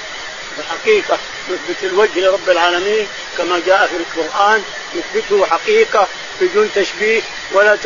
الحقيقة 0.59 1.19
نثبت 1.51 1.85
الوجه 1.85 2.21
لرب 2.21 2.51
العالمين 2.51 3.09
كما 3.39 3.63
جاء 3.67 3.87
في 3.87 3.97
القرآن 3.97 4.65
نثبته 4.95 5.47
حقيقة 5.47 6.09
بدون 6.41 6.71
تشبيه 6.75 7.23
ولا 7.53 7.77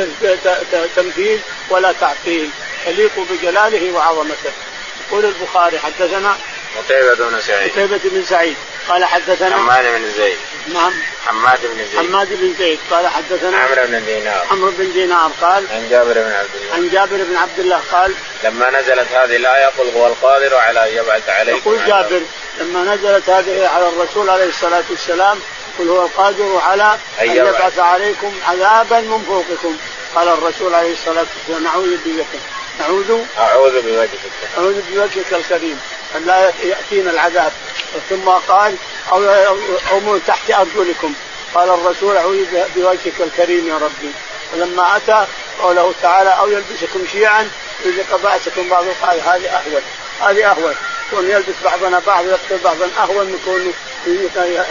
تمثيل 0.97 1.41
ولا 1.71 1.93
تعطيل 1.93 2.51
يليق 2.87 3.13
بجلاله 3.31 3.93
وعظمته. 3.93 4.53
يقول 5.09 5.25
البخاري 5.25 5.79
حدثنا 5.79 6.37
قتيبة 6.79 7.15
بن 7.15 7.41
سعيد. 7.41 7.73
قتيبة 7.73 8.01
بن 8.05 8.25
سعيد. 8.25 8.57
قال 8.89 9.05
حدثنا 9.05 9.57
حماد 9.57 9.85
بن 9.85 10.11
زيد. 10.17 10.37
نعم. 10.75 10.93
حماد 11.27 11.61
بن 11.63 11.77
زيد. 11.77 11.99
حماد 11.99 12.29
بن 12.31 12.55
زيد. 12.59 12.79
قال 12.91 13.09
حدثنا 13.09 13.59
عمرو 13.59 13.87
بن 13.87 14.05
دينار. 14.05 14.47
عمرو 14.51 14.71
بن 14.71 14.93
دينار 14.93 15.31
قال 15.41 15.65
عن 15.71 15.89
جابر 15.91 16.13
بن 16.13 16.33
عبد 16.33 16.51
الله. 16.55 16.75
عن 16.75 16.89
جابر 16.89 17.25
بن 17.25 17.37
عبد 17.37 17.59
الله 17.59 17.81
قال 17.93 18.15
لما 18.45 18.71
نزلت 18.71 19.13
هذه 19.13 19.37
الآية 19.37 19.67
قل 19.67 19.89
هو 19.97 20.07
القادر 20.07 20.55
على 20.55 20.89
أن 20.89 20.97
يبعث 20.97 21.29
عليكم 21.29 21.59
يقول 21.59 21.87
جابر 21.87 22.21
لما 22.61 22.95
نزلت 22.95 23.31
هذه 23.31 23.69
على 23.69 23.89
الرسول 23.89 24.31
عليه 24.31 24.49
الصلاة 24.49 24.85
والسلام 24.91 25.39
قل 25.79 25.89
هو 25.89 26.07
القادر 26.07 26.61
على 26.67 26.99
أن 27.21 27.31
يبعث. 27.31 27.79
عليكم 27.79 28.33
عذابا 28.47 29.01
من 29.01 29.25
فوقكم. 29.27 29.77
قال 30.15 30.29
الرسول 30.29 30.75
عليه 30.75 30.93
الصلاة 30.93 31.27
والسلام 31.37 31.65
نعوذ 31.65 31.97
بكم 31.97 32.39
نعوذ 32.81 33.21
أعوذ 33.39 33.83
بوجهك. 33.83 34.09
أعوذ 34.59 34.81
بوجهك 34.91 35.33
الكريم 35.33 35.81
أن 36.17 36.27
لا 36.27 36.53
يأتينا 36.63 37.11
العذاب. 37.11 37.53
ثم 38.11 38.29
قال 38.29 38.77
أو, 39.13 39.25
أو 39.91 40.01
من 40.01 40.21
تحت 40.27 40.51
أرجلكم. 40.51 41.15
قال 41.55 41.69
الرسول 41.69 42.17
أعوذ 42.17 42.45
بوجهك 42.77 43.21
الكريم 43.21 43.69
يا 43.69 43.75
ربي. 43.75 44.13
ولما 44.53 44.97
أتى 44.97 45.27
قوله 45.63 45.95
تعالى 46.03 46.31
أو 46.31 46.51
يلبسكم 46.51 47.05
شيعا؟ 47.13 47.51
يذيق 47.85 48.17
بأسكم 48.17 48.69
بعض 48.69 48.85
قال 49.03 49.21
هذه 49.21 49.49
أهون. 49.49 49.83
هذه 50.21 50.51
أهون. 50.51 50.75
كون 51.11 51.31
يلبس 51.31 51.55
بعضنا 51.65 52.03
بعض 52.07 52.27
يقتل 52.27 52.59
بعضا 52.65 52.89
أهون 52.99 53.27
من 53.27 53.39
كون 53.45 53.73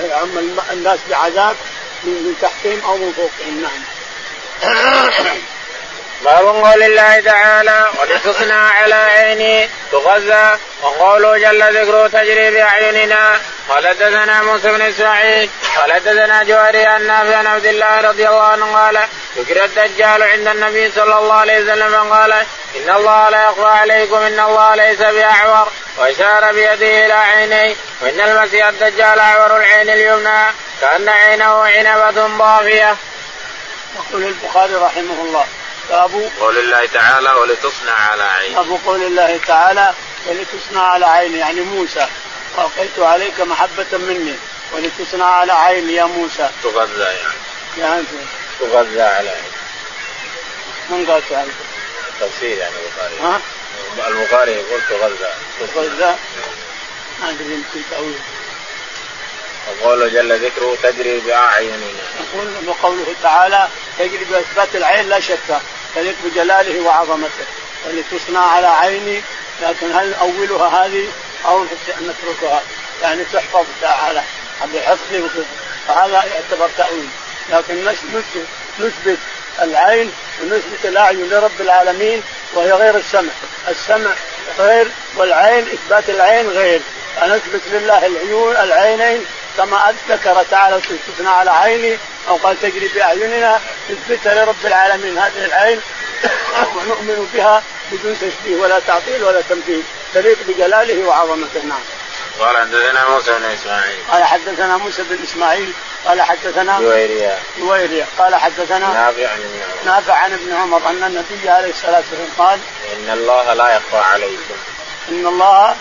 يعم 0.10 0.38
الناس 0.72 1.00
بعذاب 1.10 1.56
من 2.04 2.36
تحتهم 2.42 2.82
أو 2.86 2.98
من 2.98 3.14
فوقهم. 3.14 3.62
نعم. 3.62 3.82
باب 6.24 6.46
قول 6.46 6.84
الله 6.84 7.20
تعالى 7.20 7.90
ولتصنع 8.00 8.70
على 8.70 8.96
عيني 8.96 9.70
تغذى 9.92 10.58
وقوله 10.82 11.38
جل 11.38 11.82
ذكره 11.82 12.08
تجري 12.08 12.52
بأعيننا 12.52 13.40
قال 13.70 13.88
حدثنا 13.88 14.42
موسى 14.42 14.72
بن 14.72 14.82
إسماعيل 14.82 15.50
قال 15.78 15.94
حدثنا 15.94 16.44
جواري 16.44 16.86
عن 16.86 17.08
نافع 17.08 17.38
عن 17.38 17.48
عبد 17.48 17.66
الله 17.66 18.02
رضي 18.02 18.28
الله 18.28 18.44
عنه 18.44 18.76
قال 18.76 19.00
ذكر 19.38 19.66
الدجال 19.66 20.24
عند 20.24 20.48
النبي 20.48 20.92
صلى 20.92 21.20
الله 21.20 21.36
عليه 21.36 21.60
وسلم 21.60 22.14
قال 22.14 22.32
إن 22.76 22.90
الله 22.96 23.30
لا 23.30 23.44
يخفى 23.44 23.66
عليكم 23.66 24.16
إن 24.16 24.40
الله 24.40 24.76
ليس 24.76 25.00
بأعور 25.00 25.68
وإشار 25.98 26.52
بيده 26.52 27.06
إلى 27.06 27.14
عينيه 27.14 27.76
وإن 28.02 28.20
المسيح 28.20 28.68
الدجال 28.68 29.20
أعور 29.20 29.58
العين 29.58 29.90
اليمنى 29.90 30.52
كأن 30.82 31.10
عينه 31.10 31.64
عنبة 31.64 32.28
ضافية. 32.38 32.96
يقول 33.96 34.24
البخاري 34.24 34.76
رحمه 34.76 35.22
الله 35.24 35.46
باب 35.90 36.32
قول 36.40 36.58
الله 36.58 36.86
تعالى 36.86 37.32
ولتصنع 37.32 37.92
على 37.92 38.24
عيني 38.24 38.56
باب 38.56 38.80
قول 38.86 39.04
الله 39.04 39.40
تعالى 39.48 39.94
ولتصنع 40.28 40.82
على 40.82 41.06
عيني 41.06 41.38
يعني 41.38 41.62
موسى. 41.62 42.08
وألقيت 42.58 43.00
عليك 43.00 43.42
محبة 43.42 43.98
مني 43.98 44.36
ولتصنع 44.72 45.26
على 45.26 45.54
عيني 45.54 45.94
يا 45.94 46.04
موسى. 46.04 46.50
تغذى 46.64 47.04
يعني. 47.04 47.34
يعني 47.78 48.04
تغذى 48.60 49.02
على 49.02 49.30
عيني 49.30 49.48
من 50.90 51.06
قال 51.06 51.30
تعالى؟ 51.30 51.52
تفسير 52.20 52.58
يعني 52.58 52.76
البخاري. 52.86 53.16
ها؟ 53.22 53.42
البخاري 54.08 54.52
يقول 54.52 54.82
تغذى. 54.90 55.34
تغذى. 55.60 56.16
ما 57.22 57.30
أدري 57.30 57.54
يمكن 57.54 57.82
تأويل. 57.92 58.20
وقوله 59.68 60.08
جل 60.08 60.46
ذكره 60.46 60.78
تجري 60.84 61.20
بأعيننا 61.20 61.86
يقول 62.34 62.48
وقوله 62.68 63.16
تعالى 63.24 63.68
تجري 64.00 64.26
بإثبات 64.26 64.76
العين 64.76 65.10
لا 65.10 65.20
شك 65.20 65.60
تليق 65.96 66.16
بجلاله 66.26 66.82
وعظمته. 66.82 67.46
ولتصنع 67.86 68.40
على 68.40 68.68
عيني 68.68 69.22
لكن 69.62 69.92
هل 69.92 70.14
أولها 70.14 70.86
هذه 70.86 71.08
أو 71.46 71.66
نتركها؟ 72.02 72.62
يعني 73.02 73.24
تحفظ 73.34 73.66
على 73.84 74.24
بحفظ 74.74 75.44
فهذا 75.88 76.24
يعتبر 76.24 76.70
تأويل. 76.78 77.10
لكن 77.52 77.86
نثبت 78.80 79.18
العين 79.62 80.12
ونثبت 80.42 80.86
الأعين 80.86 81.30
لرب 81.30 81.62
العالمين 81.62 82.24
وهي 82.54 82.72
غير 82.72 82.96
السمع، 82.96 83.32
السمع 83.68 84.12
غير 84.60 84.88
والعين 85.16 85.68
إثبات 85.68 86.10
العين 86.10 86.50
غير، 86.50 86.82
فنثبت 87.16 87.62
لله 87.72 88.06
العيون 88.06 88.56
العينين 88.56 89.26
كما 89.58 89.94
ذكر 90.10 90.44
تعالى 90.52 90.82
تثبتنا 90.82 91.30
على 91.30 91.52
عيني 91.52 91.98
أو 92.28 92.36
قال 92.36 92.62
تجري 92.62 92.88
بأعيننا 92.88 93.62
نثبتها 93.90 94.46
لرب 94.46 94.66
العالمين. 94.66 95.18
هذه 95.18 95.46
العين 95.46 95.82
ونؤمن 96.76 97.30
بها 97.34 97.64
بدون 97.92 98.18
تشبيه 98.22 98.56
ولا 98.56 98.80
تعطيل 98.80 99.24
ولا 99.24 99.42
تمثيل 99.50 99.84
تليق 100.14 100.38
بجلاله 100.48 101.08
وعظمته. 101.08 101.66
نعم. 101.66 101.82
قال 102.40 102.58
حدثنا 102.58 103.10
موسى 103.10 103.32
بن 103.32 103.46
إسماعيل. 103.46 104.00
قال 104.12 104.24
حدثنا 104.24 104.78
موسى 104.78 105.04
بن 105.04 105.24
إسماعيل. 105.24 105.74
قال 106.06 106.22
حدثنا 106.22 106.80
جويريا 106.80 107.40
جويريا 107.60 108.06
قال 108.18 108.36
حدثنا 108.36 108.94
نافع 108.94 109.28
عن 109.28 109.40
ابن 109.40 109.62
عمر. 109.62 109.86
نافع 109.86 110.14
عن 110.14 110.34
ابن 110.34 110.54
عمر 110.54 110.90
أن 110.90 111.04
النبي 111.04 111.50
عليه 111.50 111.70
الصلاة 111.70 111.98
والسلام 111.98 112.28
قال 112.38 112.60
إن 112.94 113.14
الله 113.14 113.54
لا 113.54 113.76
يخفى 113.76 113.98
عليكم. 113.98 114.73
إن 115.10 115.28
الله 115.28 115.76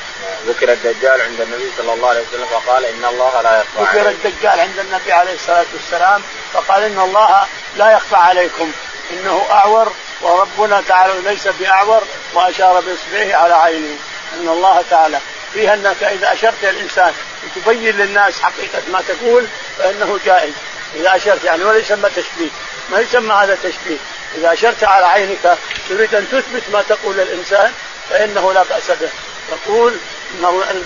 ذكر 0.46 0.72
الدجال 0.72 1.20
عند 1.20 1.40
النبي 1.40 1.70
صلى 1.78 1.92
الله 1.92 2.08
عليه 2.08 2.20
وسلم 2.20 2.46
فقال 2.46 2.84
إن 2.84 3.04
الله 3.04 3.40
لا 3.42 3.58
يخفى 3.60 3.98
ذكر 3.98 4.08
الدجال 4.08 4.60
عند 4.60 4.78
النبي 4.78 5.12
عليه 5.12 5.34
الصلاة 5.34 5.64
والسلام 5.72 6.22
فقال 6.52 6.82
إن 6.82 6.98
الله 6.98 7.46
لا 7.76 7.92
يخفى 7.92 8.16
عليكم. 8.16 8.72
إنه 9.10 9.46
أعور 9.50 9.92
وربنا 10.20 10.82
تعالى 10.88 11.14
ليس 11.24 11.48
بأعور 11.48 12.02
وأشار 12.34 12.80
باصبعه 12.80 13.36
على 13.36 13.54
عينه. 13.54 13.96
إن 14.40 14.48
الله 14.48 14.84
تعالى. 14.90 15.18
فيها 15.52 15.74
أنك 15.74 16.02
إذا 16.02 16.32
أشرت 16.32 16.64
الإنسان 16.64 17.12
وتبين 17.44 17.96
للناس 17.96 18.40
حقيقة 18.40 18.82
ما 18.92 19.02
تقول 19.08 19.46
فإنه 19.78 20.18
جائز. 20.26 20.52
إذا 20.94 21.16
أشرت 21.16 21.44
يعني 21.44 21.64
ولا 21.64 21.78
يسمى 21.78 22.10
تشبيه. 22.16 22.50
ما 22.90 23.00
يسمى 23.00 23.34
هذا 23.34 23.58
تشبيه. 23.62 23.96
إذا 24.34 24.52
أشرت 24.52 24.84
على 24.84 25.06
عينك 25.06 25.58
تريد 25.88 26.14
أن 26.14 26.28
تثبت 26.32 26.62
ما 26.72 26.82
تقول 26.88 27.16
للإنسان 27.16 27.72
فإنه 28.12 28.52
لا 28.52 28.62
بأس 28.62 28.90
به. 28.90 29.08
تقول 29.50 29.96
ان 30.42 30.84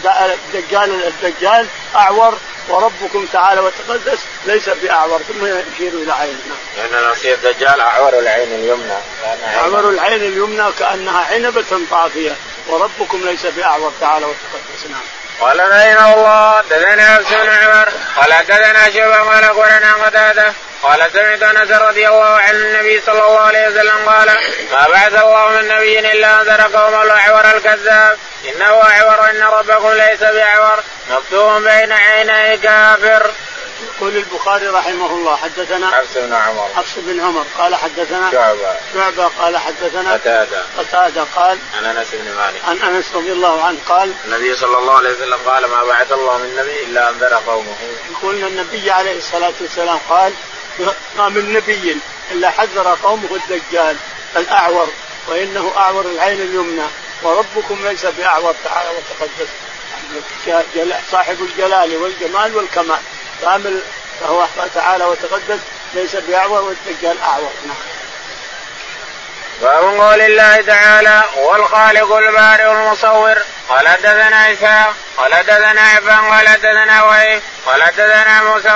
الدجال 0.54 1.04
الدجال 1.04 1.66
أعور 1.94 2.38
وربكم 2.68 3.26
تعالى 3.32 3.60
وتقدس 3.60 4.18
ليس 4.46 4.68
بأعور 4.68 5.20
ثم 5.22 5.46
يشير 5.46 5.92
إلى 5.92 6.12
عينه. 6.12 6.38
لأن 6.76 7.04
المسيح 7.04 7.32
الدجال 7.32 7.80
أعور 7.80 8.18
العين 8.18 8.48
اليمنى. 8.48 8.98
أعور 9.56 9.90
العين 9.90 10.22
اليمنى 10.22 10.72
كأنها 10.78 11.26
عنبة 11.34 11.80
طافية 11.90 12.36
وربكم 12.68 13.20
ليس 13.24 13.46
بأعور 13.46 13.92
تعالى 14.00 14.26
وتقدس. 14.26 14.90
نعم. 14.90 15.00
قال 15.40 15.58
رحمه 15.60 16.14
الله 16.14 16.60
دثنا 16.60 17.06
عبد 17.06 17.24
بن 17.24 17.48
عمر 17.48 17.88
قال 18.16 18.46
دثنا 18.46 18.90
شبه 18.90 19.16
قال 19.16 19.44
أخبرنا 19.44 19.92
قتادة 19.94 20.52
قال 20.86 21.10
سمعت 21.12 21.42
أنس 21.42 21.70
رضي 21.70 22.08
الله 22.08 22.24
عن 22.24 22.54
النبي 22.54 23.00
صلى 23.00 23.26
الله 23.26 23.40
عليه 23.40 23.68
وسلم 23.68 24.08
قال 24.08 24.26
ما 24.72 24.86
بعث 24.88 25.22
الله 25.22 25.48
من 25.48 25.68
نبي 25.68 26.12
إلا 26.12 26.40
أنذر 26.40 26.76
قوم 26.76 27.02
الاعور 27.02 27.56
الكذاب. 27.56 28.18
إنه 28.44 28.82
أعور 28.82 29.30
إن 29.30 29.42
ربكم 29.42 29.92
ليس 29.92 30.20
باعور 30.20 30.78
مكتوب 31.10 31.62
بين 31.62 31.92
عيني 31.92 32.56
كافر. 32.56 33.30
يقول 33.96 34.16
البخاري 34.16 34.66
رحمه 34.66 35.06
الله 35.06 35.36
حدثنا 35.36 35.90
حفص 35.90 36.14
بن 36.16 36.32
عمر. 36.32 36.68
حفص 36.76 36.94
بن 36.96 37.20
عمر 37.20 37.44
قال 37.58 37.74
حدثنا 37.74 38.30
شعبة. 38.32 38.74
شعبة 38.94 39.30
قال 39.38 39.58
حدثنا 39.58 40.14
قتادة. 40.14 40.62
قتادة 40.78 41.24
قال 41.36 41.58
عن 41.78 41.84
أنس 41.84 42.06
بن 42.12 42.34
مالك. 42.34 42.60
عن 42.68 42.94
أنس 42.94 43.04
رضي 43.14 43.32
الله 43.32 43.64
عنه 43.64 43.78
قال 43.88 44.12
النبي 44.24 44.56
صلى 44.56 44.78
الله 44.78 44.96
عليه 44.96 45.10
وسلم 45.10 45.38
قال 45.46 45.66
ما 45.66 45.84
بعث 45.84 46.12
الله 46.12 46.38
من 46.38 46.56
نبي 46.56 46.82
إلا 46.82 47.10
أنذر 47.10 47.42
قومه. 47.46 47.76
يقول 48.10 48.34
النبي 48.34 48.90
عليه 48.90 49.18
الصلاة 49.18 49.54
والسلام 49.60 49.98
قال 50.08 50.32
ما 51.18 51.28
من 51.28 51.52
نبي 51.52 51.96
إلا 52.30 52.50
حذر 52.50 52.98
قومه 53.02 53.28
الدجال 53.30 53.96
الأعور 54.36 54.88
وإنه 55.28 55.72
أعور 55.76 56.04
العين 56.04 56.40
اليمنى 56.40 56.86
وربكم 57.22 57.78
ليس 57.84 58.06
بأعور 58.06 58.54
تعالى 58.64 58.88
وتقدس. 58.90 59.48
صاحب 61.12 61.36
الجلال 61.40 61.96
والجمال 61.96 62.56
والكمال. 62.56 62.98
كامل 63.42 63.80
فهو 64.20 64.46
تعالى 64.74 65.04
وتقدس 65.04 65.60
ليس 65.94 66.16
بأعور 66.16 66.62
والدجال 66.62 67.20
أعور. 67.20 67.52
نعم. 67.66 67.76
باب 69.62 69.84
قول 69.84 70.20
الله 70.20 70.60
تعالى 70.60 71.22
هو 71.36 71.56
الخالق 71.56 72.16
البارئ 72.16 72.72
المصور. 72.72 73.38
قال 73.68 73.88
حدثنا 73.88 74.52
إسحاق 74.52 74.94
قال 75.16 75.34
حدثنا 75.34 75.80
عفان 75.80 76.30
قال 76.30 76.48
حدثنا 76.48 77.02
وهيب 77.02 77.42
قال 77.66 77.82
حدثنا 77.82 78.42
موسى 78.42 78.68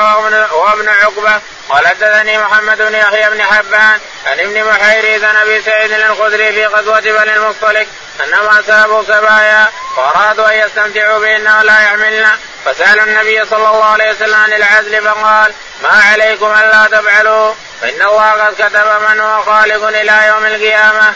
وابن 0.52 0.88
عقبة 0.88 1.40
قال 1.70 1.88
حدثني 1.88 2.38
محمد 2.38 2.78
بن 2.78 2.94
يحيى 2.94 3.30
بن 3.30 3.42
حبان 3.42 4.00
عن 4.26 4.40
ابن 4.40 4.64
محيريز 4.64 5.24
عن 5.24 5.36
أبي 5.36 5.62
سعيد 5.62 5.92
الخدري 5.92 6.52
في 6.52 6.66
غزوة 6.66 7.00
بني 7.00 7.36
المصطلق 7.36 7.86
انما 8.24 8.62
سابوا 8.66 9.02
سبايا 9.02 9.68
وأرادوا 9.96 10.48
أن 10.48 10.58
يستمتعوا 10.58 11.18
بانه 11.18 11.62
لا 11.62 11.84
يحملنا 11.84 12.38
فسالوا 12.64 13.04
النبي 13.04 13.44
صلى 13.46 13.68
الله 13.68 13.84
عليه 13.84 14.10
وسلم 14.10 14.34
عن 14.34 14.52
العزل 14.52 15.02
فقال 15.02 15.52
ما 15.82 16.02
عليكم 16.12 16.46
ألا 16.46 16.86
تفعلوا. 16.86 17.54
فإن 17.80 18.02
الله 18.02 18.30
قد 18.30 18.54
كتب 18.54 19.08
من 19.08 19.20
هو 19.20 19.42
خالق 19.42 19.88
إلى 19.88 20.26
يوم 20.28 20.46
القيامة. 20.46 21.14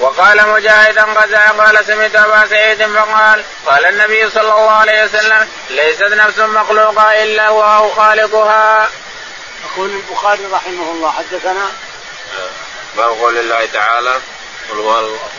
وقال 0.00 0.48
مجاهدا 0.48 1.02
غزا 1.02 1.38
قال 1.38 1.86
سمعت 1.86 2.16
أبا 2.16 2.46
سعيد 2.46 2.86
فقال 2.86 3.44
قال 3.66 3.86
النبي 3.86 4.30
صلى 4.30 4.52
الله 4.52 4.70
عليه 4.70 5.04
وسلم 5.04 5.48
ليست 5.70 6.02
نفس 6.02 6.38
مخلوقة 6.38 7.22
إلا 7.22 7.48
الله 7.48 7.92
خالقها. 7.96 8.88
يقول 9.66 9.90
البخاري 9.90 10.44
رحمه 10.52 10.90
الله 10.90 11.10
حدثنا؟ 11.10 11.70
باب 12.96 13.10
قول 13.10 13.38
الله 13.38 13.66
تعالى؟ 13.66 14.20
قل 14.70 14.78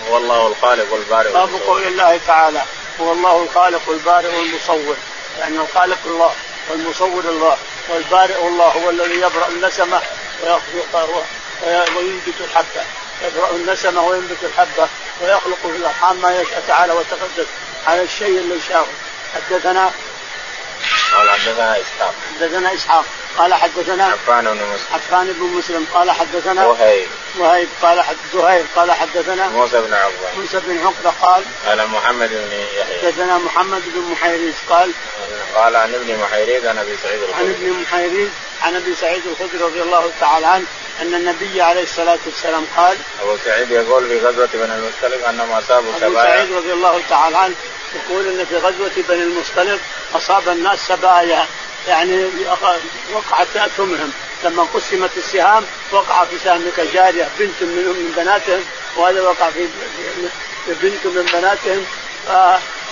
هو 0.10 0.18
الله 0.18 0.48
الخالق 0.48 0.94
البارئ 0.94 1.32
باب 1.32 1.50
قول 1.68 1.84
الله 1.84 2.20
تعالى 2.28 2.62
هو 3.02 3.12
الله 3.12 3.44
الخالق 3.44 3.90
البارئ 3.90 4.28
والمصور. 4.28 4.96
يعني 5.40 5.58
الخالق 5.58 5.98
الله 6.06 6.32
والمصور 6.70 7.24
الله 7.24 7.58
والبارئ 7.90 8.48
الله 8.48 8.66
هو 8.66 8.90
الذي 8.90 9.16
يبرأ 9.16 9.48
النسمة 9.48 10.02
وينبت 11.96 12.42
الحبة. 12.42 12.84
يبرأ 13.22 13.52
النسمة 13.52 14.02
وينبت 14.02 14.38
الحبة 14.44 14.88
ويخلق 15.22 15.58
في 15.62 15.78
الأرحام 15.78 16.22
ما 16.22 16.42
يشاء 16.42 16.64
تعالى 16.68 16.94
وتقدس 16.94 17.48
على 17.88 18.02
الشيء 18.02 18.40
اللي 18.40 18.60
شاءه 18.70 18.88
حدثنا؟ 19.36 19.92
قال 21.18 21.30
حدثنا 21.30 21.78
إسحاق. 21.82 22.14
حدثنا 22.36 22.74
إسحاق. 22.74 23.06
قال 23.38 23.54
حدثنا 23.54 24.06
عفان 24.06 24.46
بن 24.46 24.52
مسلم. 24.52 24.94
عفان 24.94 25.34
بن 25.34 25.44
مسلم. 25.44 25.86
قال 25.94 26.12
حدثنا 26.12 26.66
وهيب. 26.66 27.08
وهيب. 27.38 27.68
قال 27.82 28.02
حد 28.02 28.16
زهير. 28.34 28.66
قال 28.76 28.92
حدثنا 28.92 29.48
موسى 29.48 29.82
بن 29.82 29.94
عقبه 29.94 30.28
موسى 30.38 30.60
بن 30.60 30.86
عقبة 30.86 31.14
قال 31.22 31.44
قال 31.66 31.88
محمد 31.88 32.30
بن 32.30 32.52
يحيى. 32.80 33.00
حدثنا 33.02 33.38
محمد 33.38 33.82
بن 33.86 34.12
محيريز 34.12 34.56
قال 34.70 34.92
قال 35.56 35.76
عن 35.76 35.94
ابن 35.94 36.20
محيريز 36.20 36.66
عن 36.66 36.78
أبي 36.78 36.98
سعيد 37.04 37.22
الخدري. 37.22 37.46
عن 37.46 37.50
ابن 37.50 37.82
محيريز 37.82 38.30
عن 38.62 38.76
أبي 38.76 38.96
سعيد 38.96 39.22
الخدري 39.28 39.64
رضي 39.64 39.82
الله 39.82 40.12
تعالى 40.20 40.48
عنه 40.48 40.66
أن 41.02 41.14
النبي 41.14 41.62
عليه 41.62 41.84
الصلاة 41.84 42.18
والسلام 42.26 42.66
قال 42.78 42.98
أبو 43.22 43.38
سعيد 43.46 43.72
يقول 43.72 44.08
في 44.08 44.20
غزوة 44.20 44.50
بني 44.54 44.76
المصطلق 44.76 45.28
أنهم 45.30 45.52
أصابوا 45.52 45.92
أبو 46.02 46.16
سعيد 46.16 46.52
رضي 46.52 46.74
الله 46.74 47.02
تعالى 47.10 47.38
عنه 47.38 47.56
يقول 47.96 48.28
إن 48.28 48.46
في 48.46 48.58
غزوة 48.58 48.92
بني 49.10 49.24
المصطلق 49.24 49.80
أصاب 50.16 50.50
الناس 50.50 50.88
سبايا 50.88 51.46
يعني 51.88 52.26
وقعت 53.14 53.48
تأتمهم 53.54 54.12
لما 54.44 54.64
قسمت 54.74 55.10
السهام 55.18 55.66
وقع 55.92 56.26
في 56.26 56.38
سهمك 56.44 56.80
جارية 56.94 57.30
بنت 57.40 57.62
من 57.62 57.86
من 57.86 58.14
بناتهم 58.18 58.64
وهذا 58.96 59.22
وقع 59.22 59.50
في 59.50 59.68
بنت 60.68 61.06
من 61.06 61.30
بناتهم. 61.34 61.86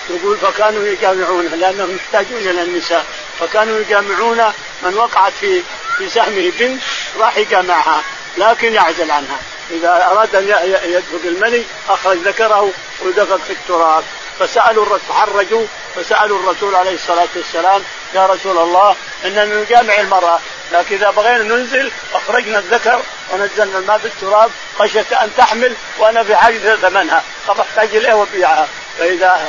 يقول 0.09 0.37
فكانوا 0.37 0.87
يجامعون 0.87 1.45
لأنهم 1.45 1.95
محتاجون 1.95 2.37
إلى 2.37 2.61
النساء. 2.61 3.05
فكانوا 3.39 3.79
يجامعون 3.79 4.43
من 4.83 4.93
وقعت 4.93 5.33
في 5.39 5.61
في 5.97 6.09
سهمه 6.09 6.51
بنت 6.59 6.81
راح 7.19 7.37
يجامعها 7.37 8.03
لكن 8.37 8.73
يعزل 8.73 9.11
عنها. 9.11 9.39
إذا 9.71 10.07
أراد 10.11 10.35
أن 10.35 10.47
يدفق 10.85 11.25
المني 11.25 11.63
أخرج 11.89 12.17
ذكره 12.17 12.71
ودفق 13.01 13.39
في 13.47 13.53
التراب. 13.53 14.03
فسألوا 14.39 14.97
تحرجوا 15.09 15.65
فسألوا 15.95 16.39
الرسول 16.39 16.75
عليه 16.75 16.93
الصلاة 16.93 17.27
والسلام 17.35 17.83
يا 18.15 18.25
رسول 18.25 18.57
الله 18.57 18.95
اننا 19.25 19.45
نجامع 19.45 19.99
المرأة 19.99 20.39
لكن 20.71 20.95
إذا 20.95 21.09
بغينا 21.09 21.43
ننزل 21.43 21.91
أخرجنا 22.13 22.59
الذكر 22.59 23.01
ونزلنا 23.33 23.77
الماء 23.77 23.97
بالتراب 23.97 24.51
خشية 24.79 25.23
أن 25.23 25.31
تحمل 25.37 25.75
وأنا 25.99 26.23
في 26.23 26.35
حاجة 26.35 26.75
ثمنها 26.75 27.23
طب 27.47 27.59
أحتاج 27.59 27.95
اليه 27.95 28.13
وبيعها 28.13 28.67
فإذا 28.99 29.47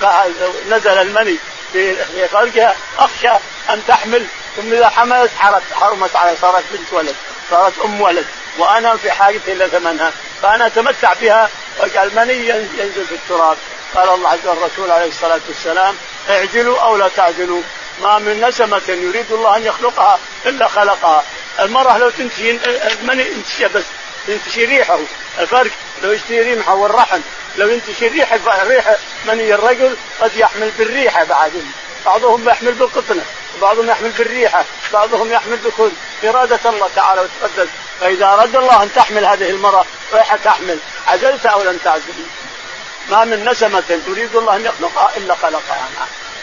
نزل 0.70 0.98
المني 0.98 1.36
في 1.72 2.28
خلقها 2.32 2.76
أخشى 2.98 3.30
أن 3.70 3.82
تحمل 3.88 4.26
ثم 4.56 4.72
إذا 4.72 4.88
حملت 4.88 5.30
حرمت 5.72 6.16
على 6.16 6.36
صارت 6.40 6.64
بنت 6.72 6.92
ولد 6.92 7.16
صارت 7.50 7.78
أم 7.84 8.00
ولد 8.00 8.26
وأنا 8.58 8.96
في 8.96 9.10
حاجة 9.10 9.40
إلى 9.48 9.68
ثمنها 9.68 10.12
فأنا 10.42 10.66
أتمتع 10.66 11.12
بها 11.20 11.50
وأجعل 11.78 12.10
مني 12.16 12.48
ينزل 12.48 13.06
في 13.08 13.14
التراب. 13.14 13.56
قال 13.94 14.08
الله 14.08 14.28
عز 14.28 14.38
وجل 14.46 14.58
الرسول 14.58 14.90
عليه 14.90 15.08
الصلاة 15.08 15.40
والسلام 15.48 15.94
اعجلوا 16.30 16.78
أو 16.78 16.96
لا 16.96 17.08
تعجلوا. 17.08 17.62
ما 18.02 18.18
من 18.18 18.40
نسمة 18.48 18.82
يريد 18.88 19.32
الله 19.32 19.56
أن 19.56 19.64
يخلقها 19.64 20.18
إلا 20.46 20.68
خلقها. 20.68 21.24
المرأة 21.60 21.98
لو 21.98 22.10
تنتشي 22.10 22.52
من 23.02 23.20
ينتشي 23.20 23.68
بس؟ 23.68 23.84
ينتشي 24.28 24.64
ريحه. 24.64 24.98
الفرق 25.38 25.70
لو 26.02 26.12
يشتري 26.12 26.54
ريحه 26.54 26.74
والرحم. 26.74 27.20
لو 27.56 27.68
ينتشي 27.68 28.08
ريحه 28.08 28.38
ريحه 28.64 28.96
مني 29.26 29.54
الرجل 29.54 29.96
قد 30.20 30.36
يحمل 30.36 30.70
بالريحه 30.78 31.24
بعد. 31.24 31.52
بعضهم 32.06 32.48
يحمل 32.48 32.72
بالقطنة 32.72 33.24
وبعضهم 33.56 33.90
يحمل 33.90 34.10
بالريحه 34.10 34.64
بعضهم 34.92 35.32
يحمل 35.32 35.56
بكل 35.56 35.90
إرادة 36.24 36.60
الله 36.66 36.88
تعالى 36.96 37.20
وتقدس 37.20 37.68
فإذا 38.00 38.26
أراد 38.26 38.56
الله 38.56 38.82
أن 38.82 38.92
تحمل 38.92 39.24
هذه 39.24 39.50
المرأة 39.50 39.84
رايحة 40.12 40.38
تحمل؟ 40.44 40.78
عزلت 41.06 41.46
أو 41.46 41.62
لم 41.62 41.78
تعزل 41.84 42.12
ما 43.10 43.24
من 43.24 43.44
نسمة 43.44 44.00
تريد 44.06 44.36
الله 44.36 44.56
أن 44.56 44.64
يخلقها 44.64 45.10
إلا 45.16 45.34
خلقها. 45.34 45.88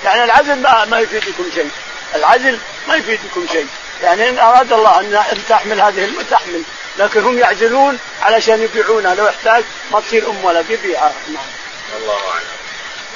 يعني 0.03 0.24
العزل 0.24 0.61
ما, 0.61 0.86
ما 0.86 0.99
يفيدكم 0.99 1.43
شيء. 1.55 1.70
العزل 2.16 2.59
ما 2.88 2.95
يفيدكم 2.95 3.47
شيء. 3.51 3.68
يعني 4.03 4.30
إن 4.30 4.39
أراد 4.39 4.74
الله 4.74 4.99
أن 4.99 5.43
تحمل 5.49 5.82
هذه 5.82 6.09
تحمل. 6.32 6.61
لكن 6.97 7.24
هم 7.24 7.39
يعزلون 7.39 7.99
علشان 8.22 8.63
يبيعونها. 8.63 9.16
لو 9.16 9.28
احتاج 9.28 9.63
ما 9.91 9.99
تصير 9.99 10.30
أم 10.30 10.45
ولد 10.45 10.70
يبيعها 10.70 11.13
نعم. 11.34 11.43
الله 11.97 12.13
أعلم. 12.13 12.45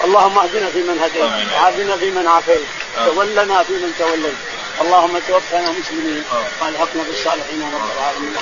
اللهم 0.04 0.40
اهدنا 0.40 0.70
فيمن 0.70 1.00
هديت. 1.04 1.54
وعافنا 1.54 1.98
فيمن 1.98 2.28
عافيت. 2.28 2.62
تولنا 3.06 3.64
فيمن 3.64 3.94
توليت. 4.00 4.36
اللهم 4.82 5.20
توفنا 5.28 5.72
مسلمين. 5.72 6.24
وألحقنا 6.62 7.04
بالصالحين. 7.04 7.72
رب 7.74 7.92
العالمين. 7.98 8.36